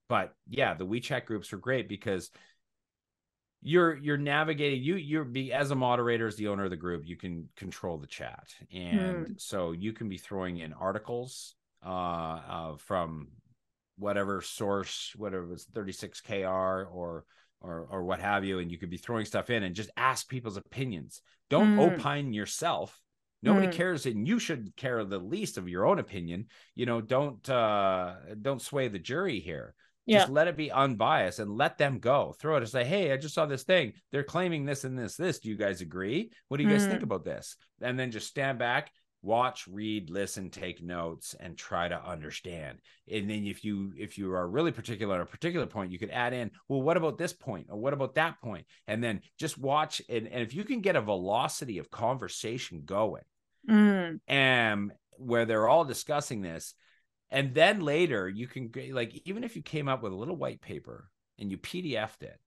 but 0.08 0.34
yeah, 0.48 0.74
the 0.74 0.86
WeChat 0.86 1.26
groups 1.26 1.52
are 1.52 1.58
great 1.58 1.88
because 1.88 2.30
you're 3.60 3.96
you're 3.96 4.16
navigating 4.16 4.82
you 4.82 4.96
you're 4.96 5.24
be 5.24 5.52
as 5.52 5.70
a 5.70 5.74
moderator 5.74 6.26
as 6.26 6.36
the 6.36 6.48
owner 6.48 6.64
of 6.64 6.70
the 6.70 6.76
group 6.76 7.02
you 7.04 7.16
can 7.16 7.48
control 7.56 7.98
the 7.98 8.06
chat 8.06 8.46
and 8.72 9.26
mm. 9.26 9.40
so 9.40 9.72
you 9.72 9.92
can 9.92 10.08
be 10.08 10.16
throwing 10.16 10.58
in 10.58 10.72
articles 10.72 11.56
uh, 11.84 11.88
uh 11.88 12.76
from 12.76 13.28
whatever 13.98 14.40
source 14.40 15.12
whatever 15.16 15.44
it 15.44 15.50
was 15.50 15.66
36kr 15.66 16.86
or 16.92 17.24
or 17.60 17.86
or 17.90 18.04
what 18.04 18.20
have 18.20 18.44
you 18.44 18.60
and 18.60 18.70
you 18.70 18.78
could 18.78 18.90
be 18.90 18.96
throwing 18.96 19.24
stuff 19.24 19.50
in 19.50 19.64
and 19.64 19.74
just 19.74 19.90
ask 19.96 20.28
people's 20.28 20.56
opinions 20.56 21.20
don't 21.50 21.76
mm. 21.76 21.92
opine 21.92 22.32
yourself 22.32 23.00
nobody 23.42 23.66
mm. 23.66 23.72
cares 23.72 24.06
and 24.06 24.28
you 24.28 24.38
should 24.38 24.74
care 24.76 25.04
the 25.04 25.18
least 25.18 25.58
of 25.58 25.68
your 25.68 25.84
own 25.84 25.98
opinion 25.98 26.46
you 26.76 26.86
know 26.86 27.00
don't 27.00 27.48
uh 27.50 28.14
don't 28.40 28.62
sway 28.62 28.86
the 28.86 29.00
jury 29.00 29.40
here 29.40 29.74
yeah. 30.08 30.20
Just 30.20 30.32
let 30.32 30.48
it 30.48 30.56
be 30.56 30.72
unbiased 30.72 31.38
and 31.38 31.56
let 31.56 31.76
them 31.76 31.98
go. 31.98 32.34
Throw 32.38 32.56
it 32.56 32.62
and 32.62 32.68
say, 32.68 32.84
Hey, 32.84 33.12
I 33.12 33.18
just 33.18 33.34
saw 33.34 33.44
this 33.44 33.64
thing. 33.64 33.92
They're 34.10 34.24
claiming 34.24 34.64
this 34.64 34.84
and 34.84 34.98
this, 34.98 35.16
this. 35.16 35.38
Do 35.38 35.50
you 35.50 35.56
guys 35.56 35.82
agree? 35.82 36.30
What 36.48 36.56
do 36.56 36.64
you 36.64 36.70
guys 36.70 36.86
mm. 36.86 36.90
think 36.90 37.02
about 37.02 37.26
this? 37.26 37.56
And 37.82 37.98
then 37.98 38.10
just 38.10 38.26
stand 38.26 38.58
back, 38.58 38.90
watch, 39.20 39.68
read, 39.68 40.08
listen, 40.08 40.48
take 40.48 40.82
notes, 40.82 41.34
and 41.38 41.58
try 41.58 41.88
to 41.88 42.02
understand. 42.02 42.78
And 43.12 43.28
then 43.28 43.46
if 43.46 43.62
you 43.62 43.92
if 43.98 44.16
you 44.16 44.32
are 44.32 44.48
really 44.48 44.72
particular 44.72 45.16
at 45.16 45.20
a 45.20 45.26
particular 45.26 45.66
point, 45.66 45.92
you 45.92 45.98
could 45.98 46.10
add 46.10 46.32
in, 46.32 46.52
well, 46.68 46.80
what 46.80 46.96
about 46.96 47.18
this 47.18 47.34
point? 47.34 47.66
Or 47.68 47.78
what 47.78 47.92
about 47.92 48.14
that 48.14 48.40
point? 48.40 48.64
And 48.86 49.04
then 49.04 49.20
just 49.38 49.58
watch 49.58 50.00
and, 50.08 50.26
and 50.26 50.42
if 50.42 50.54
you 50.54 50.64
can 50.64 50.80
get 50.80 50.96
a 50.96 51.02
velocity 51.02 51.76
of 51.78 51.90
conversation 51.90 52.82
going, 52.86 53.24
mm. 53.68 54.18
and 54.26 54.90
where 55.18 55.44
they're 55.44 55.68
all 55.68 55.84
discussing 55.84 56.40
this 56.40 56.74
and 57.30 57.54
then 57.54 57.80
later 57.80 58.28
you 58.28 58.46
can 58.46 58.70
like 58.92 59.20
even 59.24 59.44
if 59.44 59.56
you 59.56 59.62
came 59.62 59.88
up 59.88 60.02
with 60.02 60.12
a 60.12 60.16
little 60.16 60.36
white 60.36 60.60
paper 60.60 61.10
and 61.38 61.50
you 61.50 61.58
pdf'd 61.58 62.22
it 62.22 62.38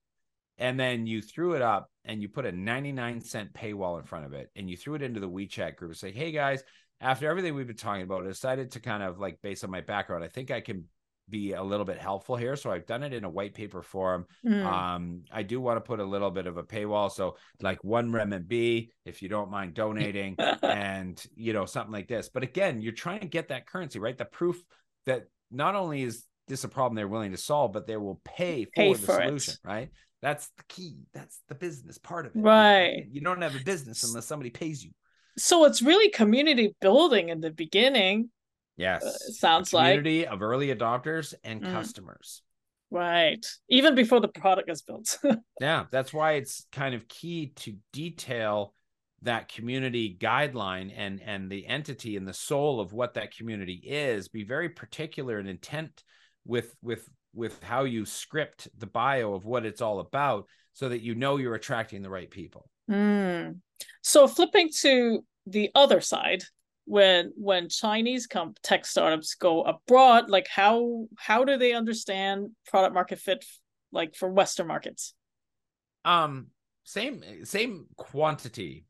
and 0.58 0.78
then 0.78 1.06
you 1.06 1.22
threw 1.22 1.54
it 1.54 1.62
up 1.62 1.90
and 2.04 2.20
you 2.20 2.28
put 2.28 2.46
a 2.46 2.52
99 2.52 3.20
cent 3.20 3.52
paywall 3.52 3.98
in 3.98 4.04
front 4.04 4.26
of 4.26 4.32
it 4.32 4.50
and 4.56 4.68
you 4.68 4.76
threw 4.76 4.94
it 4.94 5.02
into 5.02 5.20
the 5.20 5.28
wechat 5.28 5.76
group 5.76 5.90
and 5.90 5.98
say 5.98 6.12
hey 6.12 6.32
guys 6.32 6.62
after 7.00 7.28
everything 7.28 7.54
we've 7.54 7.66
been 7.66 7.76
talking 7.76 8.02
about 8.02 8.24
i 8.24 8.26
decided 8.26 8.70
to 8.70 8.80
kind 8.80 9.02
of 9.02 9.18
like 9.18 9.38
based 9.42 9.64
on 9.64 9.70
my 9.70 9.80
background 9.80 10.24
i 10.24 10.28
think 10.28 10.50
i 10.50 10.60
can 10.60 10.84
be 11.28 11.52
a 11.52 11.62
little 11.62 11.86
bit 11.86 11.98
helpful 11.98 12.36
here. 12.36 12.56
So 12.56 12.70
i've 12.70 12.86
done 12.86 13.02
it 13.02 13.12
in 13.12 13.24
a 13.24 13.28
white 13.28 13.54
paper 13.54 13.82
form. 13.82 14.26
Mm. 14.46 14.64
um 14.64 15.22
i 15.32 15.42
do 15.42 15.60
want 15.60 15.76
to 15.76 15.80
put 15.80 16.00
a 16.00 16.04
little 16.04 16.30
bit 16.30 16.46
of 16.46 16.56
a 16.56 16.62
paywall. 16.62 17.10
So 17.10 17.36
like 17.60 17.82
one 17.84 18.10
renminbi 18.10 18.88
if 19.04 19.22
you 19.22 19.28
don't 19.28 19.50
mind 19.50 19.74
donating 19.74 20.36
and 20.62 21.22
you 21.34 21.52
know 21.52 21.64
something 21.64 21.92
like 21.92 22.08
this. 22.08 22.28
But 22.28 22.42
again 22.42 22.80
you're 22.80 22.92
trying 22.92 23.20
to 23.20 23.26
get 23.28 23.48
that 23.48 23.66
currency 23.66 23.98
right? 23.98 24.16
The 24.16 24.24
proof 24.24 24.62
that 25.06 25.24
not 25.50 25.74
only 25.74 26.02
is 26.02 26.24
this 26.48 26.64
a 26.64 26.68
problem 26.68 26.96
they're 26.96 27.08
willing 27.08 27.32
to 27.32 27.38
solve 27.38 27.72
but 27.72 27.86
they 27.86 27.96
will 27.96 28.20
pay 28.24 28.64
for 28.64 28.70
pay 28.74 28.92
the 28.92 28.98
for 28.98 29.12
solution 29.22 29.54
it. 29.64 29.68
right? 29.68 29.90
That's 30.22 30.48
the 30.56 30.62
key. 30.68 30.98
That's 31.12 31.40
the 31.48 31.56
business 31.56 31.98
part 31.98 32.26
of 32.26 32.36
it. 32.36 32.38
Right. 32.38 33.04
you 33.10 33.20
don't 33.20 33.42
have 33.42 33.56
a 33.56 33.64
business 33.64 34.04
unless 34.04 34.24
somebody 34.24 34.50
pays 34.50 34.82
you. 34.84 34.92
So 35.36 35.64
it's 35.64 35.82
really 35.82 36.10
community 36.10 36.76
building 36.80 37.30
in 37.30 37.40
the 37.40 37.50
beginning 37.50 38.30
Yes. 38.76 39.04
Uh, 39.04 39.12
sounds 39.32 39.70
community 39.70 40.24
like 40.24 40.32
of 40.32 40.42
early 40.42 40.74
adopters 40.74 41.34
and 41.44 41.62
mm. 41.62 41.72
customers. 41.72 42.42
Right. 42.90 43.44
Even 43.68 43.94
before 43.94 44.20
the 44.20 44.28
product 44.28 44.70
is 44.70 44.82
built. 44.82 45.18
yeah, 45.60 45.84
that's 45.90 46.12
why 46.12 46.32
it's 46.32 46.66
kind 46.72 46.94
of 46.94 47.08
key 47.08 47.52
to 47.56 47.76
detail 47.92 48.74
that 49.22 49.48
community 49.48 50.16
guideline 50.20 50.92
and 50.94 51.20
and 51.24 51.50
the 51.50 51.66
entity 51.66 52.16
and 52.16 52.26
the 52.26 52.34
soul 52.34 52.80
of 52.80 52.92
what 52.92 53.14
that 53.14 53.34
community 53.34 53.80
is 53.84 54.28
be 54.28 54.44
very 54.44 54.68
particular 54.68 55.38
and 55.38 55.48
intent 55.48 56.02
with 56.44 56.74
with 56.82 57.08
with 57.32 57.62
how 57.62 57.84
you 57.84 58.04
script 58.04 58.68
the 58.76 58.86
bio 58.86 59.32
of 59.32 59.44
what 59.44 59.64
it's 59.64 59.80
all 59.80 60.00
about 60.00 60.46
so 60.72 60.88
that 60.88 61.02
you 61.02 61.14
know 61.14 61.36
you're 61.36 61.54
attracting 61.54 62.02
the 62.02 62.10
right 62.10 62.30
people 62.30 62.68
mm. 62.90 63.56
so 64.02 64.26
flipping 64.26 64.68
to 64.80 65.24
the 65.46 65.70
other 65.74 66.00
side 66.00 66.42
when 66.84 67.32
when 67.36 67.68
Chinese 67.68 68.26
comp 68.26 68.58
tech 68.62 68.84
startups 68.84 69.34
go 69.34 69.62
abroad, 69.62 70.28
like 70.28 70.48
how 70.48 71.06
how 71.16 71.44
do 71.44 71.56
they 71.56 71.72
understand 71.72 72.50
product 72.66 72.94
market 72.94 73.18
fit 73.18 73.44
like 73.92 74.14
for 74.14 74.30
Western 74.30 74.66
markets? 74.66 75.14
Um, 76.04 76.48
same 76.84 77.22
same 77.44 77.86
quantity, 77.96 78.86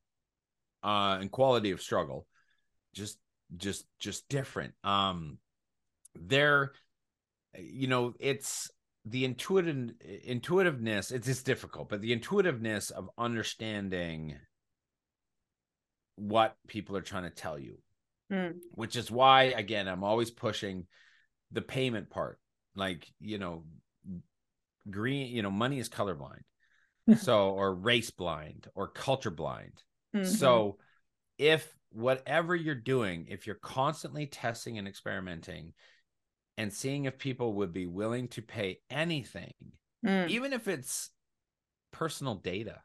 uh, 0.82 1.18
and 1.20 1.30
quality 1.30 1.70
of 1.70 1.82
struggle, 1.82 2.26
just 2.94 3.18
just 3.56 3.84
just 3.98 4.28
different. 4.28 4.74
Um, 4.82 5.38
they're, 6.14 6.72
you 7.58 7.88
know, 7.88 8.14
it's 8.18 8.70
the 9.04 9.24
intuitive 9.24 9.90
intuitiveness. 10.24 11.10
It's 11.10 11.26
just 11.26 11.44
difficult, 11.44 11.88
but 11.88 12.00
the 12.00 12.12
intuitiveness 12.12 12.90
of 12.90 13.10
understanding 13.18 14.36
what 16.16 16.56
people 16.66 16.96
are 16.96 17.02
trying 17.02 17.24
to 17.24 17.30
tell 17.30 17.58
you 17.58 17.78
mm. 18.30 18.54
which 18.72 18.96
is 18.96 19.10
why 19.10 19.44
again 19.44 19.88
i'm 19.88 20.04
always 20.04 20.30
pushing 20.30 20.86
the 21.50 21.62
payment 21.62 22.10
part 22.10 22.38
like 22.74 23.06
you 23.20 23.38
know 23.38 23.64
green 24.90 25.34
you 25.34 25.42
know 25.42 25.50
money 25.50 25.78
is 25.78 25.88
colorblind 25.88 26.42
so 27.18 27.50
or 27.50 27.74
race 27.74 28.10
blind 28.10 28.68
or 28.74 28.88
culture 28.88 29.30
blind 29.30 29.82
mm-hmm. 30.14 30.24
so 30.24 30.76
if 31.38 31.76
whatever 31.90 32.54
you're 32.54 32.74
doing 32.74 33.26
if 33.28 33.46
you're 33.46 33.56
constantly 33.56 34.26
testing 34.26 34.78
and 34.78 34.88
experimenting 34.88 35.72
and 36.56 36.72
seeing 36.72 37.04
if 37.06 37.18
people 37.18 37.54
would 37.54 37.72
be 37.72 37.86
willing 37.86 38.28
to 38.28 38.42
pay 38.42 38.78
anything 38.90 39.52
mm. 40.04 40.28
even 40.28 40.52
if 40.52 40.68
it's 40.68 41.10
personal 41.92 42.36
data 42.36 42.80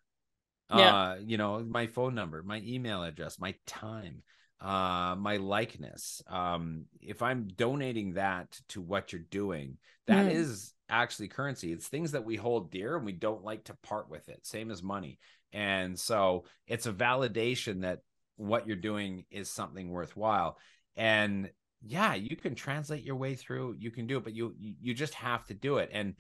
yeah. 0.74 0.96
uh 0.96 1.16
you 1.24 1.38
know 1.38 1.60
my 1.60 1.88
phone 1.88 2.16
number 2.16 2.44
my 2.44 2.62
email 2.66 3.04
address 3.04 3.40
my 3.40 3.54
time 3.66 4.22
uh 4.62 5.16
my 5.18 5.38
likeness 5.38 6.22
um 6.30 6.86
if 7.02 7.22
i'm 7.22 7.48
donating 7.56 8.14
that 8.14 8.60
to 8.68 8.82
what 8.82 9.14
you're 9.14 9.22
doing 9.30 9.78
that 10.08 10.26
mm. 10.26 10.32
is 10.34 10.74
actually 10.90 11.28
currency 11.28 11.72
it's 11.72 11.88
things 11.88 12.12
that 12.12 12.26
we 12.26 12.36
hold 12.36 12.72
dear 12.72 12.96
and 12.98 13.06
we 13.06 13.12
don't 13.12 13.44
like 13.44 13.64
to 13.66 13.76
part 13.84 14.10
with 14.10 14.28
it 14.30 14.46
same 14.46 14.72
as 14.72 14.82
money 14.82 15.20
and 15.54 15.98
so 15.98 16.46
it's 16.66 16.86
a 16.86 16.94
validation 16.94 17.82
that 17.82 18.00
what 18.36 18.68
you're 18.68 18.76
doing 18.76 19.26
is 19.30 19.50
something 19.50 19.90
worthwhile 19.90 20.58
and 20.96 21.50
yeah 21.86 22.16
you 22.16 22.36
can 22.36 22.56
translate 22.56 23.04
your 23.04 23.16
way 23.16 23.36
through 23.36 23.76
you 23.78 23.92
can 23.92 24.08
do 24.08 24.18
it 24.18 24.24
but 24.24 24.34
you 24.34 24.56
you 24.58 24.94
just 24.94 25.14
have 25.14 25.46
to 25.46 25.54
do 25.54 25.78
it 25.78 25.90
and 25.94 26.16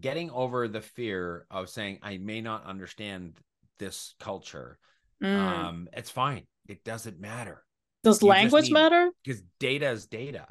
getting 0.00 0.30
over 0.30 0.68
the 0.68 0.80
fear 0.80 1.46
of 1.50 1.68
saying 1.68 1.98
i 2.02 2.16
may 2.18 2.40
not 2.40 2.64
understand 2.66 3.38
this 3.78 4.14
culture 4.20 4.78
mm. 5.22 5.36
um 5.36 5.88
it's 5.92 6.10
fine 6.10 6.44
it 6.68 6.84
doesn't 6.84 7.20
matter. 7.20 7.62
Does 8.02 8.22
you 8.22 8.28
language 8.28 8.70
matter? 8.70 9.10
Because 9.24 9.42
data 9.58 9.90
is 9.90 10.06
data. 10.06 10.46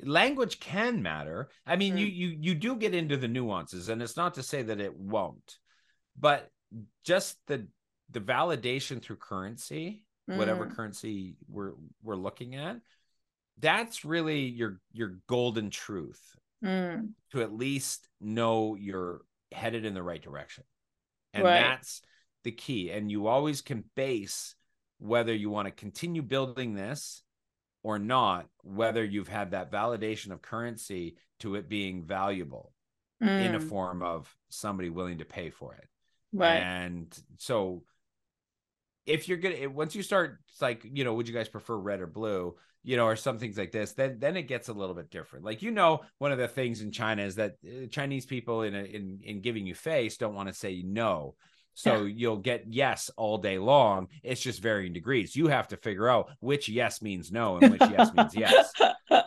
Language 0.00 0.60
can 0.60 1.02
matter. 1.02 1.48
I 1.66 1.76
mean, 1.76 1.94
mm. 1.94 2.00
you 2.00 2.06
you 2.06 2.36
you 2.40 2.54
do 2.54 2.76
get 2.76 2.94
into 2.94 3.16
the 3.16 3.28
nuances, 3.28 3.88
and 3.88 4.02
it's 4.02 4.16
not 4.16 4.34
to 4.34 4.42
say 4.42 4.62
that 4.62 4.80
it 4.80 4.96
won't, 4.96 5.58
but 6.18 6.48
just 7.04 7.36
the 7.46 7.66
the 8.10 8.20
validation 8.20 9.02
through 9.02 9.16
currency, 9.16 10.02
mm. 10.30 10.36
whatever 10.36 10.66
currency 10.66 11.36
we're 11.48 11.72
we're 12.02 12.16
looking 12.16 12.54
at, 12.54 12.76
that's 13.58 14.04
really 14.04 14.42
your 14.42 14.80
your 14.92 15.18
golden 15.26 15.70
truth 15.70 16.36
mm. 16.64 17.10
to 17.32 17.42
at 17.42 17.52
least 17.52 18.08
know 18.20 18.74
you're 18.74 19.22
headed 19.52 19.84
in 19.84 19.94
the 19.94 20.02
right 20.02 20.22
direction, 20.22 20.64
and 21.34 21.44
right. 21.44 21.60
that's 21.60 22.02
the 22.44 22.52
key. 22.52 22.90
And 22.90 23.10
you 23.10 23.26
always 23.26 23.60
can 23.60 23.84
base 23.94 24.54
whether 24.98 25.34
you 25.34 25.50
want 25.50 25.66
to 25.66 25.72
continue 25.72 26.22
building 26.22 26.74
this 26.74 27.22
or 27.82 27.98
not, 27.98 28.46
whether 28.62 29.04
you've 29.04 29.28
had 29.28 29.52
that 29.52 29.70
validation 29.70 30.30
of 30.30 30.42
currency 30.42 31.16
to 31.40 31.54
it 31.54 31.68
being 31.68 32.04
valuable 32.04 32.72
mm. 33.22 33.44
in 33.44 33.54
a 33.54 33.60
mm. 33.60 33.68
form 33.68 34.02
of 34.02 34.34
somebody 34.48 34.90
willing 34.90 35.18
to 35.18 35.24
pay 35.24 35.50
for 35.50 35.74
it. 35.74 35.88
Right. 36.32 36.56
And 36.56 37.16
so 37.38 37.84
if 39.08 39.28
you're 39.28 39.38
gonna 39.38 39.68
once 39.68 39.94
you 39.94 40.02
start 40.02 40.38
it's 40.50 40.60
like 40.60 40.82
you 40.84 41.02
know 41.02 41.14
would 41.14 41.26
you 41.26 41.34
guys 41.34 41.48
prefer 41.48 41.76
red 41.76 42.00
or 42.00 42.06
blue 42.06 42.54
you 42.84 42.96
know 42.96 43.06
or 43.06 43.16
some 43.16 43.38
things 43.38 43.58
like 43.58 43.72
this 43.72 43.92
then 43.92 44.18
then 44.18 44.36
it 44.36 44.42
gets 44.42 44.68
a 44.68 44.72
little 44.72 44.94
bit 44.94 45.10
different. 45.10 45.44
Like 45.44 45.62
you 45.62 45.70
know 45.70 46.02
one 46.18 46.32
of 46.32 46.38
the 46.38 46.48
things 46.48 46.80
in 46.80 46.92
china 46.92 47.22
is 47.22 47.36
that 47.36 47.56
uh, 47.66 47.86
chinese 47.90 48.26
people 48.26 48.62
in 48.62 48.74
a, 48.74 48.82
in 48.82 49.20
in 49.22 49.40
giving 49.40 49.66
you 49.66 49.74
face 49.74 50.16
don't 50.16 50.34
want 50.34 50.48
to 50.48 50.54
say 50.54 50.82
no. 50.84 51.34
So 51.74 52.04
yeah. 52.04 52.14
you'll 52.16 52.38
get 52.38 52.64
yes 52.68 53.08
all 53.16 53.38
day 53.38 53.58
long. 53.58 54.08
It's 54.24 54.40
just 54.40 54.60
varying 54.60 54.92
degrees. 54.92 55.36
You 55.36 55.46
have 55.46 55.68
to 55.68 55.76
figure 55.76 56.08
out 56.08 56.30
which 56.40 56.68
yes 56.68 57.00
means 57.00 57.30
no 57.30 57.58
and 57.58 57.72
which 57.72 57.80
yes 57.80 58.12
means 58.14 58.34
yes. 58.34 58.72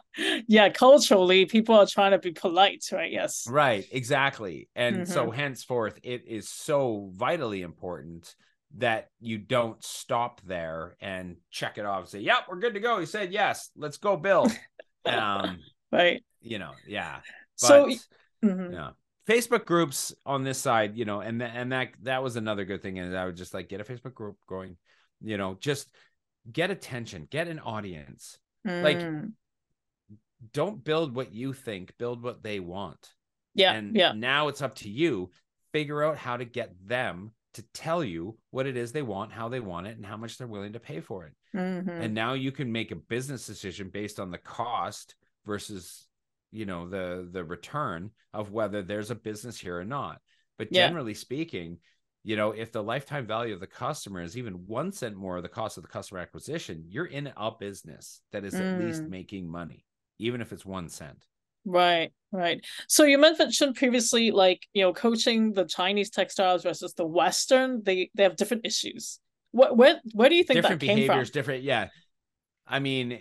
Yeah 0.47 0.69
culturally 0.69 1.45
people 1.45 1.75
are 1.75 1.85
trying 1.85 2.11
to 2.11 2.19
be 2.19 2.31
polite 2.31 2.83
right? 2.91 3.11
Yes. 3.11 3.47
Right 3.49 3.85
exactly. 3.91 4.67
And 4.75 4.97
mm-hmm. 4.97 5.11
so 5.11 5.31
henceforth 5.31 5.99
it 6.03 6.27
is 6.27 6.49
so 6.49 7.09
vitally 7.13 7.61
important 7.61 8.35
that 8.77 9.09
you 9.19 9.37
don't 9.37 9.83
stop 9.83 10.41
there 10.45 10.95
and 11.01 11.37
check 11.49 11.77
it 11.77 11.85
off 11.85 12.01
and 12.01 12.09
say, 12.09 12.19
"Yep, 12.19 12.45
we're 12.49 12.59
good 12.59 12.73
to 12.73 12.79
go." 12.79 12.99
He 12.99 13.05
said, 13.05 13.31
"Yes, 13.31 13.69
let's 13.75 13.97
go 13.97 14.17
build." 14.17 14.51
um, 15.05 15.59
right. 15.91 16.23
You 16.41 16.59
know, 16.59 16.71
yeah. 16.87 17.17
But, 17.61 17.67
so, 17.67 17.89
mm-hmm. 18.43 18.73
yeah. 18.73 18.91
Facebook 19.27 19.65
groups 19.65 20.13
on 20.25 20.43
this 20.43 20.57
side, 20.57 20.97
you 20.97 21.05
know, 21.05 21.21
and 21.21 21.39
th- 21.39 21.51
and 21.53 21.71
that 21.71 21.89
that 22.03 22.23
was 22.23 22.35
another 22.35 22.65
good 22.65 22.81
thing. 22.81 22.99
And 22.99 23.15
I 23.17 23.25
would 23.25 23.35
just 23.35 23.53
like 23.53 23.69
get 23.69 23.81
a 23.81 23.83
Facebook 23.83 24.13
group 24.13 24.37
going, 24.47 24.77
you 25.21 25.37
know, 25.37 25.57
just 25.59 25.91
get 26.51 26.71
attention, 26.71 27.27
get 27.29 27.47
an 27.47 27.59
audience. 27.59 28.37
Mm. 28.67 28.83
Like, 28.83 29.31
don't 30.53 30.83
build 30.83 31.15
what 31.15 31.33
you 31.33 31.53
think, 31.53 31.93
build 31.97 32.23
what 32.23 32.43
they 32.43 32.59
want. 32.59 33.13
Yeah. 33.53 33.73
And 33.73 33.95
yeah. 33.95 34.13
now 34.13 34.47
it's 34.47 34.61
up 34.61 34.75
to 34.75 34.89
you. 34.89 35.29
Figure 35.71 36.03
out 36.03 36.17
how 36.17 36.37
to 36.37 36.45
get 36.45 36.73
them 36.85 37.31
to 37.53 37.63
tell 37.73 38.03
you 38.03 38.37
what 38.51 38.67
it 38.67 38.77
is 38.77 38.91
they 38.91 39.01
want, 39.01 39.31
how 39.31 39.49
they 39.49 39.59
want 39.59 39.87
it, 39.87 39.97
and 39.97 40.05
how 40.05 40.17
much 40.17 40.37
they're 40.37 40.47
willing 40.47 40.73
to 40.73 40.79
pay 40.79 41.01
for 41.01 41.25
it. 41.25 41.33
Mm-hmm. 41.55 41.89
And 41.89 42.13
now 42.13 42.33
you 42.33 42.51
can 42.51 42.71
make 42.71 42.91
a 42.91 42.95
business 42.95 43.45
decision 43.45 43.89
based 43.89 44.19
on 44.19 44.31
the 44.31 44.37
cost 44.37 45.15
versus 45.45 46.07
you 46.51 46.65
know 46.65 46.87
the 46.87 47.27
the 47.31 47.43
return 47.43 48.11
of 48.33 48.51
whether 48.51 48.81
there's 48.81 49.11
a 49.11 49.15
business 49.15 49.59
here 49.59 49.79
or 49.79 49.85
not. 49.85 50.19
But 50.57 50.69
yeah. 50.71 50.87
generally 50.87 51.13
speaking, 51.13 51.79
you 52.23 52.35
know, 52.35 52.51
if 52.51 52.71
the 52.71 52.83
lifetime 52.83 53.25
value 53.25 53.53
of 53.53 53.59
the 53.59 53.67
customer 53.67 54.21
is 54.21 54.37
even 54.37 54.67
one 54.67 54.91
cent 54.91 55.15
more 55.15 55.37
of 55.37 55.43
the 55.43 55.49
cost 55.49 55.77
of 55.77 55.83
the 55.83 55.89
customer 55.89 56.19
acquisition, 56.19 56.83
you're 56.87 57.05
in 57.05 57.31
a 57.35 57.51
business 57.51 58.21
that 58.31 58.45
is 58.45 58.53
mm. 58.53 58.61
at 58.61 58.79
least 58.79 59.01
mm. 59.01 59.09
making 59.09 59.49
money, 59.49 59.85
even 60.19 60.39
if 60.39 60.53
it's 60.53 60.65
one 60.65 60.87
cent. 60.87 61.25
Right, 61.65 62.11
right. 62.31 62.65
So 62.87 63.03
you 63.03 63.17
mentioned 63.17 63.75
previously, 63.75 64.31
like 64.31 64.67
you 64.73 64.83
know, 64.83 64.93
coaching 64.93 65.53
the 65.53 65.65
Chinese 65.65 66.09
textiles 66.09 66.63
versus 66.63 66.93
the 66.93 67.05
Western. 67.05 67.83
They 67.83 68.09
they 68.15 68.23
have 68.23 68.35
different 68.35 68.65
issues. 68.65 69.19
What 69.51 69.77
where 69.77 69.99
where 70.13 70.29
do 70.29 70.35
you 70.35 70.43
think 70.43 70.57
different 70.57 70.79
that 70.79 70.85
came 70.85 70.95
behaviors, 70.95 71.29
from? 71.29 71.33
Different, 71.33 71.63
yeah. 71.63 71.89
I 72.67 72.79
mean, 72.79 73.19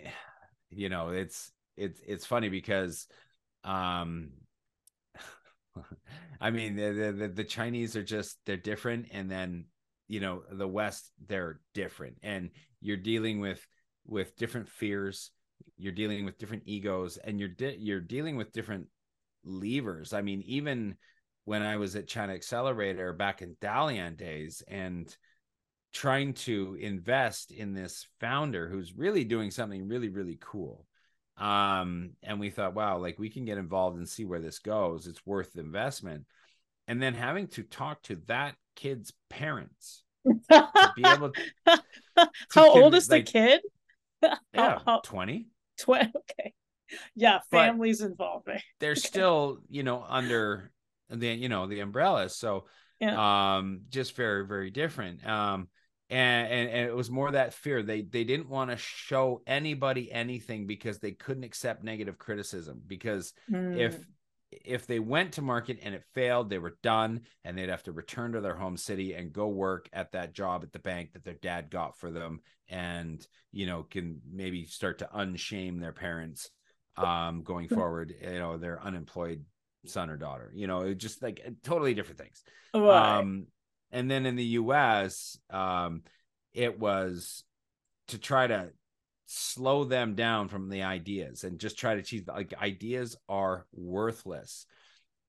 you 0.70 0.88
know, 0.88 1.09
it's 1.09 1.51
it's 1.76 2.01
it's 2.07 2.26
funny 2.26 2.49
because, 2.49 3.07
um, 3.64 4.30
I 6.41 6.51
mean, 6.51 6.76
the, 6.76 7.14
the 7.16 7.28
the 7.28 7.45
Chinese 7.45 7.97
are 7.97 8.05
just 8.05 8.38
they're 8.47 8.57
different, 8.57 9.09
and 9.12 9.30
then 9.30 9.66
you 10.09 10.20
know 10.20 10.43
the 10.51 10.68
West 10.68 11.11
they're 11.26 11.61
different, 11.74 12.18
and 12.22 12.51
you're 12.80 12.97
dealing 12.97 13.41
with 13.41 13.64
with 14.07 14.36
different 14.36 14.68
fears 14.68 15.30
you're 15.76 15.92
dealing 15.92 16.24
with 16.24 16.38
different 16.38 16.64
egos 16.66 17.16
and 17.16 17.38
you're 17.38 17.48
de- 17.48 17.78
you're 17.78 18.00
dealing 18.00 18.36
with 18.36 18.52
different 18.52 18.86
levers. 19.44 20.12
I 20.12 20.22
mean 20.22 20.42
even 20.42 20.96
when 21.44 21.62
i 21.62 21.76
was 21.76 21.96
at 21.96 22.06
china 22.06 22.34
accelerator 22.34 23.12
back 23.12 23.42
in 23.42 23.56
dalian 23.62 24.16
days 24.16 24.62
and 24.68 25.16
trying 25.92 26.34
to 26.34 26.76
invest 26.78 27.50
in 27.50 27.72
this 27.74 28.06
founder 28.20 28.68
who's 28.68 28.96
really 28.96 29.24
doing 29.24 29.50
something 29.50 29.88
really 29.88 30.08
really 30.08 30.38
cool. 30.40 30.86
Um 31.36 32.11
and 32.22 32.38
we 32.38 32.50
thought 32.50 32.74
wow 32.74 32.98
like 32.98 33.18
we 33.18 33.30
can 33.30 33.44
get 33.44 33.58
involved 33.58 33.96
and 33.96 34.08
see 34.08 34.24
where 34.24 34.40
this 34.40 34.58
goes. 34.58 35.06
It's 35.06 35.24
worth 35.26 35.52
the 35.54 35.61
investment. 35.61 36.26
And 36.86 37.02
then 37.02 37.14
having 37.14 37.48
to 37.48 37.62
talk 37.62 38.02
to 38.02 38.16
that 38.26 38.54
kid's 38.76 39.12
parents 39.28 40.02
to 40.50 40.92
be 40.96 41.04
able 41.04 41.30
to, 41.66 42.30
how 42.52 42.70
old 42.70 42.94
is 42.94 43.08
like, 43.08 43.26
the 43.26 43.32
kid 43.32 43.61
yeah, 44.55 44.79
20. 45.05 45.49
20. 45.81 46.12
Okay. 46.16 46.53
Yeah, 47.14 47.39
families 47.51 48.01
but 48.01 48.11
involved. 48.11 48.49
They're 48.81 48.93
okay. 48.93 49.01
still, 49.01 49.59
you 49.68 49.83
know, 49.83 50.05
under 50.07 50.73
the, 51.09 51.29
you 51.29 51.49
know, 51.49 51.66
the 51.66 51.81
umbrella. 51.81 52.29
So, 52.29 52.66
yeah. 52.99 53.57
um, 53.57 53.83
just 53.89 54.16
very, 54.16 54.47
very 54.47 54.71
different. 54.71 55.27
Um, 55.27 55.68
and, 56.09 56.53
and, 56.53 56.68
and 56.68 56.89
it 56.89 56.95
was 56.95 57.11
more 57.11 57.31
that 57.31 57.55
fear. 57.55 57.85
They 57.85 58.03
they 58.03 58.25
didn't 58.25 58.49
want 58.49 58.73
to 58.73 58.77
show 58.77 59.43
anybody 59.47 60.11
anything 60.11 60.66
because 60.66 60.99
they 60.99 61.12
couldn't 61.12 61.45
accept 61.45 61.85
negative 61.85 62.18
criticism. 62.18 62.83
Because 62.85 63.33
mm. 63.51 63.79
if 63.79 63.95
hmm 63.95 64.03
if 64.51 64.86
they 64.86 64.98
went 64.98 65.32
to 65.32 65.42
market 65.42 65.78
and 65.82 65.94
it 65.94 66.05
failed, 66.14 66.51
they 66.51 66.59
were 66.59 66.76
done 66.82 67.20
and 67.44 67.57
they'd 67.57 67.68
have 67.68 67.84
to 67.84 67.92
return 67.92 68.32
to 68.32 68.40
their 68.40 68.57
home 68.57 68.76
city 68.76 69.14
and 69.14 69.32
go 69.32 69.48
work 69.48 69.88
at 69.92 70.12
that 70.12 70.32
job 70.32 70.62
at 70.62 70.72
the 70.72 70.78
bank 70.78 71.12
that 71.12 71.24
their 71.24 71.34
dad 71.34 71.70
got 71.70 71.96
for 71.96 72.11
them 72.11 72.40
and, 72.68 73.26
you 73.53 73.66
know, 73.66 73.84
can 73.84 74.20
maybe 74.30 74.64
start 74.66 74.98
to 74.98 75.09
unshame 75.14 75.80
their 75.80 75.92
parents 75.92 76.51
um, 76.96 77.42
going 77.42 77.68
forward, 77.68 78.14
you 78.20 78.38
know, 78.38 78.57
their 78.59 78.82
unemployed 78.82 79.44
son 79.86 80.11
or 80.11 80.16
daughter, 80.16 80.53
you 80.55 80.66
know, 80.66 80.92
just 80.94 81.22
like 81.22 81.40
totally 81.62 81.94
different 81.94 82.18
things. 82.18 82.42
Right. 82.74 83.18
Um, 83.18 83.46
and 83.92 84.11
then 84.11 84.26
in 84.26 84.36
the 84.36 84.44
US, 84.44 85.38
um, 85.48 86.03
it 86.53 86.78
was 86.78 87.44
to 88.09 88.18
try 88.18 88.46
to 88.46 88.70
slow 89.33 89.85
them 89.85 90.16
down 90.16 90.49
from 90.49 90.68
the 90.68 90.83
ideas 90.83 91.45
and 91.45 91.61
just 91.61 91.78
try 91.78 91.95
to 91.95 92.01
achieve 92.01 92.26
like 92.26 92.53
ideas 92.61 93.16
are 93.28 93.64
worthless 93.72 94.66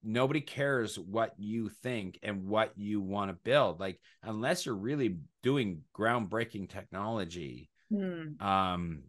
nobody 0.02 0.40
cares 0.40 0.98
what 0.98 1.32
you 1.38 1.68
think 1.68 2.18
and 2.24 2.44
what 2.48 2.72
you 2.76 3.00
want 3.00 3.30
to 3.30 3.44
build 3.44 3.78
like 3.78 4.00
unless 4.24 4.66
you're 4.66 4.74
really 4.74 5.18
doing 5.44 5.82
groundbreaking 5.96 6.68
technology 6.68 7.70
mm. 7.92 8.42
um 8.42 9.04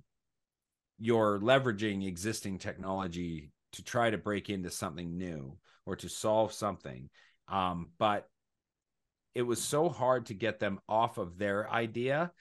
you're 0.99 1.39
leveraging 1.39 2.05
existing 2.05 2.59
technology 2.59 3.51
to 3.71 3.83
try 3.83 4.11
to 4.11 4.17
break 4.19 4.51
into 4.51 4.69
something 4.69 5.17
new 5.17 5.57
or 5.87 5.95
to 5.95 6.07
solve 6.07 6.53
something 6.53 7.09
um 7.47 7.89
but 7.97 8.27
it 9.33 9.41
was 9.41 9.59
so 9.59 9.89
hard 9.89 10.27
to 10.27 10.35
get 10.35 10.59
them 10.59 10.79
off 10.87 11.17
of 11.17 11.39
their 11.39 11.67
idea 11.71 12.31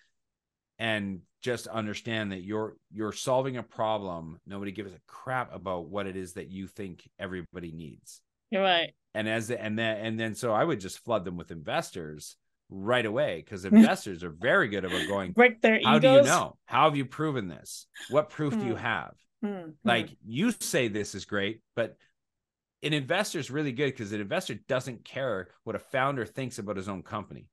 and 0.78 1.22
just 1.42 1.66
understand 1.66 2.32
that 2.32 2.42
you're 2.42 2.76
you're 2.92 3.12
solving 3.12 3.56
a 3.56 3.62
problem. 3.62 4.38
Nobody 4.46 4.72
gives 4.72 4.92
a 4.92 5.00
crap 5.06 5.54
about 5.54 5.88
what 5.88 6.06
it 6.06 6.16
is 6.16 6.34
that 6.34 6.48
you 6.48 6.66
think 6.66 7.08
everybody 7.18 7.72
needs. 7.72 8.20
You're 8.50 8.62
right. 8.62 8.94
And 9.14 9.28
as 9.28 9.50
and 9.50 9.78
then 9.78 9.98
and 9.98 10.18
then 10.18 10.34
so 10.34 10.52
i 10.52 10.64
would 10.64 10.80
just 10.80 11.00
flood 11.00 11.24
them 11.24 11.36
with 11.36 11.50
investors 11.50 12.36
right 12.70 13.04
away 13.04 13.42
because 13.44 13.64
investors 13.66 14.24
are 14.24 14.30
very 14.30 14.68
good 14.68 14.84
about 14.84 15.06
going 15.06 15.32
break 15.32 15.60
their 15.60 15.80
how 15.84 15.96
egos. 15.96 16.00
do 16.00 16.08
you 16.08 16.34
know? 16.34 16.56
How 16.64 16.84
have 16.84 16.96
you 16.96 17.04
proven 17.04 17.48
this? 17.48 17.86
What 18.08 18.30
proof 18.30 18.58
do 18.58 18.64
you 18.64 18.74
hmm. 18.74 18.78
have? 18.78 19.14
Mm-hmm. 19.44 19.70
like 19.82 20.08
you 20.24 20.52
say 20.52 20.86
this 20.86 21.16
is 21.16 21.24
great 21.24 21.62
but 21.74 21.96
an 22.82 22.92
investor 22.92 23.38
is 23.38 23.50
really 23.50 23.72
good 23.72 23.86
because 23.86 24.12
an 24.12 24.20
investor 24.20 24.54
doesn't 24.68 25.04
care 25.04 25.48
what 25.64 25.76
a 25.76 25.80
founder 25.80 26.26
thinks 26.26 26.58
about 26.58 26.76
his 26.76 26.88
own 26.88 27.02
company. 27.02 27.46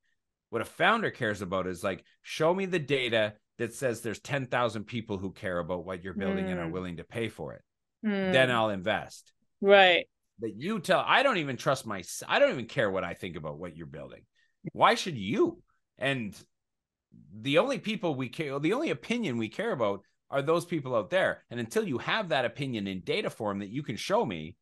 What 0.50 0.62
a 0.62 0.66
founder 0.66 1.10
cares 1.10 1.42
about 1.42 1.68
is 1.68 1.84
like, 1.84 2.04
show 2.22 2.52
me 2.52 2.66
the 2.66 2.80
data 2.80 3.34
that 3.60 3.74
says 3.74 4.00
there's 4.00 4.20
10,000 4.20 4.84
people 4.84 5.18
who 5.18 5.32
care 5.32 5.58
about 5.58 5.84
what 5.84 6.02
you're 6.02 6.14
building 6.14 6.46
mm. 6.46 6.50
and 6.50 6.58
are 6.58 6.64
hmm. 6.64 6.72
willing 6.72 6.96
to 6.96 7.04
pay 7.04 7.28
for 7.28 7.52
it. 7.52 7.60
Mm. 8.02 8.32
Then 8.32 8.50
I'll 8.50 8.70
invest. 8.70 9.34
Right. 9.60 10.08
But 10.38 10.56
you 10.56 10.80
tell, 10.80 11.04
I 11.06 11.22
don't 11.22 11.36
even 11.36 11.58
trust 11.58 11.84
my, 11.84 12.02
I 12.26 12.38
don't 12.38 12.52
even 12.52 12.64
care 12.64 12.90
what 12.90 13.04
I 13.04 13.12
think 13.12 13.36
about 13.36 13.58
what 13.58 13.76
you're 13.76 13.86
building. 13.86 14.22
Why 14.72 14.94
should 14.94 15.18
you? 15.18 15.62
And 15.98 16.34
the 17.38 17.58
only 17.58 17.78
people 17.78 18.14
we 18.14 18.30
care, 18.30 18.58
the 18.58 18.72
only 18.72 18.88
opinion 18.88 19.36
we 19.36 19.50
care 19.50 19.72
about 19.72 20.04
are 20.30 20.40
those 20.40 20.64
people 20.64 20.96
out 20.96 21.10
there. 21.10 21.44
And 21.50 21.60
until 21.60 21.86
you 21.86 21.98
have 21.98 22.30
that 22.30 22.46
opinion 22.46 22.86
in 22.86 23.00
data 23.00 23.28
form 23.28 23.58
that 23.58 23.68
you 23.68 23.82
can 23.82 23.96
show 23.96 24.24
me, 24.24 24.56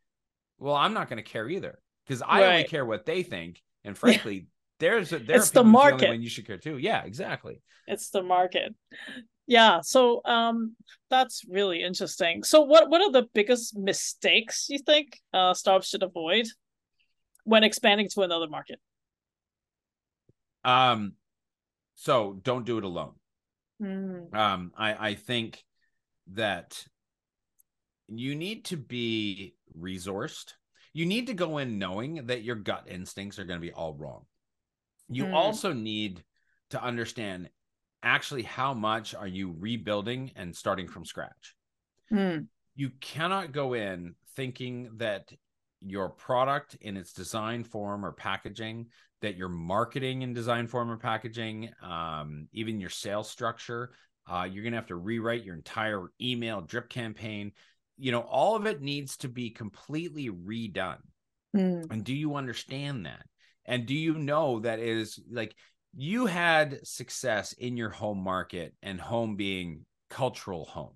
well, 0.58 0.74
I'm 0.74 0.92
not 0.92 1.08
going 1.08 1.22
to 1.22 1.30
care 1.30 1.48
either 1.48 1.78
because 2.04 2.20
I 2.20 2.40
right. 2.40 2.50
only 2.50 2.64
care 2.64 2.84
what 2.84 3.06
they 3.06 3.22
think. 3.22 3.62
And 3.84 3.96
frankly, 3.98 4.48
there's 4.78 5.12
a, 5.12 5.20
it's 5.34 5.50
the 5.50 5.64
market 5.64 6.10
the 6.10 6.16
you 6.16 6.28
should 6.28 6.46
care 6.46 6.58
too. 6.58 6.78
Yeah, 6.78 7.02
exactly. 7.04 7.60
It's 7.86 8.10
the 8.10 8.22
market. 8.22 8.74
Yeah, 9.46 9.80
so 9.80 10.20
um, 10.24 10.76
that's 11.08 11.42
really 11.48 11.82
interesting. 11.82 12.44
So, 12.44 12.60
what 12.60 12.90
what 12.90 13.00
are 13.00 13.10
the 13.10 13.28
biggest 13.32 13.76
mistakes 13.76 14.66
you 14.68 14.78
think 14.78 15.18
uh, 15.32 15.54
startups 15.54 15.88
should 15.88 16.02
avoid 16.02 16.46
when 17.44 17.64
expanding 17.64 18.08
to 18.10 18.22
another 18.22 18.46
market? 18.46 18.78
Um, 20.64 21.14
so 21.94 22.38
don't 22.42 22.66
do 22.66 22.78
it 22.78 22.84
alone. 22.84 23.14
Mm. 23.82 24.34
Um, 24.34 24.72
I 24.76 25.08
I 25.10 25.14
think 25.14 25.64
that 26.32 26.84
you 28.06 28.34
need 28.34 28.66
to 28.66 28.76
be 28.76 29.54
resourced. 29.78 30.52
You 30.92 31.06
need 31.06 31.28
to 31.28 31.34
go 31.34 31.58
in 31.58 31.78
knowing 31.78 32.26
that 32.26 32.42
your 32.42 32.56
gut 32.56 32.84
instincts 32.88 33.38
are 33.38 33.44
going 33.44 33.60
to 33.60 33.66
be 33.66 33.72
all 33.72 33.94
wrong. 33.94 34.26
You 35.08 35.24
mm. 35.24 35.34
also 35.34 35.72
need 35.72 36.22
to 36.70 36.82
understand 36.82 37.48
actually 38.02 38.42
how 38.42 38.74
much 38.74 39.14
are 39.14 39.26
you 39.26 39.54
rebuilding 39.58 40.32
and 40.36 40.54
starting 40.54 40.86
from 40.86 41.04
scratch. 41.04 41.54
Mm. 42.12 42.46
You 42.74 42.90
cannot 43.00 43.52
go 43.52 43.74
in 43.74 44.14
thinking 44.36 44.90
that 44.98 45.32
your 45.80 46.08
product 46.10 46.76
in 46.80 46.96
its 46.96 47.12
design 47.12 47.64
form 47.64 48.04
or 48.04 48.12
packaging 48.12 48.86
that 49.20 49.36
your 49.36 49.48
marketing 49.48 50.22
in 50.22 50.32
design 50.32 50.66
form 50.66 50.90
or 50.90 50.96
packaging 50.96 51.70
um, 51.82 52.48
even 52.52 52.80
your 52.80 52.90
sales 52.90 53.28
structure 53.28 53.92
uh, 54.30 54.46
you're 54.50 54.62
going 54.62 54.72
to 54.72 54.78
have 54.78 54.86
to 54.86 54.96
rewrite 54.96 55.44
your 55.44 55.54
entire 55.54 56.10
email 56.20 56.60
drip 56.60 56.88
campaign 56.88 57.52
you 57.96 58.10
know 58.10 58.22
all 58.22 58.56
of 58.56 58.66
it 58.66 58.82
needs 58.82 59.16
to 59.16 59.28
be 59.28 59.50
completely 59.50 60.30
redone 60.30 60.98
Mm. 61.56 61.90
and 61.90 62.04
do 62.04 62.14
you 62.14 62.34
understand 62.34 63.06
that 63.06 63.24
and 63.68 63.86
do 63.86 63.94
you 63.94 64.14
know 64.14 64.58
that 64.58 64.80
is 64.80 65.20
like 65.30 65.54
you 65.96 66.26
had 66.26 66.84
success 66.84 67.52
in 67.52 67.76
your 67.76 67.90
home 67.90 68.18
market 68.18 68.74
and 68.82 69.00
home 69.00 69.36
being 69.36 69.84
cultural 70.10 70.64
home 70.64 70.94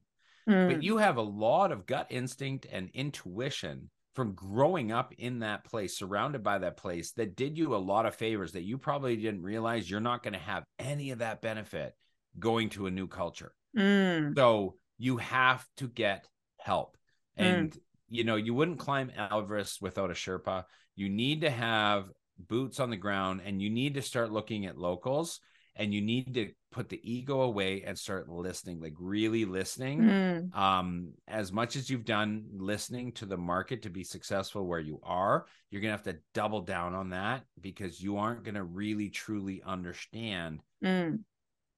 Mm. 0.48 0.72
but 0.72 0.82
you 0.82 0.96
have 0.96 1.18
a 1.18 1.22
lot 1.22 1.70
of 1.70 1.86
gut 1.86 2.08
instinct 2.10 2.66
and 2.72 2.90
intuition 2.94 3.90
from 4.14 4.34
growing 4.34 4.92
up 4.92 5.14
in 5.16 5.38
that 5.38 5.64
place, 5.64 5.96
surrounded 5.96 6.42
by 6.42 6.58
that 6.58 6.76
place, 6.76 7.12
that 7.12 7.34
did 7.36 7.56
you 7.56 7.74
a 7.74 7.76
lot 7.76 8.06
of 8.06 8.14
favors 8.14 8.52
that 8.52 8.62
you 8.62 8.76
probably 8.76 9.16
didn't 9.16 9.42
realize 9.42 9.90
you're 9.90 10.00
not 10.00 10.22
going 10.22 10.34
to 10.34 10.38
have 10.38 10.64
any 10.78 11.12
of 11.12 11.20
that 11.20 11.40
benefit 11.40 11.94
going 12.38 12.68
to 12.70 12.86
a 12.86 12.90
new 12.90 13.06
culture. 13.06 13.54
Mm. 13.76 14.36
So 14.36 14.74
you 14.98 15.16
have 15.16 15.66
to 15.78 15.88
get 15.88 16.26
help. 16.58 16.96
Mm. 17.38 17.44
And, 17.44 17.78
you 18.08 18.24
know, 18.24 18.36
you 18.36 18.52
wouldn't 18.52 18.78
climb 18.78 19.10
Everest 19.16 19.80
without 19.80 20.10
a 20.10 20.14
Sherpa. 20.14 20.64
You 20.94 21.08
need 21.08 21.42
to 21.42 21.50
have 21.50 22.10
boots 22.48 22.80
on 22.80 22.90
the 22.90 22.96
ground 22.96 23.40
and 23.44 23.60
you 23.62 23.70
need 23.70 23.94
to 23.94 24.02
start 24.02 24.32
looking 24.32 24.66
at 24.66 24.78
locals 24.78 25.40
and 25.76 25.94
you 25.94 26.02
need 26.02 26.34
to 26.34 26.50
put 26.70 26.88
the 26.90 27.00
ego 27.02 27.40
away 27.42 27.82
and 27.82 27.98
start 27.98 28.28
listening 28.28 28.80
like 28.80 28.94
really 28.98 29.44
listening 29.44 30.00
Mm. 30.00 30.54
um 30.56 31.12
as 31.28 31.52
much 31.52 31.76
as 31.76 31.88
you've 31.88 32.04
done 32.04 32.44
listening 32.56 33.12
to 33.12 33.26
the 33.26 33.36
market 33.36 33.82
to 33.82 33.90
be 33.90 34.04
successful 34.04 34.66
where 34.66 34.80
you 34.80 35.00
are 35.02 35.46
you're 35.70 35.80
gonna 35.82 35.92
have 35.92 36.02
to 36.04 36.18
double 36.34 36.60
down 36.60 36.94
on 36.94 37.10
that 37.10 37.44
because 37.60 38.00
you 38.02 38.16
aren't 38.18 38.44
gonna 38.44 38.64
really 38.64 39.08
truly 39.10 39.62
understand 39.64 40.60
Mm. 40.82 41.20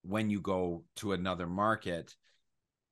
when 0.03 0.31
you 0.31 0.41
go 0.41 0.85
to 0.97 1.13
another 1.13 1.47
market 1.47 2.15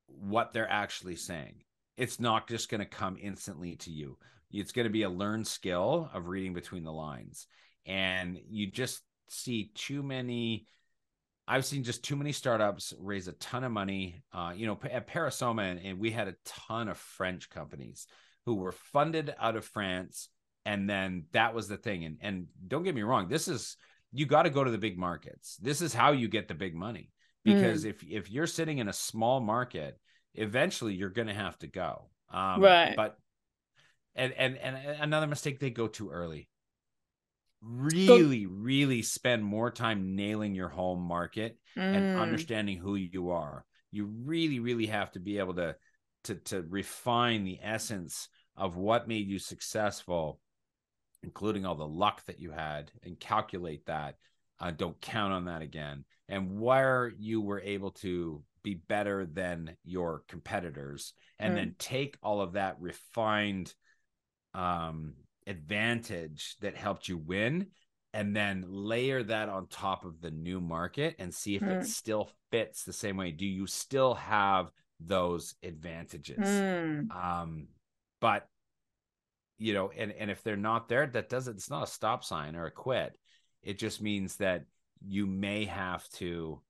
what 0.07 0.53
they're 0.53 0.70
actually 0.70 1.16
saying 1.16 1.62
it's 1.97 2.20
not 2.20 2.49
just 2.49 2.70
going 2.70 2.81
to 2.81 2.87
come 2.87 3.16
instantly 3.20 3.77
to 3.77 3.91
you 3.91 4.16
it's 4.51 4.73
going 4.73 4.85
to 4.85 4.91
be 4.93 5.03
a 5.05 5.09
learned 5.11 5.47
skill 5.47 6.11
of 6.12 6.27
reading 6.29 6.53
between 6.53 6.85
the 6.85 6.93
lines 6.93 7.47
and 7.87 8.39
you 8.49 8.70
just 8.70 9.01
see 9.28 9.70
too 9.74 10.03
many 10.03 10.66
i've 11.49 11.64
seen 11.64 11.83
just 11.83 12.05
too 12.05 12.16
many 12.16 12.33
startups 12.33 12.93
raise 12.99 13.28
a 13.28 13.33
ton 13.33 13.64
of 13.64 13.72
money 13.72 14.22
uh, 14.33 14.53
you 14.55 14.66
know 14.66 14.78
at 14.91 15.09
Parisoma 15.09 15.70
and, 15.70 15.80
and 15.80 15.99
we 15.99 16.11
had 16.11 16.28
a 16.28 16.35
ton 16.45 16.89
of 16.89 16.99
french 16.99 17.51
companies 17.51 18.07
who 18.45 18.55
were 18.55 18.72
funded 18.72 19.35
out 19.39 19.57
of 19.57 19.64
france 19.64 20.28
and 20.64 20.89
then 20.89 21.24
that 21.33 21.55
was 21.55 21.68
the 21.68 21.76
thing. 21.76 22.05
And 22.05 22.18
and 22.20 22.47
don't 22.66 22.85
get 22.85 22.95
me 22.95 23.03
wrong 23.03 23.28
this 23.28 23.49
is 23.49 23.76
you 24.12 24.26
got 24.26 24.43
to 24.43 24.51
go 24.51 24.62
to 24.62 24.70
the 24.70 24.78
big 24.78 24.99
markets. 24.99 25.57
This 25.57 25.80
is 25.80 25.95
how 25.95 26.12
you 26.12 26.28
get 26.28 26.47
the 26.47 26.55
big 26.55 26.74
money. 26.74 27.11
Because 27.45 27.85
if 27.85 28.03
if 28.03 28.30
you're 28.30 28.47
sitting 28.47 28.78
in 28.78 28.89
a 28.89 28.93
small 28.93 29.41
market 29.41 29.99
eventually 30.35 30.95
you're 30.95 31.11
going 31.11 31.28
to 31.28 31.35
have 31.35 31.59
to 31.59 31.66
go. 31.66 32.11
Um 32.33 32.61
Right. 32.61 32.95
but 32.97 33.16
and 34.14 34.33
and 34.35 34.57
and 34.57 34.76
another 35.01 35.26
mistake 35.26 35.59
they 35.59 35.70
go 35.70 35.89
too 35.89 36.11
early 36.11 36.49
really 37.63 38.47
really 38.47 39.03
spend 39.03 39.45
more 39.45 39.71
time 39.71 40.17
nailing 40.17 40.55
your 40.55 40.69
home 40.69 41.01
market 41.01 41.57
and 41.93 42.05
Mm. 42.05 42.17
understanding 42.21 42.79
who 42.79 42.97
you 42.97 43.31
are 43.31 43.65
you 43.91 44.07
really 44.25 44.59
really 44.59 44.87
have 44.87 45.11
to 45.13 45.21
be 45.21 45.39
able 45.39 45.55
to 45.55 45.75
to 46.25 46.35
to 46.37 46.63
refine 46.63 47.45
the 47.45 47.59
essence 47.63 48.29
of 48.57 48.77
what 48.77 49.09
made 49.09 49.29
you 49.29 49.39
successful 49.39 50.41
including 51.23 51.65
all 51.65 51.77
the 51.77 51.87
luck 51.87 52.25
that 52.27 52.41
you 52.41 52.51
had 52.51 52.91
and 53.05 53.21
calculate 53.21 53.87
that 53.87 54.17
uh, 54.61 54.71
don't 54.71 55.01
count 55.01 55.33
on 55.33 55.45
that 55.45 55.63
again 55.63 56.05
and 56.29 56.61
where 56.61 57.13
you 57.19 57.41
were 57.41 57.61
able 57.61 57.91
to 57.93 58.43
be 58.63 58.75
better 58.75 59.27
than 59.27 59.77
your 59.85 60.23
competitors 60.29 61.15
and 61.39 61.53
Mm. 61.53 61.57
then 61.57 61.75
take 61.79 62.17
all 62.23 62.41
of 62.41 62.53
that 62.53 62.77
refined 62.81 63.73
um 64.55 65.15
advantage 65.47 66.57
that 66.61 66.76
helped 66.76 67.09
you 67.09 67.18
win 67.18 67.66
and 68.14 68.36
then 68.36 68.64
layer 68.68 69.22
that 69.22 69.49
on 69.49 69.66
top 69.68 70.05
of 70.05 70.20
the 70.20 70.30
new 70.30 70.61
market 70.61 71.16
and 71.18 71.34
see 71.34 71.57
if 71.57 71.62
Mm. 71.62 71.80
it 71.80 71.86
still 71.86 72.30
fits 72.51 72.84
the 72.84 72.93
same 72.93 73.16
way 73.16 73.30
do 73.30 73.47
you 73.47 73.66
still 73.66 74.14
have 74.14 74.70
those 75.01 75.55
advantages 75.62 76.38
Mm. 76.38 77.11
um 77.11 77.68
but 78.20 78.49
you 79.59 79.74
know 79.74 79.90
and 79.97 80.12
and 80.12 80.30
if 80.30 80.43
they're 80.43 80.57
not 80.57 80.88
there 80.88 81.07
that 81.07 81.28
doesn't 81.28 81.57
it's 81.57 81.70
not 81.70 81.82
a 81.82 81.90
stop 81.90 82.24
sign 82.24 82.55
or 82.57 82.66
a 82.66 82.70
quit 82.70 83.16
it 83.62 83.78
just 83.78 84.01
means 84.03 84.36
that 84.36 84.64
you 85.05 85.26
may 85.26 85.64
have 85.64 86.09
to 86.11 86.61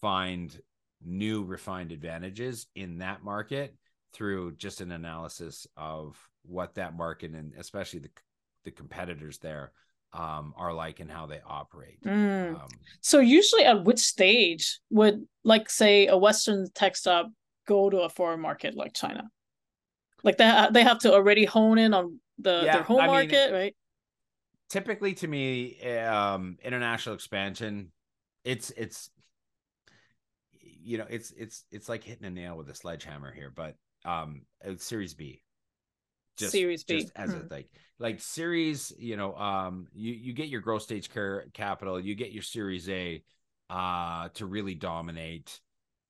find 0.00 0.60
new 1.04 1.42
refined 1.44 1.92
advantages 1.92 2.66
in 2.74 2.98
that 2.98 3.22
market 3.22 3.74
through 4.12 4.56
just 4.56 4.80
an 4.80 4.92
analysis 4.92 5.66
of 5.76 6.16
what 6.42 6.74
that 6.74 6.96
market 6.96 7.32
and 7.32 7.52
especially 7.58 8.00
the 8.00 8.10
the 8.64 8.70
competitors 8.70 9.38
there 9.38 9.72
um 10.12 10.52
are 10.56 10.72
like 10.72 11.00
and 11.00 11.10
how 11.10 11.26
they 11.26 11.40
operate 11.46 11.98
Mm. 12.04 12.54
um 12.54 12.68
So 13.00 13.20
usually 13.20 13.64
at 13.64 13.84
which 13.84 14.00
stage 14.00 14.80
would 14.90 15.26
like 15.44 15.70
say 15.70 16.06
a 16.06 16.16
Western 16.16 16.68
tech 16.74 16.96
startup 16.96 17.30
go 17.66 17.90
to 17.90 18.00
a 18.00 18.08
foreign 18.08 18.40
market 18.40 18.74
like 18.76 18.94
China? 18.94 19.30
Like 20.22 20.36
they 20.36 20.48
ha- 20.48 20.70
they 20.70 20.82
have 20.82 20.98
to 21.00 21.12
already 21.12 21.44
hone 21.44 21.78
in 21.78 21.94
on 21.94 22.20
the 22.38 22.62
Yeah, 22.64 22.72
their 22.74 22.82
home 22.82 23.00
I 23.00 23.06
mean, 23.06 23.28
market, 23.28 23.52
right? 23.52 23.74
typically 24.68 25.14
to 25.14 25.26
me 25.26 25.80
um 26.04 26.56
international 26.62 27.14
expansion 27.14 27.90
it's 28.44 28.70
it's 28.76 29.10
you 30.60 30.98
know 30.98 31.06
it's 31.10 31.32
it's 31.32 31.64
it's 31.70 31.88
like 31.88 32.04
hitting 32.04 32.24
a 32.24 32.30
nail 32.30 32.56
with 32.56 32.68
a 32.68 32.74
sledgehammer 32.74 33.32
here 33.32 33.52
but 33.54 33.76
um 34.04 34.42
series 34.78 35.14
b 35.14 35.42
just 36.36 36.64
Series 36.64 36.82
B. 36.84 36.88
just 36.88 37.12
as 37.16 37.34
a 37.34 37.42
Hmm. 37.42 37.48
like 37.50 37.68
like 37.98 38.20
series 38.20 38.92
you 38.98 39.16
know 39.16 39.34
um 39.36 39.86
you 39.94 40.12
you 40.12 40.32
get 40.32 40.48
your 40.48 40.60
growth 40.60 40.82
stage 40.82 41.10
care 41.10 41.44
capital 41.52 42.00
you 42.00 42.14
get 42.14 42.32
your 42.32 42.42
series 42.42 42.88
a 42.88 43.22
uh 43.68 44.28
to 44.34 44.46
really 44.46 44.74
dominate 44.74 45.60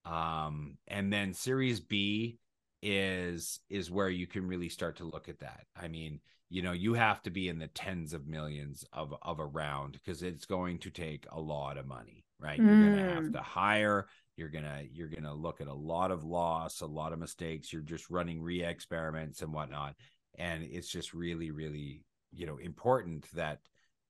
um 0.04 0.76
and 0.88 1.12
then 1.12 1.34
series 1.34 1.80
b 1.80 2.38
is 2.82 3.60
is 3.68 3.90
where 3.90 4.08
you 4.08 4.26
can 4.26 4.46
really 4.46 4.68
start 4.68 4.96
to 4.96 5.04
look 5.04 5.28
at 5.28 5.40
that 5.40 5.66
i 5.76 5.88
mean 5.88 6.20
you 6.48 6.62
know 6.62 6.72
you 6.72 6.94
have 6.94 7.22
to 7.22 7.30
be 7.30 7.48
in 7.48 7.58
the 7.58 7.68
tens 7.68 8.14
of 8.14 8.26
millions 8.26 8.84
of 8.92 9.14
of 9.22 9.38
a 9.38 9.44
round 9.46 9.92
because 9.92 10.22
it's 10.22 10.46
going 10.46 10.78
to 10.78 10.90
take 10.90 11.26
a 11.32 11.40
lot 11.40 11.76
of 11.76 11.86
money 11.86 12.24
right 12.38 12.64
you're 12.64 12.78
gonna 12.78 12.98
have 12.98 13.30
Mm. 13.30 13.32
to 13.32 13.38
hire 13.40 14.06
you're 14.40 14.48
gonna 14.48 14.82
you're 14.92 15.08
gonna 15.08 15.34
look 15.34 15.60
at 15.60 15.68
a 15.68 15.74
lot 15.74 16.10
of 16.10 16.24
loss 16.24 16.80
a 16.80 16.86
lot 16.86 17.12
of 17.12 17.20
mistakes 17.20 17.72
you're 17.72 17.82
just 17.82 18.10
running 18.10 18.42
re-experiments 18.42 19.42
and 19.42 19.52
whatnot 19.52 19.94
and 20.38 20.64
it's 20.64 20.88
just 20.88 21.14
really 21.14 21.52
really 21.52 22.02
you 22.32 22.46
know 22.46 22.56
important 22.58 23.26
that 23.34 23.60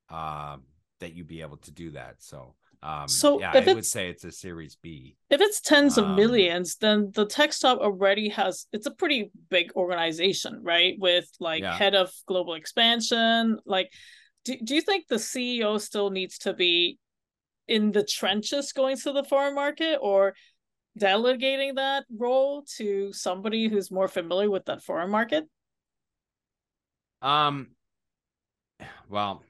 um 0.09 0.63
that 1.01 1.15
you 1.15 1.25
be 1.25 1.43
able 1.43 1.57
to 1.59 1.73
do 1.73 1.91
that 1.91 2.17
so 2.21 2.55
um 2.83 3.11
So 3.13 3.41
yeah 3.41 3.53
i 3.53 3.67
would 3.67 3.85
say 3.85 4.09
it's 4.09 4.25
a 4.25 4.33
series 4.33 4.77
b 4.77 5.17
If 5.31 5.41
it's 5.41 5.61
tens 5.61 5.99
of 5.99 6.07
Um, 6.07 6.15
millions, 6.17 6.77
then 6.77 7.13
the 7.15 7.27
tech 7.27 7.53
stop 7.53 7.79
already 7.81 8.29
has 8.31 8.67
it's 8.73 8.87
a 8.87 8.91
pretty 8.91 9.31
big 9.51 9.73
organization, 9.77 10.61
right? 10.63 10.97
With 10.99 11.29
like 11.41 11.63
Yeah. 11.63 11.79
head 11.79 11.95
of 11.95 12.13
global 12.27 12.55
expansion. 12.55 13.59
Like, 13.65 13.93
do, 14.45 14.57
do 14.65 14.75
you 14.75 14.81
think 14.81 15.07
the 15.09 15.19
CEO 15.19 15.79
still 15.79 16.11
needs 16.11 16.39
to 16.39 16.53
be 16.55 16.99
in 17.71 17.93
the 17.93 18.03
trenches 18.05 18.73
going 18.73 18.97
to 18.99 19.13
the 19.13 19.23
foreign 19.25 19.55
market 19.55 19.97
or 20.03 20.35
delegating 20.99 21.77
that 21.77 22.05
role 22.19 22.65
to 22.77 23.13
somebody 23.13 23.69
who's 23.69 23.93
more 23.93 24.09
familiar 24.09 24.51
with 24.51 24.65
that 24.67 24.83
foreign 24.83 25.09
market? 25.09 25.45
Um, 27.23 27.69
well, 29.09 29.43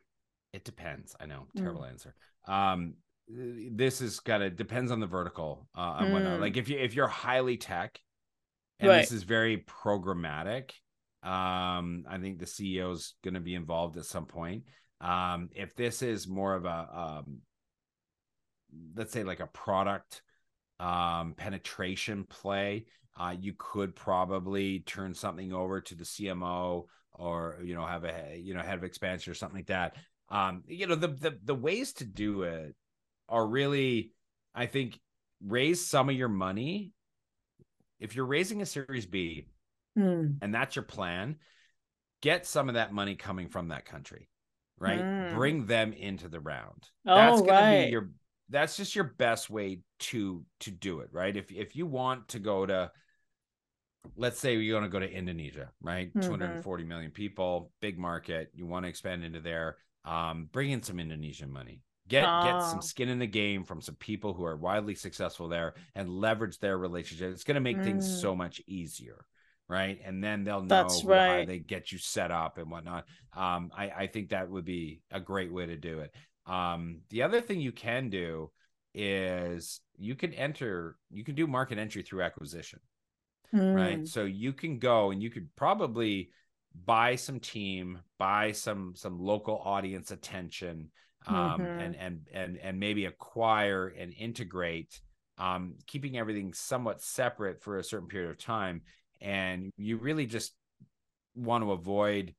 it 0.53 0.65
depends. 0.65 1.17
I 1.19 1.27
know, 1.27 1.47
Mm. 1.57 1.63
terrible 1.63 1.85
answer. 1.87 2.15
Um, 2.47 2.95
this 3.29 4.01
is 4.01 4.21
kind 4.21 4.43
of 4.43 4.57
depends 4.57 4.91
on 4.91 5.01
the 5.01 5.07
vertical 5.07 5.67
uh, 5.75 5.97
and 6.01 6.13
whatnot. 6.13 6.39
Mm. 6.39 6.41
Like 6.41 6.57
if 6.57 6.69
you 6.69 6.79
if 6.79 6.95
you're 6.95 7.07
highly 7.09 7.57
tech, 7.57 7.99
and 8.81 8.89
Right. 8.91 9.01
this 9.01 9.13
is 9.13 9.23
very 9.23 9.59
programmatic, 9.59 10.73
um, 11.23 12.05
I 12.09 12.19
think 12.21 12.39
the 12.39 12.47
CEO 12.47 12.93
is 12.93 13.15
going 13.23 13.35
to 13.35 13.41
be 13.41 13.55
involved 13.55 13.97
at 13.97 14.05
some 14.05 14.27
point. 14.27 14.65
Um, 15.01 15.49
if 15.55 15.75
this 15.75 16.03
is 16.03 16.27
more 16.27 16.55
of 16.55 16.65
a 16.65 16.89
um, 16.93 17.41
let's 18.97 19.13
say 19.13 19.23
like 19.25 19.41
a 19.41 19.47
product 19.47 20.23
um 20.79 21.35
penetration 21.37 22.25
play 22.25 22.87
uh 23.19 23.35
you 23.39 23.55
could 23.59 23.95
probably 23.95 24.81
turn 24.81 25.15
something 25.15 25.53
over 25.53 25.81
to 25.81 25.95
the 25.95 26.05
CMO 26.05 26.87
or 27.13 27.59
you 27.63 27.75
know 27.75 27.85
have 27.85 28.05
a 28.05 28.41
you 28.43 28.55
know 28.55 28.61
head 28.61 28.79
of 28.79 28.85
expansion 28.85 29.31
or 29.31 29.35
something 29.35 29.59
like 29.59 29.67
that 29.67 29.97
um 30.31 30.63
you 30.67 30.87
know 30.87 30.95
the 30.95 31.09
the, 31.09 31.39
the 31.45 31.55
ways 31.55 31.93
to 31.93 32.05
do 32.05 32.43
it 32.43 32.75
are 33.29 33.47
really 33.47 34.13
i 34.55 34.67
think 34.67 34.99
raise 35.45 35.85
some 35.85 36.09
of 36.09 36.15
your 36.15 36.29
money. 36.29 36.93
If 37.99 38.15
you're 38.15 38.27
raising 38.27 38.63
a 38.63 38.67
Series 38.67 39.07
B 39.07 39.47
Mm. 39.99 40.37
and 40.41 40.55
that's 40.55 40.77
your 40.77 40.85
plan, 40.85 41.37
get 42.23 42.47
some 42.47 42.69
of 42.69 42.77
that 42.77 42.93
money 42.93 43.17
coming 43.17 43.49
from 43.49 43.69
that 43.69 43.85
country, 43.85 44.29
right? 44.79 45.05
Mm. 45.05 45.35
Bring 45.35 45.67
them 45.67 45.93
into 45.93 46.29
the 46.29 46.39
round. 46.39 46.89
Oh, 47.05 47.15
that's 47.17 47.43
gonna 47.43 47.85
be 47.85 47.91
your 47.91 48.11
that's 48.51 48.77
just 48.77 48.95
your 48.95 49.05
best 49.05 49.49
way 49.51 49.81
to 50.01 50.45
to 50.61 50.71
do 50.71 51.01
it, 51.01 51.09
right? 51.13 51.37
If 51.37 51.51
if 51.53 51.77
you 51.77 51.87
want 51.87 52.29
to 52.29 52.39
go 52.39 52.67
to 52.67 52.91
let's 54.17 54.39
say 54.41 54.55
you're 54.57 54.79
going 54.79 54.91
to 54.91 54.93
go 54.93 54.99
to 55.01 55.11
Indonesia, 55.11 55.71
right? 55.83 56.13
Mhm. 56.15 56.23
240 56.23 56.85
million 56.85 57.11
people, 57.11 57.71
big 57.81 57.99
market, 57.99 58.51
you 58.55 58.67
want 58.67 58.85
to 58.85 58.89
expand 58.89 59.25
into 59.25 59.41
there, 59.41 59.77
um 60.05 60.49
bring 60.53 60.71
in 60.71 60.83
some 60.83 60.99
Indonesian 60.99 61.51
money. 61.53 61.83
Get 62.09 62.41
get 62.41 62.63
Ah. 62.63 62.69
some 62.71 62.81
skin 62.83 63.09
in 63.09 63.19
the 63.19 63.27
game 63.27 63.65
from 63.65 63.81
some 63.83 63.97
people 63.97 64.33
who 64.35 64.45
are 64.45 64.57
widely 64.57 64.95
successful 64.95 65.49
there 65.49 65.75
and 65.95 66.09
leverage 66.09 66.59
their 66.59 66.79
relationship. 66.79 67.33
It's 67.33 67.45
going 67.45 67.57
to 67.57 67.61
make 67.61 67.83
things 67.85 68.07
Mm. 68.07 68.21
so 68.21 68.35
much 68.35 68.61
easier 68.67 69.27
right? 69.69 70.01
And 70.05 70.21
then 70.25 70.43
they'll 70.43 70.63
know 70.63 70.67
That's 70.83 71.01
who 71.01 71.11
to 71.11 71.15
hire, 71.15 71.39
right. 71.39 71.47
they 71.47 71.61
get 71.61 71.93
you 71.93 71.99
set 71.99 72.33
up 72.33 72.59
and 72.59 72.69
whatnot. 72.73 73.05
Um, 73.37 73.71
I, 73.73 73.91
I 73.91 74.07
think 74.09 74.31
that 74.31 74.51
would 74.51 74.65
be 74.65 75.01
a 75.13 75.21
great 75.21 75.53
way 75.53 75.67
to 75.67 75.77
do 75.77 76.01
it. 76.01 76.13
Um, 76.51 77.03
the 77.11 77.23
other 77.23 77.41
thing 77.41 77.61
you 77.61 77.73
can 77.73 78.11
do 78.11 78.51
is 78.93 79.81
you 79.97 80.17
can 80.17 80.35
enter, 80.35 80.97
you 81.11 81.23
can 81.25 81.35
do 81.37 81.47
market 81.47 81.79
entry 81.79 82.03
through 82.03 82.23
acquisition, 82.23 82.81
right? 83.53 84.01
Mm. 84.01 84.09
So 84.09 84.25
you 84.25 84.53
can 84.53 84.79
go 84.79 85.13
and 85.13 85.23
you 85.23 85.31
could 85.31 85.49
probably 85.55 86.31
buy 86.85 87.17
some 87.17 87.41
team, 87.41 88.01
buy 88.19 88.53
some 88.53 88.95
some 88.97 89.19
local 89.19 89.61
audience 89.65 90.11
attention, 90.11 90.91
um, 91.27 91.35
Mhm. 91.37 91.81
and 91.81 91.97
and 91.97 92.29
and 92.33 92.59
and 92.59 92.81
maybe 92.81 93.05
acquire 93.07 93.89
and 93.89 94.13
integrate, 94.13 95.01
um, 95.39 95.75
keeping 95.87 96.17
everything 96.19 96.53
somewhat 96.53 97.01
separate 97.01 97.63
for 97.63 97.79
a 97.79 97.85
certain 97.85 98.09
period 98.09 98.31
of 98.31 98.39
time. 98.39 98.83
And 99.21 99.71
you 99.77 99.99
really 99.99 100.27
just 100.27 100.53
want 101.35 101.63
to 101.65 101.73
avoid 101.73 102.35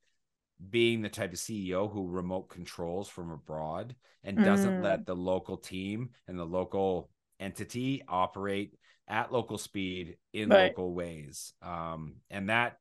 being 0.69 1.01
the 1.01 1.09
type 1.09 1.33
of 1.33 1.39
CEO 1.39 1.91
who 1.91 2.07
remote 2.07 2.49
controls 2.49 3.09
from 3.09 3.31
abroad 3.31 3.95
and 4.23 4.41
doesn't 4.43 4.77
Mm. 4.77 4.83
let 4.83 5.05
the 5.05 5.15
local 5.15 5.57
team 5.57 6.09
and 6.27 6.37
the 6.37 6.45
local 6.45 7.09
entity 7.39 8.03
operate 8.07 8.73
at 9.07 9.31
local 9.33 9.57
speed 9.57 10.17
in 10.33 10.49
Right. 10.49 10.67
local 10.67 10.93
ways. 10.93 11.53
Um, 11.61 12.15
and 12.29 12.49
that, 12.49 12.77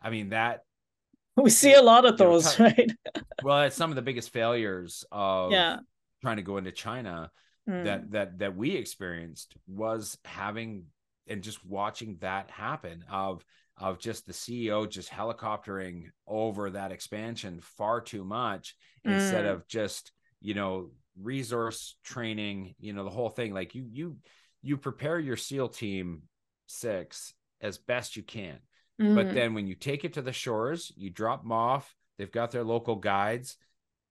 I 0.00 0.10
mean, 0.10 0.30
that, 0.30 0.62
We 1.36 1.50
see 1.50 1.74
a 1.74 1.82
lot 1.82 2.04
of 2.06 2.18
You 2.18 2.26
know, 2.26 2.32
those, 2.32 2.58
right? 2.60 2.92
well, 3.42 3.62
it's 3.62 3.76
some 3.76 3.90
of 3.90 3.96
the 3.96 4.02
biggest 4.02 4.30
failures 4.30 5.04
of 5.12 5.52
Yeah. 5.52 5.76
trying 6.22 6.36
to 6.36 6.42
go 6.42 6.56
into 6.56 6.72
China 6.72 7.30
Mm. 7.68 7.84
that 7.84 8.10
that 8.12 8.38
that 8.38 8.56
we 8.56 8.70
experienced 8.76 9.54
was 9.66 10.16
having 10.24 10.84
and 11.26 11.42
just 11.42 11.64
watching 11.66 12.16
that 12.20 12.50
happen 12.50 13.04
of 13.10 13.44
of 13.78 13.98
just 13.98 14.26
the 14.26 14.32
CEO 14.32 14.88
just 14.88 15.10
helicoptering 15.10 16.04
over 16.26 16.70
that 16.70 16.92
expansion 16.92 17.60
far 17.60 18.00
too 18.00 18.24
much 18.24 18.74
instead 19.04 19.44
Mm. 19.44 19.52
of 19.52 19.68
just 19.68 20.12
you 20.40 20.54
know 20.54 20.90
resource 21.20 21.96
training 22.04 22.74
you 22.78 22.92
know 22.92 23.04
the 23.04 23.10
whole 23.10 23.30
thing 23.30 23.52
like 23.54 23.74
you 23.74 23.86
you 23.90 24.16
you 24.62 24.76
prepare 24.76 25.18
your 25.18 25.36
SEAL 25.36 25.68
team 25.68 26.22
six 26.66 27.32
as 27.60 27.78
best 27.78 28.16
you 28.16 28.22
can 28.22 28.58
but 28.98 29.26
Mm. 29.26 29.34
then 29.34 29.54
when 29.54 29.66
you 29.66 29.74
take 29.74 30.04
it 30.06 30.14
to 30.14 30.22
the 30.22 30.32
shores, 30.32 30.90
you 30.96 31.10
drop 31.10 31.42
them 31.42 31.52
off. 31.52 31.94
They've 32.16 32.32
got 32.32 32.50
their 32.50 32.64
local 32.64 32.96
guides. 32.96 33.58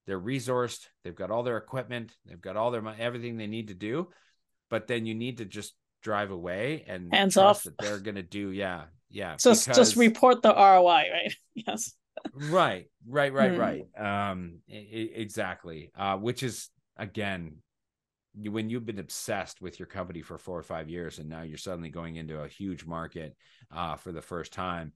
They're 0.06 0.20
resourced. 0.20 0.86
They've 1.04 1.16
got 1.16 1.32
all 1.32 1.42
their 1.42 1.58
equipment. 1.58 2.16
They've 2.24 2.40
got 2.40 2.56
all 2.56 2.70
their 2.70 2.88
everything 3.00 3.36
they 3.38 3.48
need 3.48 3.70
to 3.70 3.74
do. 3.74 4.10
But 4.70 4.86
then 4.86 5.08
you 5.08 5.16
need 5.16 5.40
to 5.40 5.46
just 5.46 5.74
drive 6.04 6.30
away 6.30 6.86
and 6.88 7.12
Hands 7.12 7.34
trust 7.34 7.62
off. 7.62 7.64
that 7.64 7.78
they're 7.80 7.98
going 8.00 8.14
to 8.14 8.22
do. 8.22 8.52
Yeah, 8.52 8.84
yeah. 9.10 9.36
just 9.38 9.66
because- 9.66 9.78
just 9.78 9.96
report 9.96 10.42
the 10.42 10.54
ROI, 10.54 11.10
right? 11.12 11.36
Yes. 11.56 11.94
right, 12.34 12.90
right, 13.08 13.32
right, 13.34 13.52
Mm. 13.54 13.60
right. 13.60 14.30
Um, 14.32 14.60
e- 14.70 15.12
exactly. 15.16 15.92
Uh, 15.96 16.18
which 16.18 16.44
is 16.44 16.70
again, 16.98 17.58
when 18.36 18.70
you've 18.70 18.86
been 18.86 19.00
obsessed 19.00 19.62
with 19.62 19.80
your 19.80 19.86
company 19.88 20.22
for 20.22 20.38
four 20.38 20.58
or 20.60 20.64
five 20.64 20.90
years, 20.90 21.20
and 21.20 21.30
now 21.30 21.44
you're 21.44 21.58
suddenly 21.58 21.90
going 21.90 22.16
into 22.18 22.42
a 22.42 22.48
huge 22.48 22.86
market 22.86 23.36
uh, 23.72 23.96
for 23.96 24.12
the 24.12 24.22
first 24.22 24.52
time, 24.54 24.92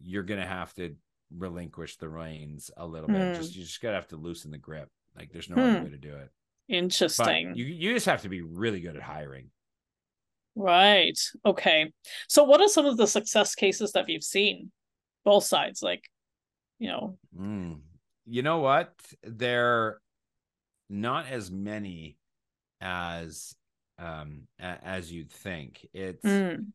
you're 0.00 0.22
gonna 0.22 0.46
have 0.46 0.72
to 0.74 0.94
relinquish 1.36 1.96
the 1.96 2.08
reins 2.08 2.70
a 2.76 2.86
little 2.86 3.08
bit. 3.08 3.16
Mm. 3.16 3.36
Just 3.36 3.56
you 3.56 3.62
just 3.64 3.80
gotta 3.80 3.94
have 3.96 4.08
to 4.08 4.16
loosen 4.16 4.50
the 4.52 4.58
grip. 4.58 4.88
Like 5.16 5.32
there's 5.32 5.48
no 5.50 5.56
other 5.56 5.78
Hmm. 5.78 5.84
way 5.84 5.90
to 5.90 5.96
do 5.98 6.14
it. 6.16 6.30
Interesting. 6.68 7.48
But 7.50 7.56
you 7.56 7.64
you 7.64 7.94
just 7.94 8.06
have 8.06 8.22
to 8.22 8.28
be 8.28 8.42
really 8.42 8.80
good 8.80 8.96
at 8.96 9.02
hiring. 9.02 9.50
Right. 10.56 11.18
Okay. 11.44 11.92
So 12.28 12.44
what 12.44 12.60
are 12.60 12.68
some 12.68 12.86
of 12.86 12.96
the 12.96 13.06
success 13.06 13.54
cases 13.54 13.92
that 13.92 14.08
you've 14.08 14.24
seen? 14.24 14.70
Both 15.24 15.44
sides, 15.44 15.82
like, 15.82 16.04
you 16.78 16.88
know. 16.88 17.18
Mm. 17.36 17.80
You 18.26 18.42
know 18.42 18.58
what? 18.58 18.92
They're 19.22 20.00
not 20.88 21.26
as 21.26 21.50
many 21.50 22.18
as 22.80 23.54
um 23.98 24.46
as 24.58 25.10
you'd 25.10 25.30
think. 25.30 25.86
It's 25.92 26.24
Mm. 26.24 26.72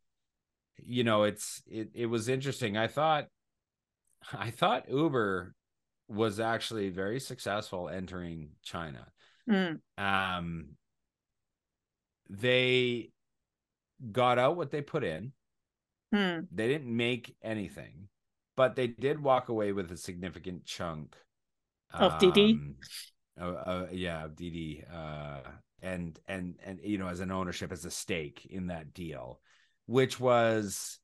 you 0.77 1.03
know, 1.03 1.23
it's 1.23 1.61
it 1.67 1.89
it 1.93 2.05
was 2.07 2.29
interesting. 2.29 2.75
I 2.77 2.87
thought 2.87 3.27
I 4.33 4.49
thought 4.51 4.89
Uber 4.89 5.53
was 6.07 6.39
actually 6.39 6.89
very 6.89 7.19
successful 7.19 7.87
entering 7.87 8.49
China. 8.63 9.07
Mm. 9.47 9.79
Um 9.97 10.69
they 12.29 13.11
got 14.11 14.39
out 14.39 14.57
what 14.57 14.71
they 14.71 14.81
put 14.81 15.03
in. 15.03 15.31
Mm. 16.13 16.47
They 16.51 16.67
didn't 16.67 16.95
make 16.95 17.35
anything, 17.43 18.07
but 18.55 18.75
they 18.75 18.87
did 18.87 19.21
walk 19.21 19.49
away 19.49 19.71
with 19.71 19.91
a 19.91 19.97
significant 19.97 20.65
chunk 20.65 21.15
Of 21.93 22.19
Didi? 22.19 22.53
um, 22.53 22.75
uh, 23.39 23.43
uh, 23.45 23.87
yeah, 23.91 24.25
of 24.25 24.35
Didi, 24.35 24.83
uh, 24.91 25.41
and 25.81 26.19
and 26.27 26.55
and 26.65 26.79
you 26.83 26.97
know, 26.97 27.07
as 27.07 27.19
an 27.19 27.31
ownership, 27.31 27.71
as 27.71 27.85
a 27.85 27.91
stake 27.91 28.47
in 28.49 28.67
that 28.67 28.93
deal, 28.93 29.39
which 29.85 30.19
was 30.19 30.99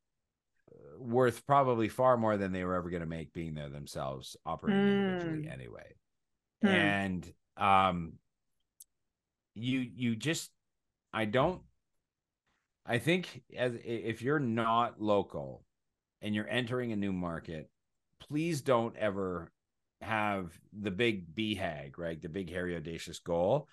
uh, 0.71 0.99
worth 0.99 1.45
probably 1.45 1.87
far 1.87 2.17
more 2.17 2.37
than 2.37 2.51
they 2.51 2.63
were 2.63 2.75
ever 2.75 2.89
going 2.89 3.01
to 3.01 3.07
make 3.07 3.33
being 3.33 3.53
there 3.53 3.69
themselves 3.69 4.35
operating 4.45 4.87
individually 4.87 5.43
Mm. 5.47 5.53
anyway 5.53 5.95
Hmm. 6.61 6.67
and 6.67 7.33
um 7.57 8.13
you 9.53 9.79
you 9.79 10.15
just 10.15 10.51
i 11.13 11.25
don't 11.25 11.61
i 12.85 12.97
think 12.97 13.41
as 13.57 13.73
if 13.83 14.21
you're 14.21 14.39
not 14.39 15.01
local 15.01 15.63
and 16.21 16.33
you're 16.33 16.49
entering 16.49 16.91
a 16.91 16.95
new 16.95 17.13
market 17.13 17.69
please 18.19 18.61
don't 18.61 18.95
ever 18.97 19.51
have 20.01 20.51
the 20.73 20.91
big 20.91 21.33
BHAG, 21.35 21.97
right? 21.97 22.21
The 22.21 22.29
big 22.29 22.49
hairy 22.49 22.75
audacious 22.75 23.19
goal 23.19 23.67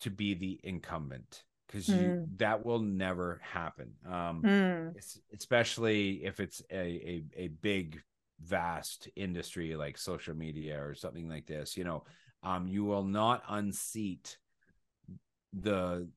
to 0.00 0.10
be 0.10 0.34
the 0.34 0.60
incumbent 0.62 1.44
because 1.66 1.88
you 1.88 2.10
Mm. 2.10 2.38
that 2.38 2.64
will 2.64 2.80
never 2.80 3.40
happen. 3.42 3.94
Um 4.06 4.42
Mm. 4.44 4.96
it's, 4.96 5.18
especially 5.32 6.24
if 6.24 6.40
it's 6.40 6.62
a, 6.70 6.76
a 6.76 7.24
a 7.36 7.48
big 7.48 8.00
vast 8.40 9.08
industry 9.16 9.76
like 9.76 9.96
social 9.96 10.34
media 10.34 10.82
or 10.84 10.94
something 10.94 11.28
like 11.28 11.46
this 11.46 11.76
you 11.76 11.84
know 11.84 12.04
um 12.42 12.66
you 12.66 12.84
will 12.84 13.04
not 13.04 13.42
unseat 13.48 14.36
the 15.52 16.08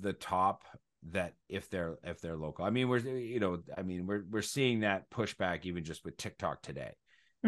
the 0.00 0.12
top 0.12 0.64
that 1.10 1.34
if 1.48 1.70
they're 1.70 1.98
if 2.04 2.20
they're 2.20 2.36
local 2.36 2.64
i 2.64 2.70
mean 2.70 2.88
we're 2.88 2.98
you 2.98 3.40
know 3.40 3.58
i 3.76 3.82
mean 3.82 4.06
we're 4.06 4.24
we're 4.30 4.42
seeing 4.42 4.80
that 4.80 5.10
pushback 5.10 5.64
even 5.64 5.82
just 5.82 6.04
with 6.04 6.16
tiktok 6.16 6.60
today 6.62 6.92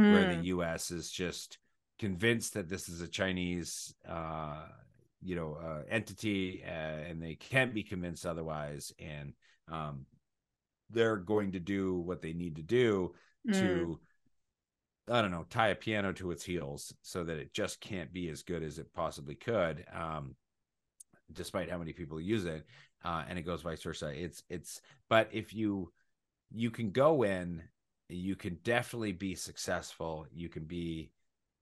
where 0.08 0.24
Mm. 0.24 0.42
the 0.42 0.46
us 0.48 0.90
is 0.90 1.10
just 1.10 1.58
convinced 1.98 2.54
that 2.54 2.68
this 2.68 2.88
is 2.88 3.02
a 3.02 3.08
chinese 3.08 3.94
uh 4.08 4.64
you 5.20 5.36
know 5.36 5.58
uh, 5.62 5.82
entity 5.88 6.64
uh, 6.66 6.70
and 6.70 7.22
they 7.22 7.34
can't 7.34 7.74
be 7.74 7.82
convinced 7.82 8.24
otherwise 8.26 8.92
and 8.98 9.34
um 9.70 10.06
they're 10.90 11.16
going 11.16 11.52
to 11.52 11.60
do 11.60 11.98
what 11.98 12.22
they 12.22 12.32
need 12.32 12.56
to 12.56 12.62
do 12.62 13.12
Mm. 13.46 13.58
to 13.58 14.00
I 15.10 15.20
don't 15.20 15.32
know, 15.32 15.44
tie 15.50 15.68
a 15.68 15.74
piano 15.74 16.12
to 16.12 16.30
its 16.30 16.44
heels 16.44 16.94
so 17.02 17.24
that 17.24 17.36
it 17.36 17.52
just 17.52 17.80
can't 17.80 18.12
be 18.12 18.28
as 18.28 18.44
good 18.44 18.62
as 18.62 18.78
it 18.78 18.92
possibly 18.94 19.34
could, 19.34 19.84
um, 19.92 20.36
despite 21.32 21.68
how 21.68 21.78
many 21.78 21.92
people 21.92 22.20
use 22.20 22.44
it. 22.44 22.64
Uh, 23.04 23.24
and 23.28 23.38
it 23.38 23.42
goes 23.42 23.62
vice 23.62 23.82
versa. 23.82 24.12
It's 24.14 24.42
it's 24.48 24.80
but 25.08 25.28
if 25.32 25.52
you 25.54 25.92
you 26.50 26.70
can 26.70 26.90
go 26.90 27.22
in, 27.24 27.62
you 28.08 28.36
can 28.36 28.58
definitely 28.62 29.12
be 29.12 29.34
successful. 29.34 30.26
You 30.32 30.48
can 30.48 30.64
be 30.64 31.10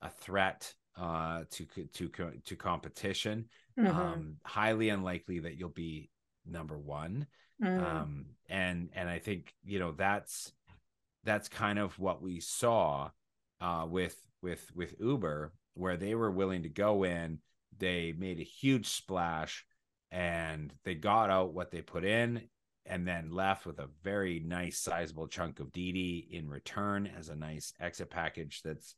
a 0.03 0.11
threat 0.11 0.73
uh, 0.97 1.45
to 1.51 1.67
to 1.95 2.33
to 2.45 2.57
competition. 2.57 3.49
Mhm. 3.79 3.95
Um, 3.95 4.37
highly 4.45 4.89
unlikely 4.91 5.41
that 5.41 5.57
you'll 5.57 5.69
be 5.71 6.11
number 6.47 6.79
one 6.79 7.27
Mm. 7.63 7.79
um 7.85 8.25
and 8.49 8.89
and 8.95 9.07
i 9.07 9.19
think 9.19 9.53
you 9.63 9.79
know 9.79 9.93
that's 9.93 10.51
that's 11.25 11.47
kind 11.49 11.79
of 11.79 11.99
what 11.99 12.23
we 12.23 12.41
saw 12.41 13.11
uh 13.61 13.87
with 13.87 14.17
with 14.41 14.65
with 14.75 14.95
uber 14.99 15.53
where 15.75 15.99
they 15.99 16.15
were 16.15 16.31
willing 16.31 16.63
to 16.63 16.71
go 16.71 17.05
in 17.05 17.39
they 17.79 18.15
made 18.17 18.41
a 18.41 18.43
huge 18.45 18.87
splash 18.89 19.67
and 20.11 20.73
they 20.85 20.95
got 20.95 21.31
out 21.31 21.55
what 21.55 21.71
they 21.71 21.83
put 21.83 22.05
in 22.05 22.43
and 22.87 23.07
then 23.07 23.31
left 23.31 23.67
with 23.67 23.79
a 23.79 23.89
very 24.03 24.41
nice 24.41 24.79
sizable 24.79 25.29
chunk 25.29 25.61
of 25.61 25.73
Didi 25.73 26.29
in 26.33 26.49
return 26.49 27.09
as 27.19 27.29
a 27.29 27.37
nice 27.37 27.73
exit 27.81 28.11
package 28.11 28.63
that's 28.65 28.95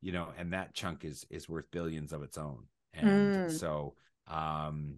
you 0.00 0.12
know 0.12 0.28
and 0.38 0.52
that 0.52 0.74
chunk 0.74 1.04
is 1.04 1.24
is 1.30 1.48
worth 1.48 1.70
billions 1.70 2.12
of 2.12 2.22
its 2.22 2.38
own 2.38 2.64
and 2.94 3.06
Mm. 3.34 3.50
so 3.50 3.94
um 4.28 4.96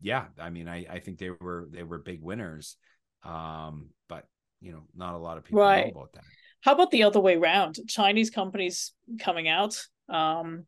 yeah 0.00 0.26
i 0.38 0.50
mean 0.50 0.68
i 0.68 0.86
i 0.90 0.98
think 0.98 1.18
they 1.18 1.30
were 1.30 1.68
they 1.70 1.82
were 1.82 1.98
big 1.98 2.22
winners 2.22 2.76
um 3.24 3.88
but 4.08 4.26
you 4.60 4.72
know 4.72 4.82
not 4.94 5.14
a 5.14 5.18
lot 5.18 5.36
of 5.36 5.44
people 5.44 5.60
Right. 5.60 5.86
know 5.86 6.00
about 6.00 6.12
that 6.14 6.24
How 6.62 6.72
about 6.72 6.90
the 6.90 7.02
other 7.02 7.20
way 7.20 7.36
around? 7.36 7.78
Chinese 7.88 8.30
companies 8.30 8.92
coming 9.18 9.48
out. 9.48 9.82
Um, 10.08 10.66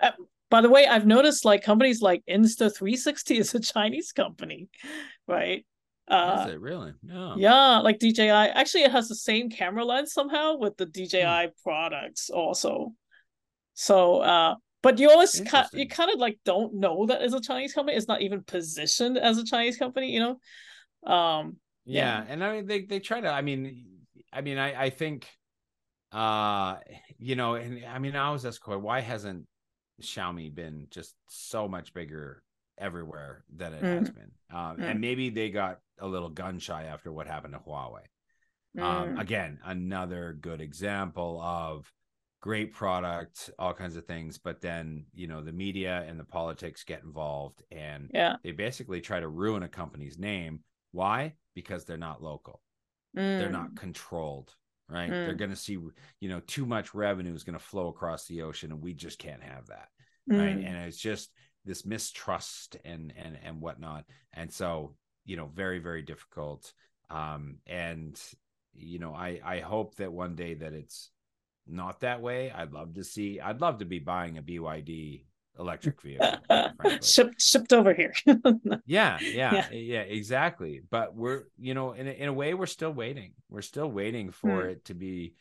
uh, 0.00 0.10
by 0.52 0.60
the 0.60 0.68
way, 0.68 0.86
I've 0.86 1.06
noticed 1.06 1.44
like 1.44 1.64
companies 1.64 2.02
like 2.02 2.22
Insta360 2.28 3.38
is 3.40 3.54
a 3.54 3.60
Chinese 3.60 4.12
company, 4.12 4.68
right? 5.26 5.64
Uh, 6.06 6.44
is 6.46 6.52
it 6.52 6.60
really 6.60 6.92
no 7.02 7.34
yeah, 7.38 7.78
like 7.78 7.98
DJI. 7.98 8.28
Actually, 8.28 8.82
it 8.82 8.92
has 8.92 9.08
the 9.08 9.14
same 9.14 9.48
camera 9.50 9.84
lens 9.84 10.12
somehow 10.12 10.58
with 10.58 10.76
the 10.76 10.86
DJI 10.86 11.46
Hmm. 11.46 11.50
products 11.64 12.28
also. 12.30 12.92
So, 13.74 14.18
uh, 14.18 14.56
but 14.82 14.98
you 14.98 15.10
always 15.10 15.40
kind 15.40 15.66
you 15.72 15.88
kind 15.88 16.10
of 16.12 16.18
like 16.18 16.38
don't 16.44 16.74
know 16.74 17.06
that 17.06 17.22
it's 17.22 17.34
a 17.34 17.40
Chinese 17.40 17.72
company. 17.72 17.96
It's 17.96 18.08
not 18.08 18.20
even 18.20 18.42
positioned 18.42 19.16
as 19.16 19.38
a 19.38 19.44
Chinese 19.44 19.78
company, 19.78 20.10
you 20.12 20.20
know. 20.20 21.10
Um, 21.10 21.56
yeah. 21.84 22.22
Yeah. 22.22 22.24
and 22.28 22.44
i 22.44 22.52
mean 22.52 22.66
they 22.66 22.82
they 22.82 23.00
try 23.00 23.20
to 23.20 23.28
i 23.28 23.42
mean 23.42 24.04
i 24.32 24.40
mean 24.40 24.58
i 24.58 24.84
i 24.84 24.90
think 24.90 25.26
uh 26.12 26.76
you 27.18 27.34
know 27.34 27.54
and 27.54 27.84
i 27.86 27.98
mean 27.98 28.14
i 28.14 28.30
was 28.30 28.44
asked 28.46 28.66
why 28.68 29.00
hasn't 29.00 29.46
xiaomi 30.00 30.54
been 30.54 30.86
just 30.90 31.14
so 31.28 31.68
much 31.68 31.92
bigger 31.94 32.42
everywhere 32.78 33.44
than 33.54 33.74
it 33.74 33.82
has 33.82 34.10
been. 34.10 34.30
Um 34.50 34.78
Mm. 34.78 34.90
and 34.90 35.00
maybe 35.00 35.30
they 35.30 35.50
got 35.50 35.80
a 35.98 36.06
little 36.06 36.30
gun 36.30 36.58
shy 36.58 36.84
after 36.84 37.12
what 37.12 37.26
happened 37.26 37.54
to 37.54 37.60
huawei. 37.60 38.04
Um 38.78 39.16
mm, 39.16 39.20
again 39.20 39.58
another 39.64 40.32
good 40.40 40.60
example 40.60 41.40
of 41.40 41.92
great 42.40 42.72
product 42.72 43.50
all 43.58 43.72
kinds 43.72 43.94
of 43.96 44.04
things 44.04 44.36
but 44.36 44.60
then 44.60 45.06
you 45.14 45.28
know 45.28 45.40
the 45.42 45.52
media 45.52 46.04
and 46.08 46.18
the 46.18 46.24
politics 46.24 46.82
get 46.82 47.04
involved 47.04 47.62
and 47.70 48.10
yeah. 48.12 48.34
they 48.42 48.50
basically 48.50 49.00
try 49.00 49.20
to 49.20 49.28
ruin 49.28 49.62
a 49.62 49.68
company's 49.68 50.18
name. 50.18 50.60
Why? 50.90 51.34
Because 51.54 51.84
they're 51.84 51.96
not 51.96 52.22
local. 52.22 52.60
They're 53.14 53.48
mm, 53.48 53.52
not 53.52 53.76
controlled 53.76 54.54
right? 54.88 55.10
They're 55.10 55.34
Mm. 55.34 55.38
going 55.38 55.50
to 55.50 55.56
see 55.56 55.72
you 56.20 56.28
know 56.28 56.40
too 56.46 56.66
much 56.66 56.94
revenue 56.94 57.34
is 57.34 57.44
going 57.44 57.58
to 57.58 57.64
flow 57.64 57.88
across 57.88 58.26
the 58.26 58.42
ocean 58.42 58.72
and 58.72 58.82
we 58.82 58.94
just 58.94 59.18
can't 59.18 59.42
have 59.42 59.66
that 59.68 59.88
right? 60.28 60.56
Mm. 60.58 60.66
and 60.66 60.76
it's 60.86 60.98
just 60.98 61.30
this 61.64 61.84
mistrust 61.86 62.76
and 62.84 63.12
and 63.16 63.38
and 63.42 63.60
whatnot. 63.60 64.04
And 64.32 64.52
so 64.52 64.94
you 65.24 65.36
know 65.36 65.46
very 65.54 65.78
very 65.78 66.02
difficult. 66.02 66.72
Um 67.10 67.56
and 67.66 68.20
you 68.74 68.98
know 68.98 69.14
i 69.14 69.40
i 69.44 69.60
hope 69.60 69.96
that 69.96 70.12
one 70.12 70.34
day 70.34 70.54
that 70.54 70.72
it's 70.72 71.10
not 71.66 72.00
that 72.00 72.20
way. 72.20 72.50
I'd 72.50 72.72
love 72.72 72.94
to 72.94 73.04
see 73.04 73.40
i'd 73.40 73.60
love 73.60 73.78
to 73.78 73.84
be 73.84 73.98
buying 73.98 74.38
a 74.38 74.42
byd 74.42 75.22
electric 75.58 76.00
vehicle 76.02 76.38
shipped 77.02 77.40
shipped 77.40 77.72
over 77.72 77.92
here. 77.94 78.14
yeah, 78.86 79.18
yeah 79.20 79.52
Yeah. 79.52 79.66
yeah 79.70 80.00
exactly 80.00 80.80
but 80.90 81.14
we're 81.14 81.44
you 81.58 81.74
know 81.74 81.92
in 81.92 82.08
a, 82.08 82.10
in 82.10 82.28
a 82.28 82.32
way 82.32 82.54
we're 82.54 82.66
still 82.66 82.92
waiting 82.92 83.32
we're 83.50 83.62
still 83.62 83.90
waiting 83.90 84.30
for 84.30 84.62
Hmm. 84.62 84.70
it 84.70 84.84
to 84.86 84.94
be 84.94 85.34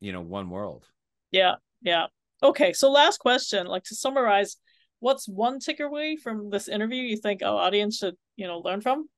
you 0.00 0.12
know 0.12 0.20
one 0.22 0.50
world 0.50 0.86
yeah, 1.30 1.56
yeah. 1.82 2.06
Okay, 2.42 2.72
so 2.72 2.90
last 2.92 3.18
question, 3.18 3.66
like 3.66 3.82
to 3.84 3.94
summarize, 3.96 4.56
what's 5.00 5.26
one 5.28 5.58
takeaway 5.58 6.16
from 6.18 6.48
this 6.50 6.68
interview 6.68 7.02
you 7.02 7.16
think 7.16 7.42
our 7.42 7.58
audience 7.60 7.98
should, 7.98 8.14
you 8.36 8.46
know, 8.46 8.58
learn 8.58 8.80
from? 8.80 9.08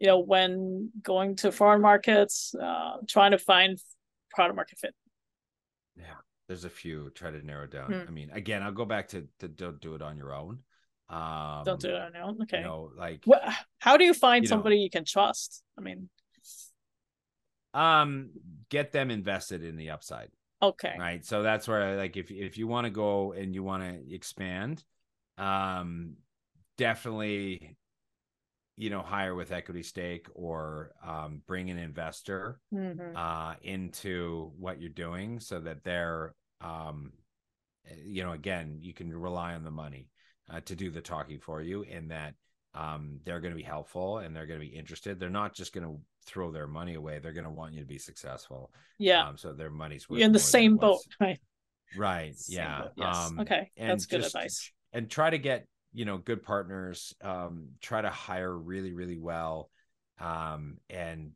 You 0.00 0.08
know, 0.08 0.18
when 0.18 0.90
going 1.02 1.36
to 1.36 1.52
foreign 1.52 1.80
markets, 1.82 2.52
uh, 2.60 2.96
trying 3.08 3.30
to 3.30 3.38
find 3.38 3.78
product 4.30 4.56
market 4.56 4.78
fit. 4.78 4.94
yeah 5.96 6.18
there's 6.48 6.64
a 6.64 6.70
few 6.70 7.10
try 7.10 7.30
to 7.30 7.44
narrow 7.44 7.66
down 7.66 7.92
Hmm. 7.92 8.08
i 8.08 8.10
mean 8.10 8.30
again 8.32 8.62
i'll 8.62 8.72
go 8.72 8.84
back 8.84 9.08
to, 9.08 9.26
to 9.40 9.48
don't 9.48 9.80
do 9.80 9.94
it 9.94 10.02
on 10.02 10.16
your 10.16 10.32
own 10.34 10.60
um 11.08 11.62
Don't 11.64 11.80
do 11.80 11.90
it 11.90 12.00
on 12.02 12.12
your 12.14 12.22
own. 12.24 12.42
Okay. 12.42 12.58
you 12.58 12.64
know 12.64 12.90
like 12.96 13.24
how 13.78 13.96
do 13.96 14.04
you 14.04 14.14
find 14.14 14.44
you 14.44 14.48
know- 14.48 14.54
somebody 14.56 14.78
you 14.78 14.90
can 14.90 15.04
trust? 15.04 15.62
I 15.78 15.80
mean, 15.80 16.08
um 17.74 18.30
get 18.70 18.92
them 18.92 19.10
invested 19.10 19.62
in 19.62 19.76
the 19.76 19.90
upside 19.90 20.30
okay. 20.62 20.94
right 20.98 21.24
so 21.24 21.42
that's 21.42 21.68
where 21.68 21.96
like 21.96 22.16
if 22.16 22.30
if 22.30 22.56
you 22.58 22.66
want 22.66 22.86
to 22.86 22.90
go 22.90 23.32
and 23.32 23.54
you 23.54 23.62
want 23.62 23.82
to 23.82 24.14
expand 24.14 24.82
um 25.38 26.14
definitely 26.78 27.76
you 28.76 28.90
know 28.90 29.00
hire 29.02 29.34
with 29.34 29.52
equity 29.52 29.82
stake 29.82 30.26
or 30.34 30.92
um 31.04 31.42
bring 31.46 31.70
an 31.70 31.78
investor 31.78 32.60
Mhm. 32.72 33.14
uh 33.16 33.54
into 33.62 34.52
what 34.58 34.80
you're 34.80 34.90
doing 34.90 35.40
so 35.40 35.60
that 35.60 35.82
they're 35.84 36.34
um 36.60 37.12
you 38.04 38.22
know 38.22 38.32
again 38.32 38.78
you 38.80 38.92
can 38.92 39.12
rely 39.12 39.54
on 39.54 39.64
the 39.64 39.70
money 39.70 40.08
uh, 40.50 40.60
to 40.60 40.74
do 40.76 40.90
the 40.90 41.00
talking 41.00 41.38
for 41.40 41.60
you 41.62 41.82
in 41.82 42.08
that 42.08 42.34
um 42.74 43.20
they're 43.24 43.40
going 43.40 43.52
to 43.52 43.56
be 43.56 43.62
helpful 43.62 44.18
and 44.18 44.34
they're 44.34 44.46
going 44.46 44.60
to 44.60 44.66
be 44.66 44.72
interested 44.74 45.18
they're 45.18 45.30
not 45.30 45.54
just 45.54 45.72
going 45.72 45.86
to 45.86 45.98
throw 46.26 46.50
their 46.50 46.66
money 46.66 46.94
away 46.94 47.18
they're 47.18 47.32
going 47.32 47.44
to 47.44 47.50
want 47.50 47.72
you 47.72 47.80
to 47.80 47.86
be 47.86 47.98
successful 47.98 48.70
Yeah, 48.98 49.28
um 49.28 49.38
so 49.38 49.52
their 49.52 49.70
money's 49.70 50.08
worth 50.08 50.18
you're 50.18 50.26
in 50.26 50.32
the 50.32 50.38
same 50.38 50.76
boat, 50.76 51.02
right? 51.20 51.38
right 51.94 52.34
Same 52.36 52.56
yeah 52.56 52.78
boat, 52.78 52.92
Yes. 52.96 53.30
um 53.30 53.40
okay, 53.40 53.70
that's 53.86 54.06
good 54.06 54.24
advice. 54.24 54.72
and 54.92 55.08
try 55.10 55.30
to 55.30 55.38
get 55.38 55.66
you 55.96 56.04
know 56.04 56.18
good 56.18 56.42
partners 56.42 57.14
um 57.22 57.70
try 57.80 58.02
to 58.02 58.10
hire 58.10 58.56
really 58.56 58.92
really 58.92 59.18
well 59.18 59.70
um 60.20 60.76
and 60.90 61.32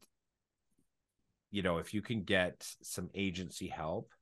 you 1.50 1.62
know 1.62 1.78
if 1.78 1.94
you 1.94 2.02
can 2.02 2.22
get 2.22 2.66
some 2.82 3.10
agency 3.14 3.68
help 3.68 4.12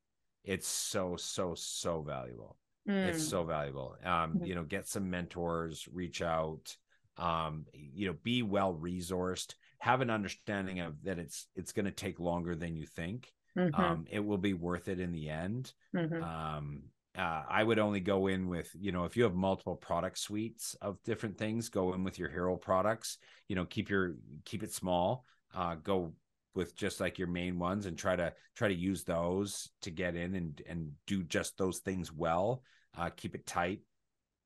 it's 0.45 0.69
so 0.69 1.17
so 1.17 1.55
so 1.55 2.01
valuable. 2.01 2.57
It's 3.03 3.19
Mm, 3.19 3.31
so 3.31 3.45
valuable. 3.45 3.97
Um 4.05 4.39
Mhm. 4.39 4.45
you 4.45 4.55
know 4.55 4.65
get 4.65 4.87
some 4.89 5.11
mentors 5.11 5.87
reach 5.93 6.23
out 6.23 6.77
um 7.19 7.67
you 7.75 8.07
know 8.07 8.17
be 8.23 8.43
well 8.43 8.73
resourced 8.75 9.55
have 9.81 10.01
an 10.01 10.11
understanding 10.11 10.81
of 10.81 11.03
that 11.05 11.19
it's 11.19 11.49
it's 11.57 11.73
going 11.73 11.87
to 11.87 11.93
take 11.93 12.21
longer 12.21 12.55
than 12.55 12.77
you 12.77 12.87
think. 12.87 13.33
Mhm, 13.57 13.75
um 13.75 14.07
it 14.11 14.21
will 14.25 14.39
be 14.39 14.55
worth 14.55 14.89
it 14.89 15.01
in 15.01 15.13
the 15.13 15.29
end. 15.29 15.73
Mhm. 15.93 16.23
um 16.23 16.83
uh, 17.19 17.43
i 17.51 17.63
would 17.63 17.79
only 17.79 18.01
go 18.01 18.29
in 18.29 18.49
with 18.49 18.71
you 18.79 18.93
know 18.93 19.05
if 19.05 19.17
you 19.17 19.25
have 19.25 19.35
multiple 19.35 19.77
product 19.77 20.19
suites 20.19 20.75
of 20.81 21.03
different 21.03 21.37
things 21.37 21.69
go 21.69 21.93
in 21.93 22.05
with 22.05 22.19
your 22.19 22.29
hero 22.31 22.57
products 22.57 23.19
you 23.49 23.57
know 23.57 23.65
keep 23.65 23.91
your 23.91 24.15
keep 24.45 24.63
it 24.63 24.73
small 24.73 25.25
uh 25.55 25.75
go 25.77 26.13
with 26.55 26.75
just 26.75 27.01
like 27.01 27.19
your 27.19 27.29
main 27.29 27.59
ones 27.59 27.87
and 27.87 27.99
try 27.99 28.17
to 28.17 28.33
try 28.57 28.69
to 28.69 28.75
use 28.75 29.05
those 29.05 29.71
to 29.83 29.91
get 29.91 30.15
in 30.17 30.35
and 30.35 30.63
and 30.69 30.91
do 31.07 31.23
just 31.25 31.59
those 31.59 31.79
things 31.81 32.13
well 32.13 32.63
uh 32.97 33.11
keep 33.17 33.35
it 33.35 33.47
tight 33.47 33.81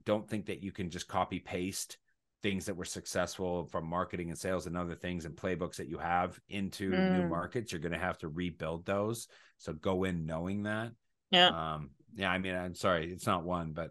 don't 0.05 0.29
think 0.29 0.47
that 0.47 0.63
you 0.63 0.73
can 0.73 0.91
just 0.91 1.07
copy 1.09 1.39
paste 1.39 1.99
things 2.43 2.67
that 2.67 2.77
were 2.77 2.85
successful 2.85 3.67
from 3.67 3.87
marketing 3.87 4.31
and 4.31 4.39
sales 4.39 4.67
and 4.67 4.77
other 4.77 4.97
things 4.97 5.25
and 5.27 5.37
playbooks 5.37 5.77
that 5.77 5.89
you 5.89 5.97
have 5.99 6.41
into 6.49 6.91
new 7.03 7.23
Mm. 7.23 7.29
markets 7.29 7.71
you're 7.71 7.81
going 7.81 7.93
to 7.93 7.99
have 7.99 8.19
to 8.19 8.29
rebuild 8.29 8.85
those 8.85 9.29
so 9.59 9.73
go 9.73 10.05
in 10.05 10.27
knowing 10.27 10.65
that 10.65 10.91
Yeah. 11.31 11.49
um 11.49 11.91
yeah 12.15 12.31
i 12.31 12.39
mean 12.39 12.55
i'm 12.55 12.75
sorry 12.75 13.11
it's 13.13 13.27
not 13.27 13.45
one 13.45 13.73
but 13.73 13.91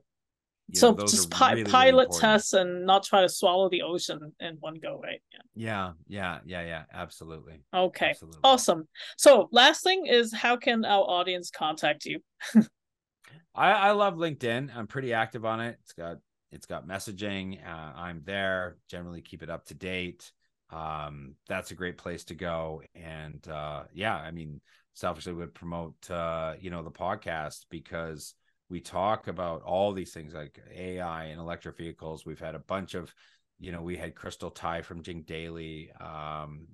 so 0.74 0.92
know, 0.92 0.98
just 1.06 1.30
pi- 1.30 1.52
really, 1.52 1.64
really 1.64 1.72
pilot 1.72 2.02
important. 2.04 2.22
tests 2.22 2.54
and 2.54 2.86
not 2.86 3.04
try 3.04 3.22
to 3.22 3.30
swallow 3.30 3.70
the 3.70 3.82
ocean 3.82 4.32
in 4.40 4.56
one 4.60 4.76
go, 4.82 5.00
right? 5.04 5.22
Yeah. 5.54 5.92
yeah 6.08 6.40
yeah 6.46 6.62
yeah 6.62 6.68
yeah 6.68 6.84
absolutely 6.94 7.62
Okay. 7.74 8.10
absolutely 8.10 8.40
Awesome. 8.44 8.88
So 9.18 9.50
last 9.52 9.84
thing 9.84 10.06
is 10.06 10.34
how 10.34 10.58
can 10.58 10.86
our 10.86 11.04
audience 11.04 11.52
contact 11.52 12.06
you? 12.06 12.20
I, 13.56 13.72
I 13.72 13.92
love 13.92 14.16
LinkedIn. 14.16 14.76
I'm 14.76 14.88
pretty 14.88 15.14
active 15.14 15.46
on 15.46 15.60
it. 15.60 15.78
It's 15.84 15.94
got 15.94 16.18
it's 16.52 16.66
got 16.66 16.88
messaging. 16.88 17.66
Uh, 17.66 17.94
I'm 17.96 18.22
there. 18.26 18.78
Generally 18.90 19.22
keep 19.22 19.44
it 19.44 19.50
up 19.50 19.66
to 19.66 19.74
date. 19.74 20.32
Um, 20.70 21.36
that's 21.50 21.72
a 21.72 21.76
great 21.76 21.98
place 21.98 22.24
to 22.26 22.36
go. 22.36 22.82
And 22.96 23.46
uh, 23.48 23.84
yeah, 23.94 24.16
I 24.16 24.32
mean, 24.32 24.62
selfishly 24.94 25.34
would 25.34 25.54
promote 25.54 26.10
uh, 26.10 26.54
you 26.60 26.70
know 26.70 26.84
the 26.84 26.92
podcast 26.92 27.66
because 27.70 28.36
we 28.72 28.80
talk 28.80 29.28
about 29.28 29.62
all 29.64 29.92
these 29.92 30.14
things 30.14 30.34
like 30.34 30.58
AI 30.74 31.26
and 31.26 31.42
electric 31.42 31.78
vehicles. 31.78 32.26
We've 32.26 32.40
had 32.40 32.56
a 32.56 32.60
bunch 32.60 32.96
of, 32.96 33.14
you 33.60 33.74
know, 33.74 33.82
we 33.82 33.98
had 33.98 34.16
Crystal 34.16 34.50
Tai 34.50 34.82
from 34.82 35.04
Jing 35.04 35.24
Daily. 35.24 35.92
Um, 36.00 36.68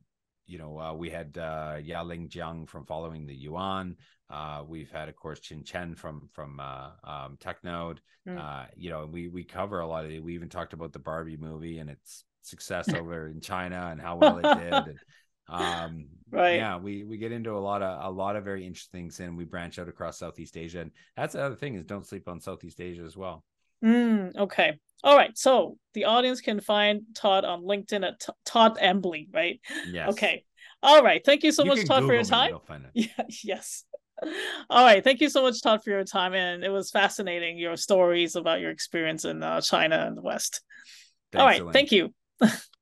you 0.45 0.59
know, 0.59 0.79
uh, 0.79 0.93
we 0.93 1.09
had 1.09 1.37
uh, 1.37 1.77
Yao 1.81 2.03
Ling 2.03 2.29
Jiang 2.29 2.69
from 2.69 2.85
Following 2.85 3.25
the 3.25 3.35
Yuan. 3.35 3.97
Uh, 4.29 4.63
we've 4.65 4.91
had, 4.91 5.09
of 5.09 5.15
course, 5.15 5.39
Chin 5.39 5.63
Chen 5.63 5.95
from 5.95 6.29
from 6.31 6.59
uh, 6.59 6.91
um, 7.03 7.37
TechNode. 7.43 7.97
Mm. 8.29 8.39
Uh, 8.39 8.67
you 8.75 8.91
know, 8.91 9.09
we 9.11 9.27
we 9.27 9.43
cover 9.43 9.79
a 9.79 9.87
lot 9.87 10.05
of 10.05 10.11
it. 10.11 10.23
We 10.23 10.35
even 10.35 10.49
talked 10.49 10.73
about 10.73 10.93
the 10.93 10.99
Barbie 10.99 11.35
movie 11.35 11.79
and 11.79 11.89
its 11.89 12.23
success 12.43 12.93
over 12.93 13.27
in 13.27 13.41
China 13.41 13.89
and 13.91 13.99
how 13.99 14.17
well 14.17 14.37
it 14.37 14.59
did. 14.59 14.73
And, 14.73 14.99
um, 15.49 16.07
Right. 16.29 16.55
Yeah, 16.55 16.77
we 16.77 17.03
we 17.03 17.17
get 17.17 17.31
into 17.31 17.53
a 17.53 17.59
lot 17.59 17.81
of 17.81 18.05
a 18.05 18.09
lot 18.11 18.35
of 18.35 18.43
very 18.43 18.65
interesting 18.65 19.03
things, 19.03 19.19
and 19.21 19.37
we 19.37 19.45
branch 19.45 19.79
out 19.79 19.87
across 19.87 20.19
Southeast 20.19 20.57
Asia. 20.57 20.81
And 20.81 20.91
that's 21.15 21.33
the 21.33 21.41
other 21.41 21.55
thing 21.55 21.75
is 21.75 21.85
don't 21.85 22.05
sleep 22.05 22.27
on 22.27 22.41
Southeast 22.41 22.81
Asia 22.81 23.03
as 23.03 23.15
well. 23.15 23.45
Mm, 23.83 24.35
okay. 24.35 24.77
All 25.03 25.15
right, 25.15 25.37
so 25.37 25.77
the 25.93 26.05
audience 26.05 26.41
can 26.41 26.59
find 26.59 27.03
Todd 27.15 27.45
on 27.45 27.61
LinkedIn 27.63 28.05
at 28.05 28.19
T- 28.19 28.33
Todd 28.45 28.77
Embley, 28.81 29.29
right? 29.31 29.61
Yes. 29.89 30.09
Okay. 30.09 30.43
All 30.83 31.01
right. 31.01 31.23
Thank 31.23 31.43
you 31.43 31.51
so 31.51 31.63
You 31.63 31.69
much, 31.69 31.85
Todd, 31.85 32.03
for 32.03 32.13
your 32.13 32.23
me, 32.23 32.29
time. 32.29 32.49
you'll 32.49 32.59
find 32.59 32.83
it. 32.85 32.91
Yeah, 33.17 33.25
yes. 33.43 33.83
All 34.69 34.83
right. 34.83 35.03
Thank 35.03 35.21
you 35.21 35.29
so 35.29 35.43
much, 35.43 35.61
Todd, 35.61 35.83
for 35.83 35.91
your 35.91 36.03
time. 36.03 36.33
And 36.33 36.63
it 36.63 36.69
was 36.69 36.91
fascinating 36.91 37.57
your 37.57 37.77
stories 37.77 38.35
about 38.35 38.59
your 38.59 38.71
experience 38.71 39.23
in 39.25 39.43
uh, 39.43 39.61
China 39.61 40.05
and 40.07 40.17
the 40.17 40.21
West. 40.21 40.61
All 41.35 41.47
Thanks, 41.47 41.51
right. 41.51 41.61
Elaine. 41.61 41.73
Thank 41.73 41.91
you. 41.91 42.13